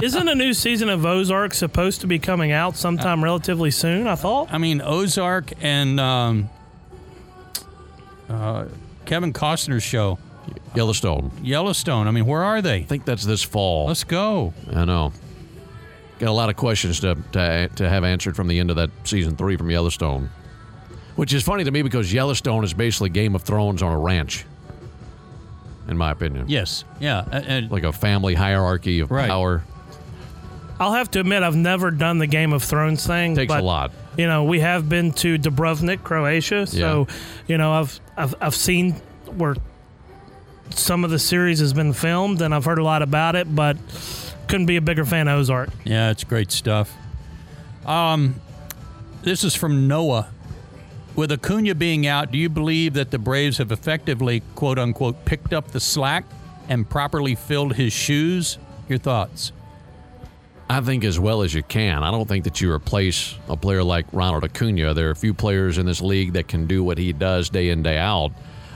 Isn't 0.02 0.28
a 0.28 0.34
new 0.34 0.54
season 0.54 0.88
of 0.88 1.04
Ozark 1.04 1.52
supposed 1.54 2.00
to 2.02 2.06
be 2.06 2.20
coming 2.20 2.52
out 2.52 2.76
sometime 2.76 3.22
relatively 3.22 3.72
soon? 3.72 4.06
I 4.06 4.14
thought. 4.14 4.52
I 4.52 4.58
mean, 4.58 4.80
Ozark 4.80 5.52
and 5.60 5.98
um, 5.98 6.48
uh, 8.28 8.66
Kevin 9.06 9.32
Costner's 9.32 9.82
show, 9.82 10.18
Yellowstone. 10.74 11.30
Yellowstone. 11.42 12.08
I 12.08 12.10
mean, 12.10 12.26
where 12.26 12.42
are 12.42 12.60
they? 12.62 12.76
I 12.78 12.82
think 12.82 13.04
that's 13.04 13.24
this 13.24 13.42
fall. 13.42 13.86
Let's 13.86 14.04
go. 14.04 14.52
I 14.72 14.84
know. 14.84 15.12
Got 16.18 16.28
a 16.28 16.32
lot 16.32 16.48
of 16.48 16.56
questions 16.56 17.00
to, 17.00 17.16
to 17.32 17.68
to 17.76 17.88
have 17.88 18.04
answered 18.04 18.36
from 18.36 18.48
the 18.48 18.58
end 18.58 18.70
of 18.70 18.76
that 18.76 18.90
season 19.04 19.36
three 19.36 19.56
from 19.56 19.70
Yellowstone, 19.70 20.30
which 21.16 21.32
is 21.32 21.42
funny 21.42 21.64
to 21.64 21.70
me 21.70 21.82
because 21.82 22.12
Yellowstone 22.12 22.64
is 22.64 22.72
basically 22.74 23.10
Game 23.10 23.34
of 23.34 23.42
Thrones 23.42 23.82
on 23.82 23.92
a 23.92 23.98
ranch, 23.98 24.44
in 25.88 25.96
my 25.96 26.10
opinion. 26.12 26.46
Yes. 26.48 26.84
Yeah. 27.00 27.24
And, 27.30 27.46
and- 27.46 27.70
Like 27.70 27.82
a 27.84 27.92
family 27.92 28.34
hierarchy 28.34 29.00
of 29.00 29.10
Right. 29.10 29.28
power. 29.28 29.64
I'll 30.80 30.92
have 30.94 31.10
to 31.12 31.20
admit 31.20 31.42
I've 31.44 31.54
never 31.56 31.90
done 31.92 32.18
the 32.18 32.26
Game 32.26 32.52
of 32.52 32.62
Thrones 32.62 33.06
thing. 33.06 33.36
Takes 33.36 33.52
but, 33.52 33.60
a 33.60 33.64
lot. 33.64 33.92
You 34.16 34.26
know, 34.26 34.44
we 34.44 34.60
have 34.60 34.88
been 34.88 35.12
to 35.14 35.38
Dubrovnik, 35.38 36.02
Croatia, 36.02 36.66
so 36.66 37.06
you 37.48 37.58
know 37.58 37.72
I've 37.72 38.00
I've 38.16 38.34
I've 38.40 38.54
seen 38.54 38.92
where 39.36 39.54
some 40.70 41.04
of 41.04 41.10
the 41.10 41.18
series 41.18 41.60
has 41.60 41.72
been 41.72 41.92
filmed, 41.92 42.42
and 42.42 42.54
I've 42.54 42.64
heard 42.64 42.78
a 42.78 42.84
lot 42.84 43.02
about 43.02 43.36
it, 43.36 43.54
but 43.54 43.76
couldn't 44.48 44.66
be 44.66 44.76
a 44.76 44.80
bigger 44.80 45.04
fan 45.04 45.28
of 45.28 45.38
Ozark. 45.38 45.70
Yeah, 45.84 46.10
it's 46.10 46.24
great 46.24 46.50
stuff. 46.50 46.94
Um, 47.86 48.40
this 49.22 49.44
is 49.44 49.54
from 49.54 49.88
Noah. 49.88 50.28
With 51.16 51.30
Acuna 51.30 51.74
being 51.74 52.06
out, 52.06 52.32
do 52.32 52.38
you 52.38 52.48
believe 52.48 52.94
that 52.94 53.10
the 53.10 53.18
Braves 53.18 53.58
have 53.58 53.70
effectively, 53.70 54.42
quote 54.54 54.78
unquote, 54.78 55.24
picked 55.24 55.52
up 55.52 55.68
the 55.68 55.80
slack 55.80 56.24
and 56.68 56.88
properly 56.88 57.34
filled 57.34 57.74
his 57.74 57.92
shoes? 57.92 58.58
Your 58.88 58.98
thoughts? 58.98 59.52
I 60.68 60.80
think 60.80 61.04
as 61.04 61.20
well 61.20 61.42
as 61.42 61.54
you 61.54 61.62
can. 61.62 62.02
I 62.02 62.10
don't 62.10 62.26
think 62.26 62.44
that 62.44 62.60
you 62.60 62.72
replace 62.72 63.36
a 63.48 63.56
player 63.56 63.84
like 63.84 64.06
Ronald 64.12 64.44
Acuna. 64.44 64.94
There 64.94 65.08
are 65.08 65.12
a 65.12 65.16
few 65.16 65.34
players 65.34 65.78
in 65.78 65.86
this 65.86 66.00
league 66.00 66.32
that 66.32 66.48
can 66.48 66.66
do 66.66 66.82
what 66.82 66.98
he 66.98 67.12
does 67.12 67.48
day 67.50 67.68
in 67.68 67.82
day 67.82 67.98
out. 67.98 68.32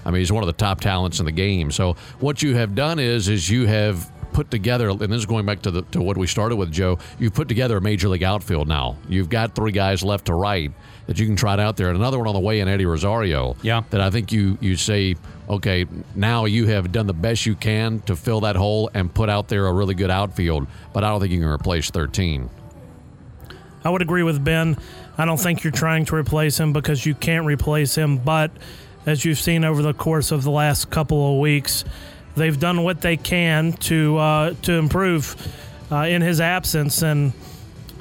I 0.08 0.10
mean, 0.10 0.20
he's 0.20 0.32
one 0.32 0.42
of 0.42 0.46
the 0.46 0.54
top 0.54 0.80
talents 0.80 1.20
in 1.20 1.26
the 1.26 1.32
game. 1.32 1.70
So 1.70 1.92
what 2.18 2.40
you 2.42 2.54
have 2.54 2.74
done 2.74 2.98
is 2.98 3.28
is 3.28 3.50
you 3.50 3.66
have 3.66 4.10
put 4.32 4.50
together, 4.50 4.88
and 4.88 4.98
this 5.00 5.18
is 5.18 5.26
going 5.26 5.44
back 5.44 5.60
to 5.62 5.70
the 5.70 5.82
to 5.82 6.00
what 6.00 6.16
we 6.16 6.26
started 6.26 6.56
with, 6.56 6.72
Joe. 6.72 6.98
You've 7.18 7.34
put 7.34 7.46
together 7.46 7.76
a 7.76 7.80
major 7.82 8.08
league 8.08 8.22
outfield 8.22 8.68
now. 8.68 8.96
You've 9.06 9.28
got 9.28 9.54
three 9.54 9.70
guys 9.70 10.02
left 10.02 10.24
to 10.26 10.34
right 10.34 10.72
that 11.08 11.18
you 11.18 11.26
can 11.26 11.36
trot 11.36 11.60
out 11.60 11.76
there, 11.76 11.88
and 11.88 11.98
another 11.98 12.16
one 12.16 12.26
on 12.26 12.32
the 12.32 12.40
way 12.40 12.60
in 12.60 12.68
Eddie 12.68 12.86
Rosario. 12.86 13.54
Yeah. 13.60 13.82
That 13.90 14.00
I 14.00 14.08
think 14.08 14.32
you 14.32 14.56
you 14.62 14.76
say, 14.76 15.16
okay, 15.46 15.84
now 16.14 16.46
you 16.46 16.66
have 16.68 16.90
done 16.90 17.06
the 17.06 17.12
best 17.12 17.44
you 17.44 17.54
can 17.54 18.00
to 18.02 18.16
fill 18.16 18.40
that 18.40 18.56
hole 18.56 18.90
and 18.94 19.12
put 19.12 19.28
out 19.28 19.48
there 19.48 19.66
a 19.66 19.72
really 19.74 19.94
good 19.94 20.10
outfield. 20.10 20.68
But 20.94 21.04
I 21.04 21.10
don't 21.10 21.20
think 21.20 21.32
you 21.32 21.40
can 21.40 21.48
replace 21.48 21.90
13. 21.90 22.48
I 23.84 23.90
would 23.90 24.00
agree 24.00 24.22
with 24.22 24.42
Ben. 24.42 24.78
I 25.18 25.26
don't 25.26 25.38
think 25.38 25.64
you're 25.64 25.70
trying 25.70 26.06
to 26.06 26.14
replace 26.14 26.58
him 26.58 26.72
because 26.72 27.04
you 27.04 27.14
can't 27.14 27.44
replace 27.44 27.94
him. 27.94 28.16
But 28.16 28.52
as 29.08 29.24
you've 29.24 29.38
seen 29.38 29.64
over 29.64 29.82
the 29.82 29.94
course 29.94 30.30
of 30.30 30.42
the 30.44 30.50
last 30.50 30.90
couple 30.90 31.32
of 31.34 31.40
weeks, 31.40 31.84
they've 32.36 32.58
done 32.58 32.84
what 32.84 33.00
they 33.00 33.16
can 33.16 33.72
to 33.74 34.16
uh, 34.18 34.54
to 34.62 34.72
improve 34.74 35.34
uh, 35.90 35.96
in 36.02 36.22
his 36.22 36.40
absence, 36.40 37.02
and 37.02 37.32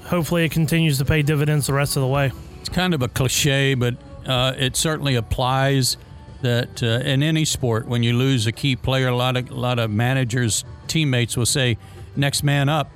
hopefully 0.06 0.46
it 0.46 0.52
continues 0.52 0.98
to 0.98 1.06
pay 1.06 1.22
dividends 1.22 1.68
the 1.68 1.74
rest 1.74 1.96
of 1.96 2.02
the 2.02 2.08
way. 2.08 2.32
It's 2.60 2.70
kind 2.70 2.94
of 2.94 3.02
a 3.02 3.08
cliche, 3.08 3.74
but 3.74 3.96
uh, 4.26 4.54
it 4.58 4.76
certainly 4.76 5.16
applies 5.16 5.98
that 6.42 6.84
uh, 6.84 6.88
in 7.08 7.24
any 7.24 7.46
sport, 7.46 7.88
when 7.88 8.04
you 8.04 8.14
lose 8.14 8.46
a 8.46 8.52
key 8.52 8.76
player, 8.76 9.08
a 9.08 9.16
lot 9.16 9.38
of 9.38 9.50
a 9.50 9.54
lot 9.56 9.80
of 9.80 9.90
managers, 9.90 10.66
teammates 10.88 11.38
will 11.38 11.46
say, 11.46 11.78
"Next 12.16 12.44
man 12.44 12.70
up." 12.70 12.92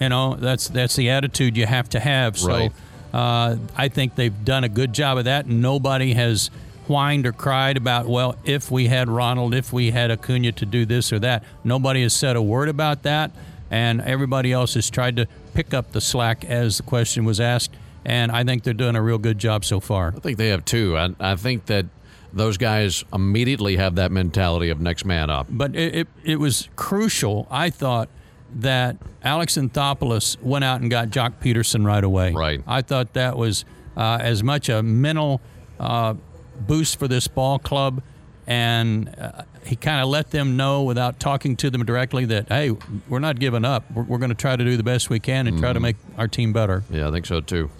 You 0.00 0.08
know, 0.10 0.34
that's 0.34 0.68
that's 0.68 0.96
the 0.96 1.10
attitude 1.10 1.56
you 1.56 1.66
have 1.66 1.88
to 1.90 2.00
have. 2.00 2.36
So, 2.38 2.48
Right. 2.48 2.72
uh, 3.12 3.56
I 3.76 3.88
think 3.88 4.16
they've 4.16 4.44
done 4.44 4.64
a 4.64 4.68
good 4.68 4.92
job 4.92 5.18
of 5.18 5.24
that. 5.24 5.46
And 5.46 5.62
nobody 5.62 6.14
has 6.14 6.50
whined 6.86 7.26
or 7.26 7.32
cried 7.32 7.76
about, 7.76 8.06
well, 8.06 8.36
if 8.44 8.70
we 8.70 8.88
had 8.88 9.08
Ronald, 9.08 9.54
if 9.54 9.72
we 9.72 9.90
had 9.90 10.10
Acuna 10.10 10.52
to 10.52 10.66
do 10.66 10.84
this 10.86 11.12
or 11.12 11.18
that. 11.20 11.44
Nobody 11.62 12.02
has 12.02 12.12
said 12.12 12.36
a 12.36 12.42
word 12.42 12.68
about 12.68 13.02
that, 13.04 13.30
and 13.70 14.00
everybody 14.00 14.52
else 14.52 14.74
has 14.74 14.90
tried 14.90 15.16
to 15.16 15.26
pick 15.54 15.72
up 15.72 15.92
the 15.92 16.00
slack 16.00 16.44
as 16.44 16.78
the 16.78 16.82
question 16.82 17.24
was 17.24 17.40
asked. 17.40 17.74
And 18.04 18.30
I 18.30 18.44
think 18.44 18.64
they're 18.64 18.74
doing 18.74 18.96
a 18.96 19.02
real 19.02 19.18
good 19.18 19.38
job 19.38 19.64
so 19.64 19.80
far. 19.80 20.12
I 20.14 20.20
think 20.20 20.36
they 20.36 20.48
have 20.48 20.64
too. 20.64 20.96
I, 20.96 21.14
I 21.18 21.36
think 21.36 21.66
that 21.66 21.86
those 22.34 22.58
guys 22.58 23.04
immediately 23.12 23.76
have 23.76 23.94
that 23.94 24.10
mentality 24.10 24.68
of 24.68 24.80
next 24.80 25.04
man 25.04 25.30
up. 25.30 25.46
But 25.48 25.74
it, 25.74 25.94
it, 25.94 26.08
it 26.22 26.36
was 26.36 26.68
crucial, 26.76 27.46
I 27.50 27.70
thought, 27.70 28.08
that 28.56 28.96
Alex 29.22 29.56
Anthopoulos 29.56 30.40
went 30.42 30.64
out 30.64 30.80
and 30.80 30.90
got 30.90 31.08
Joc 31.08 31.34
Pederson 31.40 31.86
right 31.86 32.04
away. 32.04 32.32
Right. 32.32 32.62
I 32.66 32.82
thought 32.82 33.14
that 33.14 33.36
was 33.36 33.64
uh, 33.96 34.18
as 34.20 34.42
much 34.42 34.68
a 34.68 34.82
mental 34.82 35.40
uh, 35.80 36.14
boost 36.60 36.98
for 36.98 37.08
this 37.08 37.28
ball 37.28 37.58
club, 37.58 38.02
and 38.46 39.14
uh, 39.18 39.42
he 39.64 39.76
kind 39.76 40.02
of 40.02 40.08
let 40.08 40.30
them 40.30 40.56
know 40.56 40.82
without 40.82 41.18
talking 41.18 41.56
to 41.56 41.70
them 41.70 41.84
directly 41.84 42.24
that 42.26 42.48
hey, 42.48 42.76
we're 43.08 43.18
not 43.18 43.38
giving 43.38 43.64
up. 43.64 43.90
We're, 43.92 44.02
we're 44.02 44.18
going 44.18 44.30
to 44.30 44.34
try 44.36 44.56
to 44.56 44.64
do 44.64 44.76
the 44.76 44.82
best 44.82 45.10
we 45.10 45.20
can 45.20 45.46
and 45.46 45.58
try 45.58 45.72
to 45.72 45.80
make 45.80 45.96
our 46.16 46.28
team 46.28 46.52
better. 46.52 46.84
Yeah, 46.90 47.08
I 47.08 47.10
think 47.10 47.26
so 47.26 47.40
too. 47.40 47.70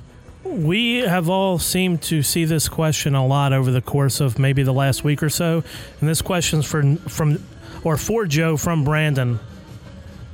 We 0.44 0.98
have 0.98 1.28
all 1.28 1.58
seemed 1.58 2.02
to 2.02 2.22
see 2.22 2.44
this 2.44 2.68
question 2.68 3.14
a 3.14 3.26
lot 3.26 3.52
over 3.52 3.70
the 3.70 3.80
course 3.80 4.20
of 4.20 4.38
maybe 4.38 4.62
the 4.62 4.74
last 4.74 5.02
week 5.02 5.22
or 5.22 5.30
so, 5.30 5.64
and 6.00 6.08
this 6.08 6.22
question's 6.22 6.66
for 6.66 6.96
from 7.08 7.42
or 7.82 7.96
for 7.96 8.26
Joe 8.26 8.56
from 8.56 8.84
Brandon. 8.84 9.38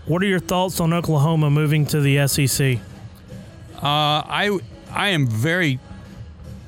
What 0.06 0.22
are 0.22 0.26
your 0.26 0.40
thoughts 0.40 0.80
on 0.80 0.92
Oklahoma 0.92 1.50
moving 1.50 1.86
to 1.86 2.00
the 2.00 2.26
SEC? 2.26 2.78
Uh, 3.76 3.78
I 3.82 4.58
I 4.90 5.08
am 5.10 5.26
very 5.26 5.78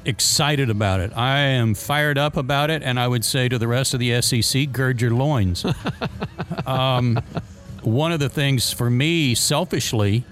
excited 0.05 0.71
about 0.71 1.01
it. 1.01 1.17
I 1.17 1.39
am 1.39 1.75
fired 1.75 2.19
up 2.19 2.37
about 2.37 2.71
it, 2.71 2.83
and 2.83 2.99
I 2.99 3.09
would 3.09 3.25
say 3.25 3.49
to 3.49 3.59
the 3.59 3.69
rest 3.69 3.95
of 3.95 4.01
the 4.01 4.21
SEC, 4.23 4.73
gird 4.73 5.01
your 5.01 5.13
loins. 5.13 5.65
um, 6.67 7.21
one 7.83 8.13
of 8.13 8.21
the 8.21 8.29
things 8.29 8.73
for 8.73 8.91
me, 8.91 9.35
selfishly, 9.35 10.25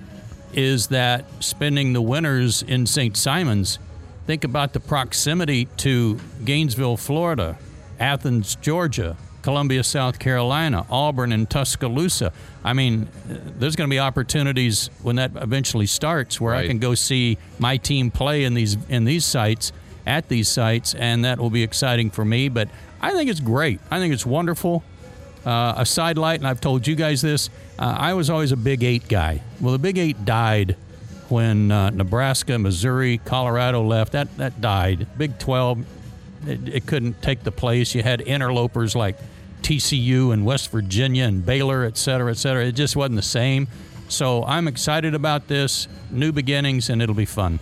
is 0.53 0.89
that 0.89 1.25
spending 1.41 1.93
the 1.93 2.03
winters 2.03 2.62
in 2.62 2.87
St. 2.87 3.16
Simons, 3.16 3.79
think 4.27 4.45
about 4.45 4.73
the 4.73 4.81
proximity 4.81 5.66
to 5.79 6.18
Gainesville, 6.45 6.97
Florida, 6.97 7.59
Athens, 7.99 8.57
Georgia, 8.57 9.16
Columbia, 9.43 9.82
South 9.82 10.18
Carolina, 10.18 10.86
Auburn, 10.91 11.32
and 11.32 11.49
Tuscaloosa. 11.49 12.32
I 12.62 12.72
mean, 12.72 13.09
there's 13.26 13.76
going 13.76 13.88
to 13.88 13.95
be 13.95 13.99
opportunities 13.99 14.91
when 15.03 15.16
that 15.16 15.32
eventually 15.36 15.86
starts 15.86 16.41
where 16.41 16.55
I 16.55 16.66
can 16.66 16.78
go 16.78 16.95
see 16.95 17.38
my 17.59 17.76
team 17.76 18.11
play 18.11 18.45
in 18.45 18.55
these 18.55 18.76
in 18.88 19.05
these 19.05 19.24
sites 19.24 19.72
at 20.07 20.28
these 20.28 20.49
sites, 20.49 20.95
and 20.95 21.24
that 21.24 21.38
will 21.38 21.51
be 21.51 21.62
exciting 21.62 22.11
for 22.11 22.24
me. 22.24 22.49
But 22.49 22.68
I 23.01 23.12
think 23.12 23.30
it's 23.30 23.41
great. 23.41 23.80
I 23.91 23.99
think 23.99 24.12
it's 24.12 24.26
wonderful. 24.26 24.82
Uh, 25.45 25.74
a 25.78 25.86
sidelight, 25.86 26.41
and 26.41 26.47
I've 26.47 26.61
told 26.61 26.86
you 26.86 26.95
guys 26.95 27.22
this. 27.22 27.49
Uh, 27.78 27.97
I 27.99 28.12
was 28.12 28.28
always 28.28 28.53
a 28.53 28.57
Big 28.57 28.82
Eight 28.82 29.09
guy. 29.09 29.41
Well, 29.61 29.72
the 29.72 29.78
Big 29.78 29.97
Eight 29.97 30.26
died 30.26 30.76
when 31.30 31.70
uh, 31.70 31.91
Nebraska, 31.91 32.59
Missouri, 32.59 33.18
Colorado 33.24 33.82
left. 33.82 34.12
That 34.12 34.36
that 34.36 34.61
died. 34.61 35.07
Big 35.16 35.38
Twelve, 35.38 35.78
it, 36.47 36.68
it 36.68 36.86
couldn't 36.86 37.20
take 37.22 37.43
the 37.43 37.53
place. 37.53 37.95
You 37.95 38.03
had 38.03 38.20
interlopers 38.20 38.95
like 38.95 39.16
TCU 39.62 40.32
and 40.32 40.45
West 40.45 40.70
Virginia 40.70 41.24
and 41.24 41.45
Baylor, 41.45 41.84
et 41.84 41.97
cetera, 41.97 42.30
et 42.30 42.36
cetera. 42.36 42.66
It 42.66 42.72
just 42.72 42.97
wasn't 42.97 43.16
the 43.16 43.22
same. 43.22 43.68
So 44.09 44.45
I'm 44.45 44.66
excited 44.66 45.14
about 45.14 45.47
this 45.47 45.86
new 46.11 46.32
beginnings, 46.32 46.91
and 46.91 47.01
it'll 47.01 47.14
be 47.14 47.26
fun. 47.26 47.61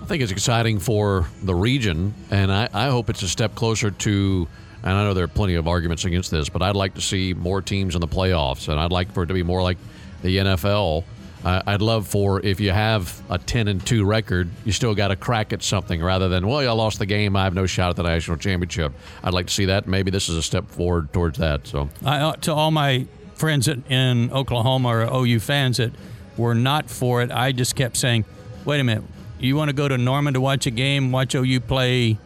I 0.00 0.06
think 0.06 0.22
it's 0.22 0.32
exciting 0.32 0.78
for 0.78 1.26
the 1.42 1.54
region, 1.54 2.14
and 2.30 2.52
I, 2.52 2.68
I 2.72 2.86
hope 2.88 3.10
it's 3.10 3.22
a 3.22 3.28
step 3.28 3.54
closer 3.54 3.90
to. 3.90 4.48
And 4.82 4.92
I 4.92 5.02
know 5.02 5.14
there 5.14 5.24
are 5.24 5.28
plenty 5.28 5.56
of 5.56 5.66
arguments 5.66 6.04
against 6.04 6.30
this, 6.30 6.48
but 6.48 6.62
I'd 6.62 6.76
like 6.76 6.94
to 6.94 7.00
see 7.00 7.34
more 7.34 7.60
teams 7.60 7.96
in 7.96 8.00
the 8.00 8.06
playoffs, 8.06 8.68
and 8.68 8.78
I'd 8.78 8.92
like 8.92 9.12
for 9.12 9.24
it 9.24 9.26
to 9.26 9.34
be 9.34 9.42
more 9.42 9.62
like 9.62 9.78
the 10.22 10.36
NFL. 10.36 11.02
I'd 11.46 11.80
love 11.80 12.08
for 12.08 12.40
if 12.40 12.58
you 12.58 12.72
have 12.72 13.22
a 13.30 13.38
ten 13.38 13.68
and 13.68 13.84
two 13.84 14.04
record, 14.04 14.48
you 14.64 14.72
still 14.72 14.94
got 14.94 15.08
to 15.08 15.16
crack 15.16 15.52
at 15.52 15.62
something 15.62 16.02
rather 16.02 16.28
than 16.28 16.46
well, 16.46 16.58
I 16.58 16.72
lost 16.72 16.98
the 16.98 17.06
game, 17.06 17.36
I 17.36 17.44
have 17.44 17.54
no 17.54 17.66
shot 17.66 17.90
at 17.90 17.96
the 17.96 18.02
national 18.02 18.38
championship. 18.38 18.92
I'd 19.22 19.32
like 19.32 19.46
to 19.46 19.54
see 19.54 19.66
that. 19.66 19.86
Maybe 19.86 20.10
this 20.10 20.28
is 20.28 20.36
a 20.36 20.42
step 20.42 20.68
forward 20.68 21.12
towards 21.12 21.38
that. 21.38 21.66
So 21.66 21.88
I, 22.04 22.18
uh, 22.18 22.32
to 22.36 22.52
all 22.52 22.70
my 22.72 23.06
friends 23.34 23.68
in, 23.68 23.84
in 23.84 24.32
Oklahoma 24.32 24.88
or 24.88 25.02
OU 25.02 25.38
fans 25.40 25.76
that 25.76 25.92
were 26.36 26.54
not 26.54 26.90
for 26.90 27.22
it, 27.22 27.30
I 27.30 27.52
just 27.52 27.76
kept 27.76 27.96
saying, 27.96 28.24
"Wait 28.64 28.80
a 28.80 28.84
minute, 28.84 29.04
you 29.38 29.56
want 29.56 29.68
to 29.68 29.74
go 29.74 29.86
to 29.86 29.96
Norman 29.96 30.34
to 30.34 30.40
watch 30.40 30.66
a 30.66 30.72
game, 30.72 31.12
watch 31.12 31.34
OU 31.34 31.60
play 31.60 32.18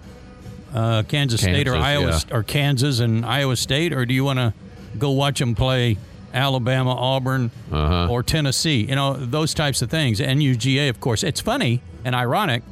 uh, 0.75 1.03
Kansas, 1.03 1.41
State 1.41 1.68
or 1.68 1.77
Iowa 1.77 2.11
yeah. 2.11 2.37
or 2.37 2.43
Kansas 2.43 3.01
and 3.01 3.27
Iowa 3.27 3.57
State, 3.57 3.93
or 3.93 4.07
do 4.07 4.14
you 4.14 4.25
want 4.25 4.39
to 4.39 4.55
go 4.99 5.11
watch 5.11 5.41
them 5.41 5.55
play 5.55 5.99
Alabama, 6.35 6.95
Auburn, 6.95 7.51
Uh-huh. 7.72 8.09
or 8.11 8.22
Tennessee? 8.22 8.87
You 8.89 8.95
know 8.95 9.14
those 9.14 9.55
types 9.55 9.83
of 9.83 9.91
things. 9.91 10.20
And 10.20 10.41
UGA, 10.41 10.89
of 10.89 11.01
course. 11.01 11.22
It's 11.22 11.41
funny 11.41 11.81
and 12.05 12.14
ironic. 12.14 12.62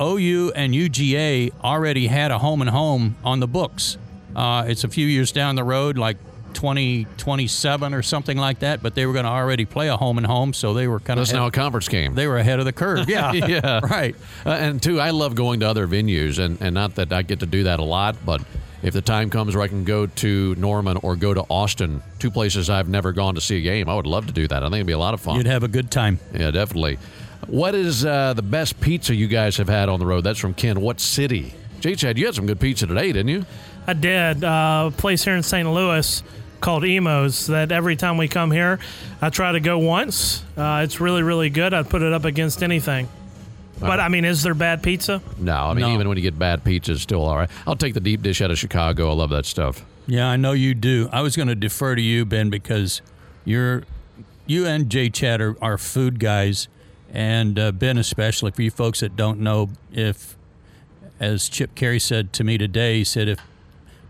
OU 0.00 0.52
and 0.54 0.74
UGA 0.74 1.50
already 1.64 2.06
had 2.06 2.30
a 2.30 2.38
home 2.38 2.60
and 2.60 2.70
home 2.70 3.16
on 3.24 3.40
the 3.40 3.48
books. 3.48 3.98
Uh, 4.36 4.64
it's 4.68 4.84
a 4.84 4.88
few 4.88 5.06
years 5.06 5.32
down 5.32 5.56
the 5.56 5.64
road, 5.64 5.98
like 5.98 6.16
2027 6.54 7.94
or 7.94 8.02
something 8.02 8.36
like 8.36 8.60
that, 8.60 8.82
but 8.82 8.94
they 8.94 9.06
were 9.06 9.12
going 9.12 9.24
to 9.24 9.30
already 9.30 9.64
play 9.64 9.88
a 9.88 9.96
home 9.96 10.18
and 10.18 10.26
home, 10.26 10.52
so 10.52 10.72
they 10.74 10.86
were 10.86 11.00
kind 11.00 11.18
that's 11.18 11.30
of 11.30 11.36
now 11.36 11.46
a 11.46 11.50
conference 11.50 11.88
game. 11.88 12.14
they 12.14 12.26
were 12.26 12.38
ahead 12.38 12.58
of 12.58 12.64
the 12.64 12.72
curve. 12.72 13.08
Yeah, 13.08 13.32
yeah, 13.32 13.80
right. 13.82 14.14
Uh, 14.46 14.50
and 14.50 14.82
two, 14.82 15.00
I 15.00 15.10
love 15.10 15.34
going 15.34 15.60
to 15.60 15.68
other 15.68 15.86
venues, 15.88 16.38
and, 16.38 16.60
and 16.60 16.74
not 16.74 16.94
that 16.96 17.12
I 17.12 17.22
get 17.22 17.40
to 17.40 17.46
do 17.46 17.64
that 17.64 17.80
a 17.80 17.84
lot, 17.84 18.16
but 18.24 18.42
if 18.82 18.94
the 18.94 19.02
time 19.02 19.30
comes 19.30 19.54
where 19.54 19.64
I 19.64 19.68
can 19.68 19.84
go 19.84 20.06
to 20.06 20.54
Norman 20.56 20.96
or 20.98 21.16
go 21.16 21.34
to 21.34 21.42
Austin, 21.50 22.02
two 22.18 22.30
places 22.30 22.70
I've 22.70 22.88
never 22.88 23.12
gone 23.12 23.34
to 23.34 23.40
see 23.40 23.58
a 23.58 23.62
game, 23.62 23.88
I 23.88 23.94
would 23.94 24.06
love 24.06 24.26
to 24.28 24.32
do 24.32 24.46
that. 24.48 24.62
I 24.62 24.66
think 24.66 24.74
it'd 24.76 24.86
be 24.86 24.92
a 24.92 24.98
lot 24.98 25.14
of 25.14 25.20
fun. 25.20 25.36
You'd 25.36 25.46
have 25.46 25.62
a 25.62 25.68
good 25.68 25.90
time. 25.90 26.18
yeah, 26.32 26.50
definitely. 26.50 26.98
What 27.46 27.74
is 27.74 28.04
uh, 28.04 28.34
the 28.34 28.42
best 28.42 28.80
pizza 28.80 29.14
you 29.14 29.26
guys 29.26 29.56
have 29.56 29.68
had 29.68 29.88
on 29.88 29.98
the 30.00 30.06
road? 30.06 30.22
That's 30.22 30.38
from 30.38 30.54
Ken. 30.54 30.80
What 30.80 31.00
city? 31.00 31.54
J. 31.80 31.94
Chad, 31.94 32.18
you 32.18 32.26
had 32.26 32.34
some 32.34 32.46
good 32.46 32.60
pizza 32.60 32.86
today, 32.86 33.06
didn't 33.12 33.28
you? 33.28 33.46
I 33.86 33.92
did. 33.94 34.44
Uh, 34.44 34.90
a 34.92 34.96
place 34.96 35.24
here 35.24 35.34
in 35.34 35.42
St. 35.42 35.68
Louis 35.70 36.22
called 36.60 36.84
Imo's 36.84 37.46
that 37.46 37.70
every 37.72 37.96
time 37.96 38.16
we 38.16 38.26
come 38.28 38.50
here, 38.50 38.80
I 39.22 39.30
try 39.30 39.52
to 39.52 39.60
go 39.60 39.78
once. 39.78 40.42
Uh, 40.56 40.82
it's 40.84 41.00
really, 41.00 41.22
really 41.22 41.50
good. 41.50 41.72
I'd 41.72 41.88
put 41.88 42.02
it 42.02 42.12
up 42.12 42.24
against 42.24 42.62
anything. 42.62 43.08
But 43.80 44.00
I 44.00 44.08
mean, 44.08 44.24
is 44.24 44.42
there 44.42 44.54
bad 44.54 44.82
pizza? 44.82 45.22
No, 45.38 45.54
I 45.54 45.74
mean 45.74 45.82
No. 45.86 45.94
even 45.94 46.08
when 46.08 46.16
you 46.16 46.22
get 46.22 46.38
bad 46.38 46.64
pizza, 46.64 46.92
it's 46.92 47.02
still 47.02 47.22
all 47.24 47.36
right. 47.36 47.50
I'll 47.66 47.76
take 47.76 47.94
the 47.94 48.00
deep 48.00 48.22
dish 48.22 48.40
out 48.40 48.50
of 48.50 48.58
Chicago. 48.58 49.10
I 49.10 49.14
love 49.14 49.30
that 49.30 49.46
stuff. 49.46 49.84
Yeah, 50.06 50.26
I 50.28 50.36
know 50.36 50.52
you 50.52 50.74
do. 50.74 51.08
I 51.12 51.20
was 51.20 51.36
going 51.36 51.48
to 51.48 51.54
defer 51.54 51.94
to 51.94 52.00
you, 52.02 52.24
Ben, 52.24 52.48
because 52.50 53.02
you're 53.44 53.84
you 54.46 54.66
and 54.66 54.88
Jay 54.90 55.10
Chad 55.10 55.40
are, 55.40 55.56
are 55.62 55.76
food 55.76 56.18
guys, 56.18 56.68
and 57.12 57.58
uh, 57.58 57.70
Ben 57.72 57.98
especially. 57.98 58.50
For 58.50 58.62
you 58.62 58.70
folks 58.70 59.00
that 59.00 59.16
don't 59.16 59.40
know, 59.40 59.68
if 59.92 60.36
as 61.20 61.48
Chip 61.48 61.74
Caray 61.74 61.98
said 62.00 62.32
to 62.34 62.44
me 62.44 62.56
today, 62.58 62.98
he 62.98 63.04
said 63.04 63.28
if 63.28 63.38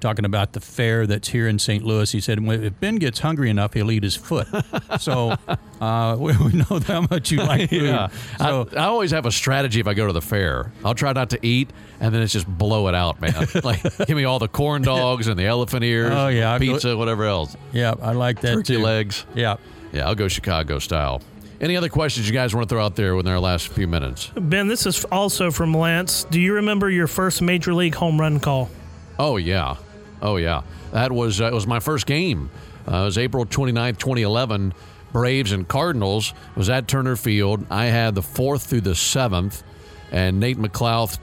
talking 0.00 0.24
about 0.24 0.52
the 0.52 0.60
fair 0.60 1.06
that's 1.06 1.28
here 1.28 1.48
in 1.48 1.58
St. 1.58 1.84
Louis, 1.84 2.10
he 2.12 2.20
said 2.20 2.38
if 2.40 2.80
Ben 2.80 2.96
gets 2.96 3.18
hungry 3.20 3.50
enough, 3.50 3.74
he'll 3.74 3.90
eat 3.90 4.02
his 4.02 4.14
foot. 4.16 4.46
so 5.00 5.34
uh, 5.80 6.16
we, 6.18 6.36
we 6.36 6.52
know 6.52 6.80
how 6.86 7.02
much 7.10 7.30
you 7.30 7.38
like 7.38 7.70
food. 7.70 7.82
Yeah. 7.82 8.08
So 8.38 8.68
I, 8.72 8.76
I 8.80 8.84
always 8.84 9.10
have 9.10 9.26
a 9.26 9.32
strategy 9.32 9.80
if 9.80 9.86
I 9.86 9.94
go 9.94 10.06
to 10.06 10.12
the 10.12 10.22
fair. 10.22 10.70
I'll 10.84 10.94
try 10.94 11.12
not 11.12 11.30
to 11.30 11.38
eat, 11.46 11.70
and 12.00 12.14
then 12.14 12.22
it's 12.22 12.32
just 12.32 12.46
blow 12.46 12.88
it 12.88 12.94
out, 12.94 13.20
man. 13.20 13.34
like, 13.64 13.82
give 14.06 14.16
me 14.16 14.24
all 14.24 14.38
the 14.38 14.48
corn 14.48 14.82
dogs 14.82 15.26
and 15.26 15.38
the 15.38 15.44
elephant 15.46 15.84
ears, 15.84 16.12
Oh, 16.14 16.28
yeah, 16.28 16.52
I'll 16.52 16.58
go- 16.58 16.64
pizza, 16.74 16.96
whatever 16.96 17.24
else. 17.24 17.56
yeah, 17.72 17.94
I 18.00 18.12
like 18.12 18.40
that 18.42 18.54
Turkey 18.54 18.76
too. 18.76 18.82
legs. 18.82 19.24
Yeah. 19.34 19.56
Yeah, 19.92 20.06
I'll 20.06 20.14
go 20.14 20.28
Chicago 20.28 20.78
style. 20.78 21.22
Any 21.60 21.76
other 21.76 21.88
questions 21.88 22.28
you 22.28 22.32
guys 22.32 22.54
want 22.54 22.68
to 22.68 22.72
throw 22.72 22.84
out 22.84 22.94
there 22.94 23.16
within 23.16 23.32
our 23.32 23.40
last 23.40 23.68
few 23.68 23.88
minutes? 23.88 24.30
Ben, 24.36 24.68
this 24.68 24.86
is 24.86 25.04
also 25.06 25.50
from 25.50 25.74
Lance. 25.74 26.22
Do 26.30 26.38
you 26.40 26.52
remember 26.54 26.88
your 26.88 27.08
first 27.08 27.42
major 27.42 27.74
league 27.74 27.96
home 27.96 28.20
run 28.20 28.38
call? 28.38 28.70
Oh 29.18 29.38
yeah, 29.38 29.74
oh 30.22 30.36
yeah. 30.36 30.62
That 30.92 31.12
was 31.12 31.40
uh, 31.40 31.46
it 31.46 31.54
was 31.54 31.66
my 31.66 31.80
first 31.80 32.06
game. 32.06 32.50
Uh, 32.86 33.02
it 33.02 33.04
was 33.04 33.18
April 33.18 33.44
29th, 33.44 33.98
2011. 33.98 34.74
Braves 35.12 35.52
and 35.52 35.66
Cardinals 35.66 36.34
was 36.54 36.68
at 36.68 36.86
Turner 36.86 37.16
Field. 37.16 37.66
I 37.70 37.86
had 37.86 38.14
the 38.14 38.22
fourth 38.22 38.64
through 38.64 38.82
the 38.82 38.94
seventh, 38.94 39.62
and 40.12 40.38
Nate 40.38 40.58
McLouth 40.58 41.18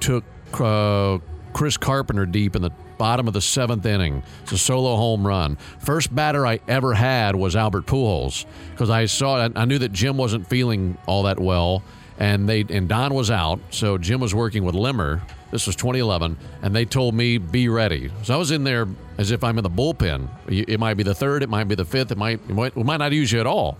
took 0.00 0.24
uh, 0.60 1.18
Chris 1.52 1.76
Carpenter 1.76 2.26
deep 2.26 2.56
in 2.56 2.62
the 2.62 2.70
bottom 2.98 3.26
of 3.26 3.34
the 3.34 3.40
seventh 3.40 3.84
inning. 3.86 4.22
It's 4.42 4.52
a 4.52 4.58
solo 4.58 4.96
home 4.96 5.26
run. 5.26 5.56
First 5.80 6.14
batter 6.14 6.46
I 6.46 6.60
ever 6.68 6.94
had 6.94 7.34
was 7.34 7.56
Albert 7.56 7.86
Pujols 7.86 8.44
because 8.70 8.90
I 8.90 9.06
saw 9.06 9.48
I 9.54 9.64
knew 9.64 9.78
that 9.78 9.92
Jim 9.92 10.16
wasn't 10.16 10.46
feeling 10.48 10.96
all 11.06 11.24
that 11.24 11.40
well, 11.40 11.82
and 12.22 12.48
they 12.48 12.64
and 12.70 12.88
Don 12.88 13.14
was 13.14 13.32
out, 13.32 13.58
so 13.70 13.98
Jim 13.98 14.20
was 14.20 14.32
working 14.32 14.62
with 14.62 14.76
Limmer. 14.76 15.20
This 15.50 15.66
was 15.66 15.74
2011, 15.74 16.36
and 16.62 16.74
they 16.74 16.84
told 16.84 17.16
me 17.16 17.36
be 17.36 17.68
ready. 17.68 18.12
So 18.22 18.32
I 18.32 18.36
was 18.36 18.52
in 18.52 18.62
there 18.62 18.86
as 19.18 19.32
if 19.32 19.42
I'm 19.42 19.58
in 19.58 19.64
the 19.64 19.70
bullpen. 19.70 20.28
It 20.46 20.78
might 20.78 20.94
be 20.94 21.02
the 21.02 21.16
third, 21.16 21.42
it 21.42 21.48
might 21.48 21.64
be 21.64 21.74
the 21.74 21.84
fifth, 21.84 22.12
it 22.12 22.18
might 22.18 22.38
it 22.48 22.54
might, 22.54 22.76
we 22.76 22.84
might 22.84 22.98
not 22.98 23.10
use 23.10 23.32
you 23.32 23.40
at 23.40 23.46
all. 23.48 23.76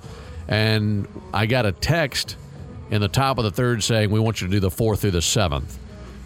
And 0.49 1.07
I 1.33 1.47
got 1.47 1.67
a 1.67 1.73
text 1.73 2.37
in 2.91 3.01
the 3.01 3.07
top 3.07 3.39
of 3.39 3.45
the 3.45 3.53
third 3.53 3.85
saying 3.85 4.11
we 4.11 4.19
want 4.19 4.41
you 4.41 4.49
to 4.49 4.51
do 4.51 4.59
the 4.59 4.73
fourth 4.73 5.03
through 5.03 5.13
the 5.13 5.23
seventh. 5.23 5.79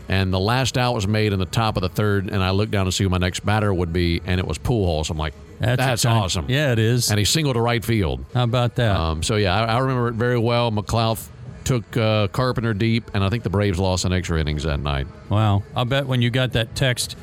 And 0.09 0.33
the 0.33 0.41
last 0.41 0.79
out 0.79 0.95
was 0.95 1.07
made 1.07 1.35
in 1.35 1.39
the 1.39 1.45
top 1.45 1.77
of 1.77 1.83
the 1.83 1.91
third, 1.91 2.31
and 2.31 2.43
I 2.43 2.51
looked 2.51 2.73
down 2.73 2.87
to 2.87 2.93
see 2.93 3.05
who 3.05 3.11
my 3.11 3.19
next 3.19 3.45
batter 3.45 3.75
would 3.75 3.93
be, 3.93 4.23
and 4.25 4.41
it 4.41 4.47
was 4.47 4.57
Pujols. 4.57 5.11
I'm 5.11 5.19
like, 5.19 5.35
that's, 5.59 6.05
exciting. 6.05 6.23
awesome. 6.23 6.47
Yeah, 6.49 6.73
it 6.73 6.79
is. 6.79 7.11
And 7.11 7.19
he 7.19 7.27
singled 7.27 7.57
to 7.57 7.61
right 7.61 7.85
field. 7.85 8.25
How 8.33 8.45
about 8.45 8.77
that? 8.77 8.97
Um, 8.97 9.23
so 9.23 9.37
yeah, 9.37 9.55
I, 9.55 9.75
I 9.75 9.79
remember 9.81 10.09
it 10.09 10.15
very 10.15 10.39
well. 10.39 10.71
McLouth 10.71 11.29
took 11.67 11.97
uh, 11.97 12.29
Carpenter 12.29 12.73
deep, 12.73 13.11
and 13.13 13.23
I 13.23 13.29
think 13.29 13.43
the 13.43 13.51
Braves 13.51 13.79
lost 13.79 14.05
in 14.05 14.13
extra 14.13 14.41
innings 14.41 14.63
that 14.63 14.81
night. 14.81 15.07
Wow. 15.29 15.63
I'll 15.75 15.85
bet 15.85 16.07
when 16.07 16.23
you 16.23 16.31
got 16.31 16.53
that 16.53 16.75
text, 16.75 17.17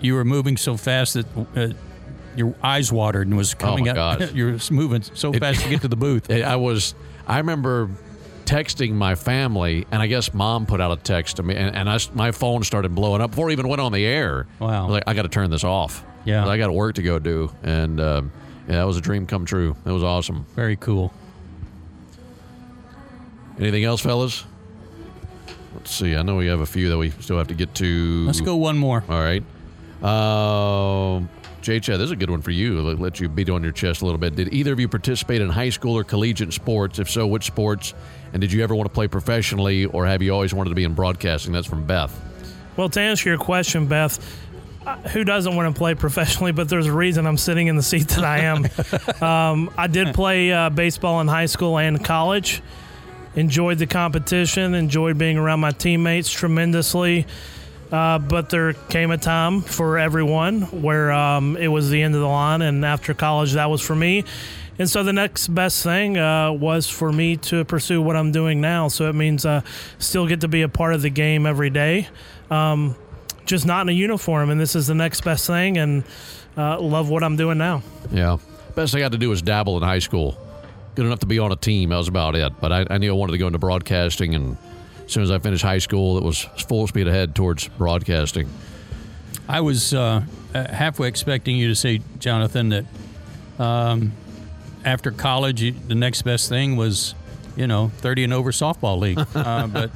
you 0.00 0.14
were 0.14 0.24
moving 0.24 0.56
so 0.56 0.76
fast 0.76 1.14
that 1.14 1.26
uh, 1.56 1.68
your 2.36 2.54
eyes 2.62 2.92
watered 2.92 3.28
and 3.28 3.36
was 3.36 3.54
coming 3.54 3.84
my 3.84 3.90
out. 3.92 4.18
gosh. 4.18 4.32
You're 4.34 4.58
moving 4.70 5.02
so 5.02 5.32
fast 5.32 5.62
to 5.62 5.70
get 5.70 5.80
to 5.82 5.88
the 5.88 5.96
booth. 5.96 6.30
I 6.30 6.42
I 6.42 6.56
was, 6.56 6.94
I 7.26 7.38
remember 7.38 7.88
texting 8.44 8.92
my 8.92 9.14
family, 9.14 9.86
and 9.90 10.02
I 10.02 10.06
guess 10.06 10.34
mom 10.34 10.66
put 10.66 10.80
out 10.80 10.98
a 10.98 11.02
text 11.02 11.36
to 11.36 11.42
me, 11.42 11.54
and, 11.54 11.74
and 11.74 11.88
I 11.88 11.98
my 12.12 12.32
phone 12.32 12.62
started 12.64 12.94
blowing 12.94 13.22
up 13.22 13.30
before 13.30 13.48
it 13.48 13.52
even 13.52 13.68
went 13.68 13.80
on 13.80 13.92
the 13.92 14.04
air. 14.04 14.46
Wow. 14.58 14.68
I 14.68 14.82
was 14.86 14.92
like, 14.92 15.04
I 15.06 15.14
got 15.14 15.22
to 15.22 15.28
turn 15.28 15.50
this 15.50 15.64
off. 15.64 16.04
Yeah. 16.24 16.46
I 16.46 16.58
got 16.58 16.72
work 16.74 16.96
to 16.96 17.02
go 17.02 17.18
do, 17.18 17.52
and 17.62 18.00
um, 18.00 18.32
yeah, 18.68 18.76
that 18.76 18.86
was 18.86 18.96
a 18.96 19.00
dream 19.00 19.26
come 19.26 19.44
true. 19.46 19.76
It 19.86 19.90
was 19.90 20.02
awesome. 20.02 20.44
Very 20.56 20.76
cool. 20.76 21.12
Anything 23.58 23.84
else, 23.84 24.00
fellas? 24.00 24.44
Let's 25.74 25.90
see. 25.90 26.14
I 26.14 26.22
know 26.22 26.36
we 26.36 26.46
have 26.46 26.60
a 26.60 26.66
few 26.66 26.88
that 26.88 26.98
we 26.98 27.10
still 27.10 27.38
have 27.38 27.48
to 27.48 27.54
get 27.54 27.74
to. 27.76 28.26
Let's 28.26 28.40
go 28.40 28.56
one 28.56 28.76
more. 28.76 29.04
All 29.08 29.20
right. 29.20 29.42
Um, 30.02 31.28
Jay 31.62 31.80
Chad, 31.80 31.98
this 31.98 32.06
is 32.06 32.10
a 32.12 32.16
good 32.16 32.30
one 32.30 32.42
for 32.42 32.50
you. 32.50 32.80
Let, 32.80 33.00
let 33.00 33.20
you 33.20 33.28
beat 33.28 33.50
on 33.50 33.62
your 33.62 33.72
chest 33.72 34.02
a 34.02 34.04
little 34.04 34.18
bit. 34.18 34.36
Did 34.36 34.52
either 34.52 34.72
of 34.72 34.80
you 34.80 34.88
participate 34.88 35.40
in 35.40 35.48
high 35.48 35.70
school 35.70 35.96
or 35.96 36.04
collegiate 36.04 36.52
sports? 36.52 36.98
If 36.98 37.10
so, 37.10 37.26
which 37.26 37.44
sports? 37.46 37.94
And 38.32 38.40
did 38.40 38.52
you 38.52 38.62
ever 38.62 38.74
want 38.74 38.88
to 38.88 38.94
play 38.94 39.08
professionally, 39.08 39.86
or 39.86 40.06
have 40.06 40.22
you 40.22 40.32
always 40.32 40.52
wanted 40.52 40.70
to 40.70 40.76
be 40.76 40.84
in 40.84 40.94
broadcasting? 40.94 41.52
That's 41.52 41.66
from 41.66 41.86
Beth. 41.86 42.18
Well, 42.76 42.88
to 42.90 43.00
answer 43.00 43.30
your 43.30 43.38
question, 43.38 43.86
Beth, 43.86 44.18
uh, 44.86 44.96
who 45.08 45.24
doesn't 45.24 45.56
want 45.56 45.74
to 45.74 45.78
play 45.78 45.94
professionally? 45.94 46.52
But 46.52 46.68
there's 46.68 46.86
a 46.86 46.92
reason 46.92 47.26
I'm 47.26 47.38
sitting 47.38 47.66
in 47.66 47.76
the 47.76 47.82
seat 47.82 48.08
that 48.08 48.24
I 48.24 48.38
am. 48.40 48.66
um, 49.22 49.70
I 49.76 49.86
did 49.86 50.14
play 50.14 50.52
uh, 50.52 50.70
baseball 50.70 51.20
in 51.20 51.26
high 51.26 51.46
school 51.46 51.78
and 51.78 52.04
college. 52.04 52.62
Enjoyed 53.36 53.78
the 53.78 53.86
competition. 53.86 54.74
Enjoyed 54.74 55.18
being 55.18 55.38
around 55.38 55.60
my 55.60 55.70
teammates 55.70 56.30
tremendously. 56.30 57.26
Uh, 57.92 58.18
but 58.18 58.50
there 58.50 58.72
came 58.72 59.10
a 59.12 59.18
time 59.18 59.60
for 59.60 59.98
everyone 59.98 60.62
where 60.82 61.12
um, 61.12 61.56
it 61.56 61.68
was 61.68 61.88
the 61.88 62.02
end 62.02 62.14
of 62.16 62.20
the 62.20 62.26
line, 62.26 62.60
and 62.60 62.84
after 62.84 63.14
college, 63.14 63.52
that 63.52 63.70
was 63.70 63.80
for 63.80 63.94
me. 63.94 64.24
And 64.78 64.90
so 64.90 65.02
the 65.04 65.12
next 65.12 65.48
best 65.48 65.82
thing 65.82 66.18
uh, 66.18 66.52
was 66.52 66.88
for 66.88 67.12
me 67.12 67.36
to 67.36 67.64
pursue 67.64 68.02
what 68.02 68.16
I'm 68.16 68.32
doing 68.32 68.60
now. 68.60 68.88
So 68.88 69.08
it 69.08 69.14
means 69.14 69.46
uh, 69.46 69.62
still 69.98 70.26
get 70.26 70.40
to 70.40 70.48
be 70.48 70.62
a 70.62 70.68
part 70.68 70.94
of 70.94 71.02
the 71.02 71.10
game 71.10 71.46
every 71.46 71.70
day, 71.70 72.08
um, 72.50 72.96
just 73.44 73.64
not 73.66 73.82
in 73.82 73.88
a 73.90 73.92
uniform. 73.92 74.50
And 74.50 74.60
this 74.60 74.74
is 74.74 74.88
the 74.88 74.94
next 74.94 75.20
best 75.22 75.46
thing, 75.46 75.78
and 75.78 76.04
uh, 76.56 76.80
love 76.80 77.08
what 77.08 77.22
I'm 77.22 77.36
doing 77.36 77.56
now. 77.56 77.82
Yeah. 78.10 78.38
Best 78.74 78.94
I 78.94 78.98
got 78.98 79.12
to 79.12 79.18
do 79.18 79.30
was 79.30 79.40
dabble 79.42 79.76
in 79.76 79.82
high 79.82 80.00
school. 80.00 80.36
Good 80.96 81.06
enough 81.06 81.20
to 81.20 81.26
be 81.26 81.38
on 81.38 81.52
a 81.52 81.56
team. 81.56 81.90
That 81.90 81.96
was 81.96 82.08
about 82.08 82.34
it. 82.34 82.52
But 82.60 82.72
I, 82.72 82.86
I 82.90 82.98
knew 82.98 83.12
I 83.12 83.16
wanted 83.16 83.32
to 83.32 83.38
go 83.38 83.46
into 83.46 83.58
broadcasting, 83.58 84.34
and 84.34 84.56
as 85.04 85.12
soon 85.12 85.22
as 85.22 85.30
I 85.30 85.38
finished 85.38 85.62
high 85.62 85.78
school, 85.78 86.18
it 86.18 86.24
was 86.24 86.40
full 86.66 86.86
speed 86.86 87.06
ahead 87.06 87.34
towards 87.34 87.68
broadcasting. 87.68 88.48
I 89.48 89.60
was 89.60 89.94
uh, 89.94 90.22
uh, 90.54 90.72
halfway 90.72 91.06
expecting 91.08 91.56
you 91.56 91.68
to 91.68 91.74
say, 91.76 92.00
Jonathan, 92.18 92.70
that 92.70 92.84
um, 93.58 94.12
after 94.84 95.10
college, 95.10 95.62
you, 95.62 95.72
the 95.72 95.94
next 95.94 96.22
best 96.22 96.48
thing 96.48 96.76
was, 96.76 97.14
you 97.56 97.66
know, 97.66 97.88
30 97.98 98.24
and 98.24 98.32
over 98.32 98.50
softball 98.50 98.98
league. 98.98 99.18
uh, 99.34 99.66
but 99.66 99.90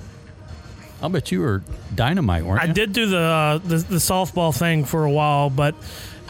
I'll 1.03 1.09
bet 1.09 1.33
you 1.33 1.41
were 1.41 1.63
dynamite, 1.95 2.45
weren't 2.45 2.63
I 2.63 2.67
did 2.67 2.93
do 2.93 3.07
the, 3.07 3.19
uh, 3.19 3.59
the 3.59 3.77
the 3.79 3.97
softball 3.97 4.57
thing 4.57 4.85
for 4.85 5.05
a 5.05 5.11
while, 5.11 5.49
but 5.49 5.75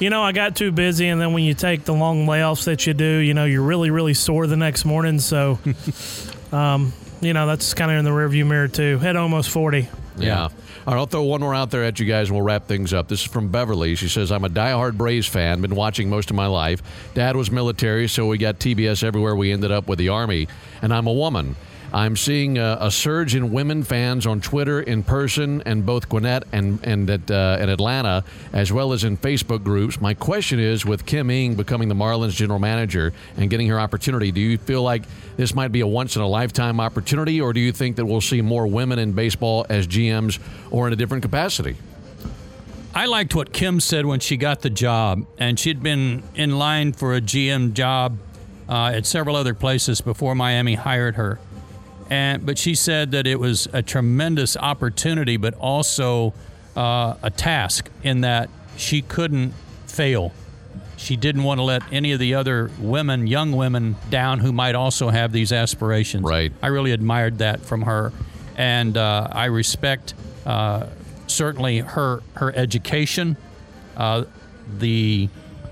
you 0.01 0.11
know 0.11 0.23
I 0.23 0.33
got 0.33 0.57
too 0.57 0.73
busy, 0.73 1.09
and 1.09 1.21
then 1.21 1.33
when 1.33 1.45
you 1.45 1.55
take 1.55 1.85
the 1.85 1.95
long 1.95 2.27
layoffs 2.27 2.65
that 2.65 2.87
you 2.87 2.95
do, 2.95 3.19
you 3.19 3.35
know 3.35 3.45
you're 3.45 3.63
really 3.63 3.91
really 3.91 4.15
sore 4.15 4.47
the 4.47 4.57
next 4.57 4.85
morning. 4.85 5.19
So, 5.19 5.59
um, 6.53 6.93
you 7.21 7.33
know 7.33 7.47
that's 7.47 7.75
kind 7.75 7.91
of 7.91 7.99
in 7.99 8.05
the 8.05 8.11
rearview 8.11 8.47
mirror 8.47 8.69
too. 8.69 8.99
Hit 8.99 9.17
almost 9.17 9.51
forty. 9.51 9.89
Yeah. 10.17 10.49
All 10.87 10.95
right, 10.95 11.01
I'll 11.01 11.07
throw 11.07 11.23
one 11.23 11.41
more 11.41 11.55
out 11.55 11.71
there 11.71 11.85
at 11.85 12.01
you 12.01 12.07
guys 12.07 12.29
and 12.29 12.37
we'll 12.37 12.45
wrap 12.45 12.67
things 12.67 12.93
up. 12.95 13.07
This 13.07 13.21
is 13.21 13.27
from 13.27 13.49
Beverly. 13.49 13.95
She 13.97 14.09
says, 14.09 14.33
I'm 14.33 14.45
a 14.45 14.49
diehard 14.49 14.97
Braves 14.97 15.27
fan, 15.27 15.61
been 15.61 15.75
watching 15.75 16.09
most 16.09 16.31
of 16.31 16.37
my 16.37 16.47
life. 16.47 16.83
Dad 17.15 17.37
was 17.37 17.51
military, 17.51 18.09
so 18.09 18.27
we 18.27 18.39
got 18.39 18.59
TBS 18.59 19.05
everywhere 19.05 19.37
we 19.37 19.53
ended 19.53 19.71
up 19.71 19.89
with 19.89 19.99
the 19.99 20.09
Army. 20.09 20.49
And 20.81 20.93
I'm 20.93 21.07
a 21.07 21.13
woman. 21.13 21.55
I'm 21.93 22.17
seeing 22.17 22.57
a, 22.59 22.79
a 22.81 22.91
surge 22.91 23.35
in 23.35 23.53
women 23.53 23.83
fans 23.83 24.27
on 24.27 24.41
Twitter, 24.41 24.81
in 24.81 25.03
person, 25.03 25.63
and 25.67 25.85
both 25.85 26.09
Gwinnett 26.09 26.45
and 26.53 26.79
and 26.85 27.11
at 27.11 27.31
uh, 27.31 27.57
Atlanta, 27.61 28.25
as 28.53 28.73
well 28.73 28.93
as 28.93 29.03
in 29.03 29.17
Facebook 29.17 29.65
groups. 29.65 30.01
My 30.01 30.15
question 30.15 30.61
is, 30.61 30.87
with 30.87 31.05
Kim 31.05 31.31
Ng 31.31 31.57
becoming 31.57 31.89
the 31.89 31.95
Marlins 31.95 32.35
general 32.35 32.61
manager 32.61 33.13
and 33.37 33.51
getting 33.51 33.67
her 33.69 33.81
opportunity, 33.81 34.31
do 34.31 34.41
you 34.41 34.57
feel 34.59 34.83
like 34.83 35.03
this 35.37 35.55
might 35.55 35.73
be 35.73 35.81
a 35.81 35.87
once 35.87 36.15
in 36.15 36.23
a 36.23 36.29
lifetime 36.29 36.79
opportunity, 36.79 37.41
or 37.41 37.53
do 37.53 37.61
you 37.61 37.73
think 37.73 37.97
that 37.97 38.07
we'll 38.07 38.21
see 38.21 38.41
more 38.41 38.67
women 38.67 38.99
in 38.99 39.13
baseball 39.13 39.67
as 39.69 39.87
GMs 39.87 40.39
or 40.71 40.87
in 40.87 40.93
a 40.93 40.97
different 40.97 41.23
capacity? 41.23 41.77
I 42.95 43.07
liked 43.07 43.35
what 43.35 43.53
Kim 43.53 43.81
said 43.81 44.07
when 44.07 44.21
she 44.21 44.37
got 44.37 44.63
the 44.63 44.71
job, 44.71 45.25
and 45.39 45.59
she'd 45.59 45.83
been 45.83 46.23
in 46.35 46.59
line 46.59 46.93
for 46.93 47.15
a 47.15 47.21
GM 47.21 47.73
job 47.73 48.19
uh, 48.69 48.93
at 48.95 49.07
several 49.07 49.37
other 49.37 49.55
places 49.55 50.01
before 50.01 50.35
Miami 50.35 50.75
hired 50.75 51.17
her. 51.17 51.41
And 52.11 52.45
but 52.45 52.59
she 52.59 52.75
said 52.75 53.13
that 53.13 53.27
it 53.27 53.39
was 53.39 53.69
a 53.73 53.83
tremendous 53.83 54.57
opportunity, 54.57 55.37
but 55.37 55.55
also 55.55 56.35
uh, 56.77 57.15
a 57.23 57.31
task 57.31 57.89
in 58.03 58.23
that 58.23 58.51
she 58.77 59.01
couldn't 59.01 59.55
fail. 59.87 60.33
She 60.97 61.17
didn't 61.17 61.45
want 61.45 61.59
to 61.59 61.63
let 61.63 61.83
any 61.93 62.13
of 62.13 62.19
the 62.19 62.35
other 62.35 62.71
women, 62.79 63.27
young 63.27 63.53
women, 63.53 63.97
down 64.11 64.41
who 64.41 64.53
might 64.53 64.75
also 64.75 65.09
have 65.09 65.33
these 65.33 65.51
aspirations. 65.53 66.25
Right. 66.25 66.53
I 66.61 66.67
really 66.67 66.93
admired 66.93 67.39
that 67.39 67.61
from 67.61 67.83
her, 67.83 68.13
and 68.57 68.97
uh, 68.97 69.29
I 69.31 69.47
respect 69.47 70.15
uh, 70.45 70.87
certainly 71.27 71.79
her 71.79 72.23
her 72.35 72.55
education. 72.55 73.37
Uh, 73.97 74.25
the 74.79 75.29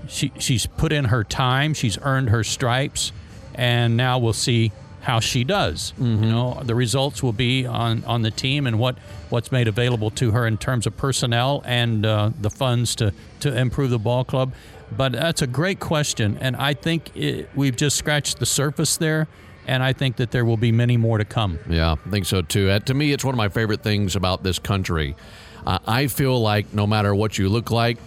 she 0.07 0.31
she's 0.39 0.65
put 0.65 0.91
in 0.91 1.05
her 1.05 1.23
time. 1.23 1.73
She's 1.73 1.97
earned 2.01 2.29
her 2.29 2.43
stripes, 2.43 3.11
and 3.55 3.97
now 3.97 4.19
we'll 4.19 4.33
see 4.33 4.71
how 5.01 5.19
she 5.19 5.43
does. 5.43 5.93
You 5.97 6.05
know, 6.05 6.61
the 6.63 6.75
results 6.75 7.23
will 7.23 7.33
be 7.33 7.65
on 7.65 8.03
on 8.05 8.21
the 8.21 8.31
team 8.31 8.67
and 8.67 8.79
what 8.79 8.97
what's 9.29 9.51
made 9.51 9.67
available 9.67 10.11
to 10.11 10.31
her 10.31 10.45
in 10.45 10.57
terms 10.57 10.85
of 10.87 10.97
personnel 10.97 11.61
and 11.65 12.05
uh, 12.05 12.31
the 12.39 12.49
funds 12.49 12.95
to 12.95 13.13
to 13.39 13.57
improve 13.57 13.89
the 13.89 13.99
ball 13.99 14.23
club. 14.23 14.53
But 14.95 15.11
that's 15.13 15.41
a 15.41 15.47
great 15.47 15.79
question, 15.79 16.37
and 16.41 16.55
I 16.55 16.73
think 16.73 17.15
it, 17.15 17.49
we've 17.55 17.75
just 17.75 17.95
scratched 17.97 18.39
the 18.39 18.45
surface 18.45 18.97
there. 18.97 19.27
And 19.67 19.83
I 19.83 19.93
think 19.93 20.15
that 20.15 20.31
there 20.31 20.45
will 20.45 20.57
be 20.57 20.71
many 20.71 20.97
more 20.97 21.19
to 21.19 21.25
come. 21.25 21.59
Yeah, 21.69 21.95
I 22.03 22.09
think 22.09 22.25
so 22.25 22.41
too. 22.41 22.71
Uh, 22.71 22.79
to 22.79 22.93
me, 22.95 23.11
it's 23.11 23.23
one 23.23 23.35
of 23.35 23.37
my 23.37 23.49
favorite 23.49 23.83
things 23.83 24.15
about 24.15 24.41
this 24.41 24.57
country. 24.57 25.15
Uh, 25.63 25.77
I 25.85 26.07
feel 26.07 26.41
like 26.41 26.73
no 26.73 26.87
matter 26.87 27.13
what 27.13 27.37
you 27.37 27.49
look 27.49 27.69
like, 27.69 27.99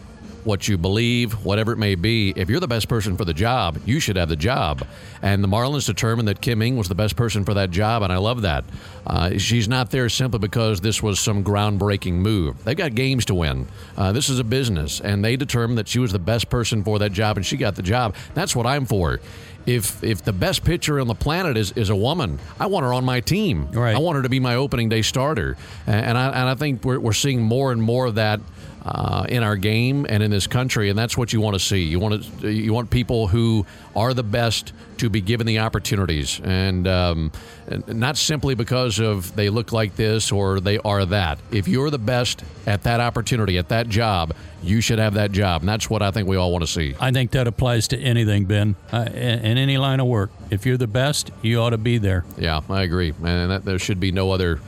what 0.44 0.68
you 0.68 0.76
believe, 0.76 1.44
whatever 1.44 1.72
it 1.72 1.78
may 1.78 1.94
be, 1.94 2.32
if 2.36 2.50
you're 2.50 2.60
the 2.60 2.68
best 2.68 2.88
person 2.88 3.16
for 3.16 3.24
the 3.24 3.34
job, 3.34 3.78
you 3.84 4.00
should 4.00 4.16
have 4.16 4.28
the 4.28 4.36
job. 4.36 4.86
And 5.20 5.42
the 5.42 5.48
Marlins 5.48 5.86
determined 5.86 6.28
that 6.28 6.40
Kim 6.40 6.62
Ng 6.62 6.76
was 6.76 6.88
the 6.88 6.94
best 6.94 7.16
person 7.16 7.44
for 7.44 7.54
that 7.54 7.70
job, 7.70 8.02
and 8.02 8.12
I 8.12 8.16
love 8.16 8.42
that. 8.42 8.64
Uh, 9.06 9.38
she's 9.38 9.68
not 9.68 9.90
there 9.90 10.08
simply 10.08 10.38
because 10.38 10.80
this 10.80 11.02
was 11.02 11.20
some 11.20 11.44
groundbreaking 11.44 12.14
move. 12.14 12.62
They've 12.64 12.76
got 12.76 12.94
games 12.94 13.24
to 13.26 13.34
win. 13.34 13.66
Uh, 13.96 14.12
this 14.12 14.28
is 14.28 14.38
a 14.38 14.44
business, 14.44 15.00
and 15.00 15.24
they 15.24 15.36
determined 15.36 15.78
that 15.78 15.88
she 15.88 15.98
was 15.98 16.12
the 16.12 16.18
best 16.18 16.50
person 16.50 16.82
for 16.82 16.98
that 16.98 17.12
job, 17.12 17.36
and 17.36 17.46
she 17.46 17.56
got 17.56 17.76
the 17.76 17.82
job. 17.82 18.14
That's 18.34 18.56
what 18.56 18.66
I'm 18.66 18.86
for. 18.86 19.20
If 19.64 20.02
if 20.02 20.24
the 20.24 20.32
best 20.32 20.64
pitcher 20.64 20.98
on 20.98 21.06
the 21.06 21.14
planet 21.14 21.56
is, 21.56 21.70
is 21.72 21.88
a 21.88 21.94
woman, 21.94 22.40
I 22.58 22.66
want 22.66 22.84
her 22.84 22.92
on 22.92 23.04
my 23.04 23.20
team. 23.20 23.70
Right. 23.70 23.94
I 23.94 23.98
want 23.98 24.16
her 24.16 24.22
to 24.22 24.28
be 24.28 24.40
my 24.40 24.56
opening 24.56 24.88
day 24.88 25.02
starter, 25.02 25.56
and, 25.86 26.06
and 26.06 26.18
I 26.18 26.26
and 26.30 26.48
I 26.48 26.56
think 26.56 26.84
we're, 26.84 26.98
we're 26.98 27.12
seeing 27.12 27.40
more 27.40 27.70
and 27.70 27.80
more 27.80 28.06
of 28.06 28.16
that 28.16 28.40
uh, 28.84 29.24
in 29.28 29.42
our 29.42 29.56
game 29.56 30.06
and 30.08 30.22
in 30.22 30.30
this 30.30 30.46
country, 30.46 30.90
and 30.90 30.98
that's 30.98 31.16
what 31.16 31.32
you 31.32 31.40
want 31.40 31.54
to 31.54 31.60
see. 31.60 31.82
You 31.82 32.00
want 32.00 32.40
to 32.40 32.50
you 32.50 32.72
want 32.72 32.90
people 32.90 33.28
who 33.28 33.64
are 33.94 34.14
the 34.14 34.22
best 34.22 34.72
to 34.98 35.10
be 35.10 35.20
given 35.20 35.46
the 35.46 35.58
opportunities, 35.58 36.40
and, 36.44 36.86
um, 36.86 37.32
and 37.66 37.86
not 37.88 38.16
simply 38.16 38.54
because 38.54 39.00
of 39.00 39.34
they 39.34 39.50
look 39.50 39.72
like 39.72 39.96
this 39.96 40.30
or 40.30 40.60
they 40.60 40.78
are 40.78 41.04
that. 41.06 41.38
If 41.50 41.68
you're 41.68 41.90
the 41.90 41.98
best 41.98 42.44
at 42.66 42.84
that 42.84 43.00
opportunity 43.00 43.58
at 43.58 43.68
that 43.68 43.88
job, 43.88 44.34
you 44.62 44.80
should 44.80 44.98
have 44.98 45.14
that 45.14 45.32
job, 45.32 45.62
and 45.62 45.68
that's 45.68 45.90
what 45.90 46.02
I 46.02 46.10
think 46.10 46.28
we 46.28 46.36
all 46.36 46.52
want 46.52 46.62
to 46.62 46.70
see. 46.70 46.94
I 47.00 47.10
think 47.10 47.32
that 47.32 47.46
applies 47.46 47.88
to 47.88 47.98
anything, 47.98 48.44
Ben, 48.44 48.76
uh, 48.92 49.06
in, 49.08 49.44
in 49.44 49.58
any 49.58 49.76
line 49.76 50.00
of 50.00 50.06
work. 50.06 50.30
If 50.50 50.66
you're 50.66 50.76
the 50.76 50.86
best, 50.86 51.30
you 51.42 51.60
ought 51.60 51.70
to 51.70 51.78
be 51.78 51.98
there. 51.98 52.24
Yeah, 52.38 52.60
I 52.68 52.82
agree, 52.82 53.12
and 53.24 53.50
that, 53.50 53.64
there 53.64 53.78
should 53.78 53.98
be 53.98 54.12
no 54.12 54.30
other, 54.30 54.60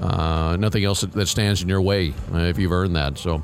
uh, 0.00 0.56
nothing 0.58 0.84
else 0.84 1.02
that, 1.02 1.12
that 1.12 1.26
stands 1.26 1.62
in 1.62 1.68
your 1.68 1.82
way 1.82 2.14
uh, 2.32 2.38
if 2.38 2.58
you've 2.58 2.72
earned 2.72 2.96
that. 2.96 3.18
So, 3.18 3.42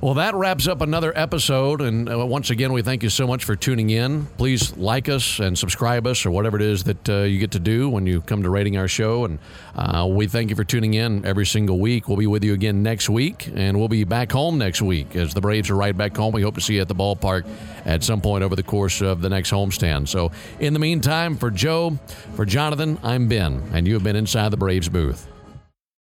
Well, 0.00 0.14
that 0.14 0.34
wraps 0.34 0.68
up 0.68 0.82
another 0.82 1.10
episode. 1.16 1.80
And 1.80 2.08
uh, 2.08 2.26
once 2.26 2.50
again, 2.50 2.72
we 2.74 2.82
thank 2.82 3.02
you 3.02 3.08
so 3.08 3.26
much 3.26 3.44
for 3.44 3.56
tuning 3.56 3.88
in. 3.88 4.26
Please 4.36 4.76
like 4.76 5.08
us 5.08 5.38
and 5.38 5.58
subscribe 5.58 6.06
us 6.06 6.26
or 6.26 6.30
whatever 6.30 6.56
it 6.56 6.62
is 6.62 6.84
that 6.84 7.08
uh, 7.08 7.22
you 7.22 7.38
get 7.38 7.52
to 7.52 7.58
do 7.58 7.88
when 7.88 8.06
you 8.06 8.20
come 8.20 8.42
to 8.42 8.50
rating 8.50 8.76
our 8.76 8.88
show. 8.88 9.24
And 9.24 9.38
uh, 9.74 10.06
we 10.08 10.26
thank 10.26 10.50
you 10.50 10.56
for 10.56 10.64
tuning 10.64 10.94
in 10.94 11.24
every 11.24 11.46
single 11.46 11.78
week. 11.78 12.08
We'll 12.08 12.18
be 12.18 12.26
with 12.26 12.44
you 12.44 12.52
again 12.52 12.82
next 12.82 13.08
week, 13.08 13.50
and 13.54 13.78
we'll 13.78 13.88
be 13.88 14.04
back 14.04 14.30
home 14.30 14.58
next 14.58 14.82
week 14.82 15.16
as 15.16 15.32
the 15.32 15.40
Braves 15.40 15.70
are 15.70 15.76
right 15.76 15.96
back 15.96 16.14
home. 16.14 16.32
We 16.32 16.42
hope 16.42 16.56
to 16.56 16.60
see 16.60 16.74
you 16.74 16.82
at 16.82 16.88
the 16.88 16.94
ballpark 16.94 17.46
at 17.86 18.04
some 18.04 18.20
point 18.20 18.44
over 18.44 18.54
the 18.54 18.62
course 18.62 19.00
of 19.00 19.22
the 19.22 19.30
next 19.30 19.50
homestand. 19.50 20.08
So, 20.08 20.30
in 20.60 20.74
the 20.74 20.78
meantime, 20.78 21.36
for 21.36 21.50
Joe, 21.50 21.98
for 22.34 22.44
Jonathan, 22.44 22.98
I'm 23.02 23.28
Ben, 23.28 23.62
and 23.72 23.86
you 23.86 23.94
have 23.94 24.04
been 24.04 24.16
inside 24.16 24.50
the 24.50 24.56
Braves 24.56 24.88
booth. 24.88 25.26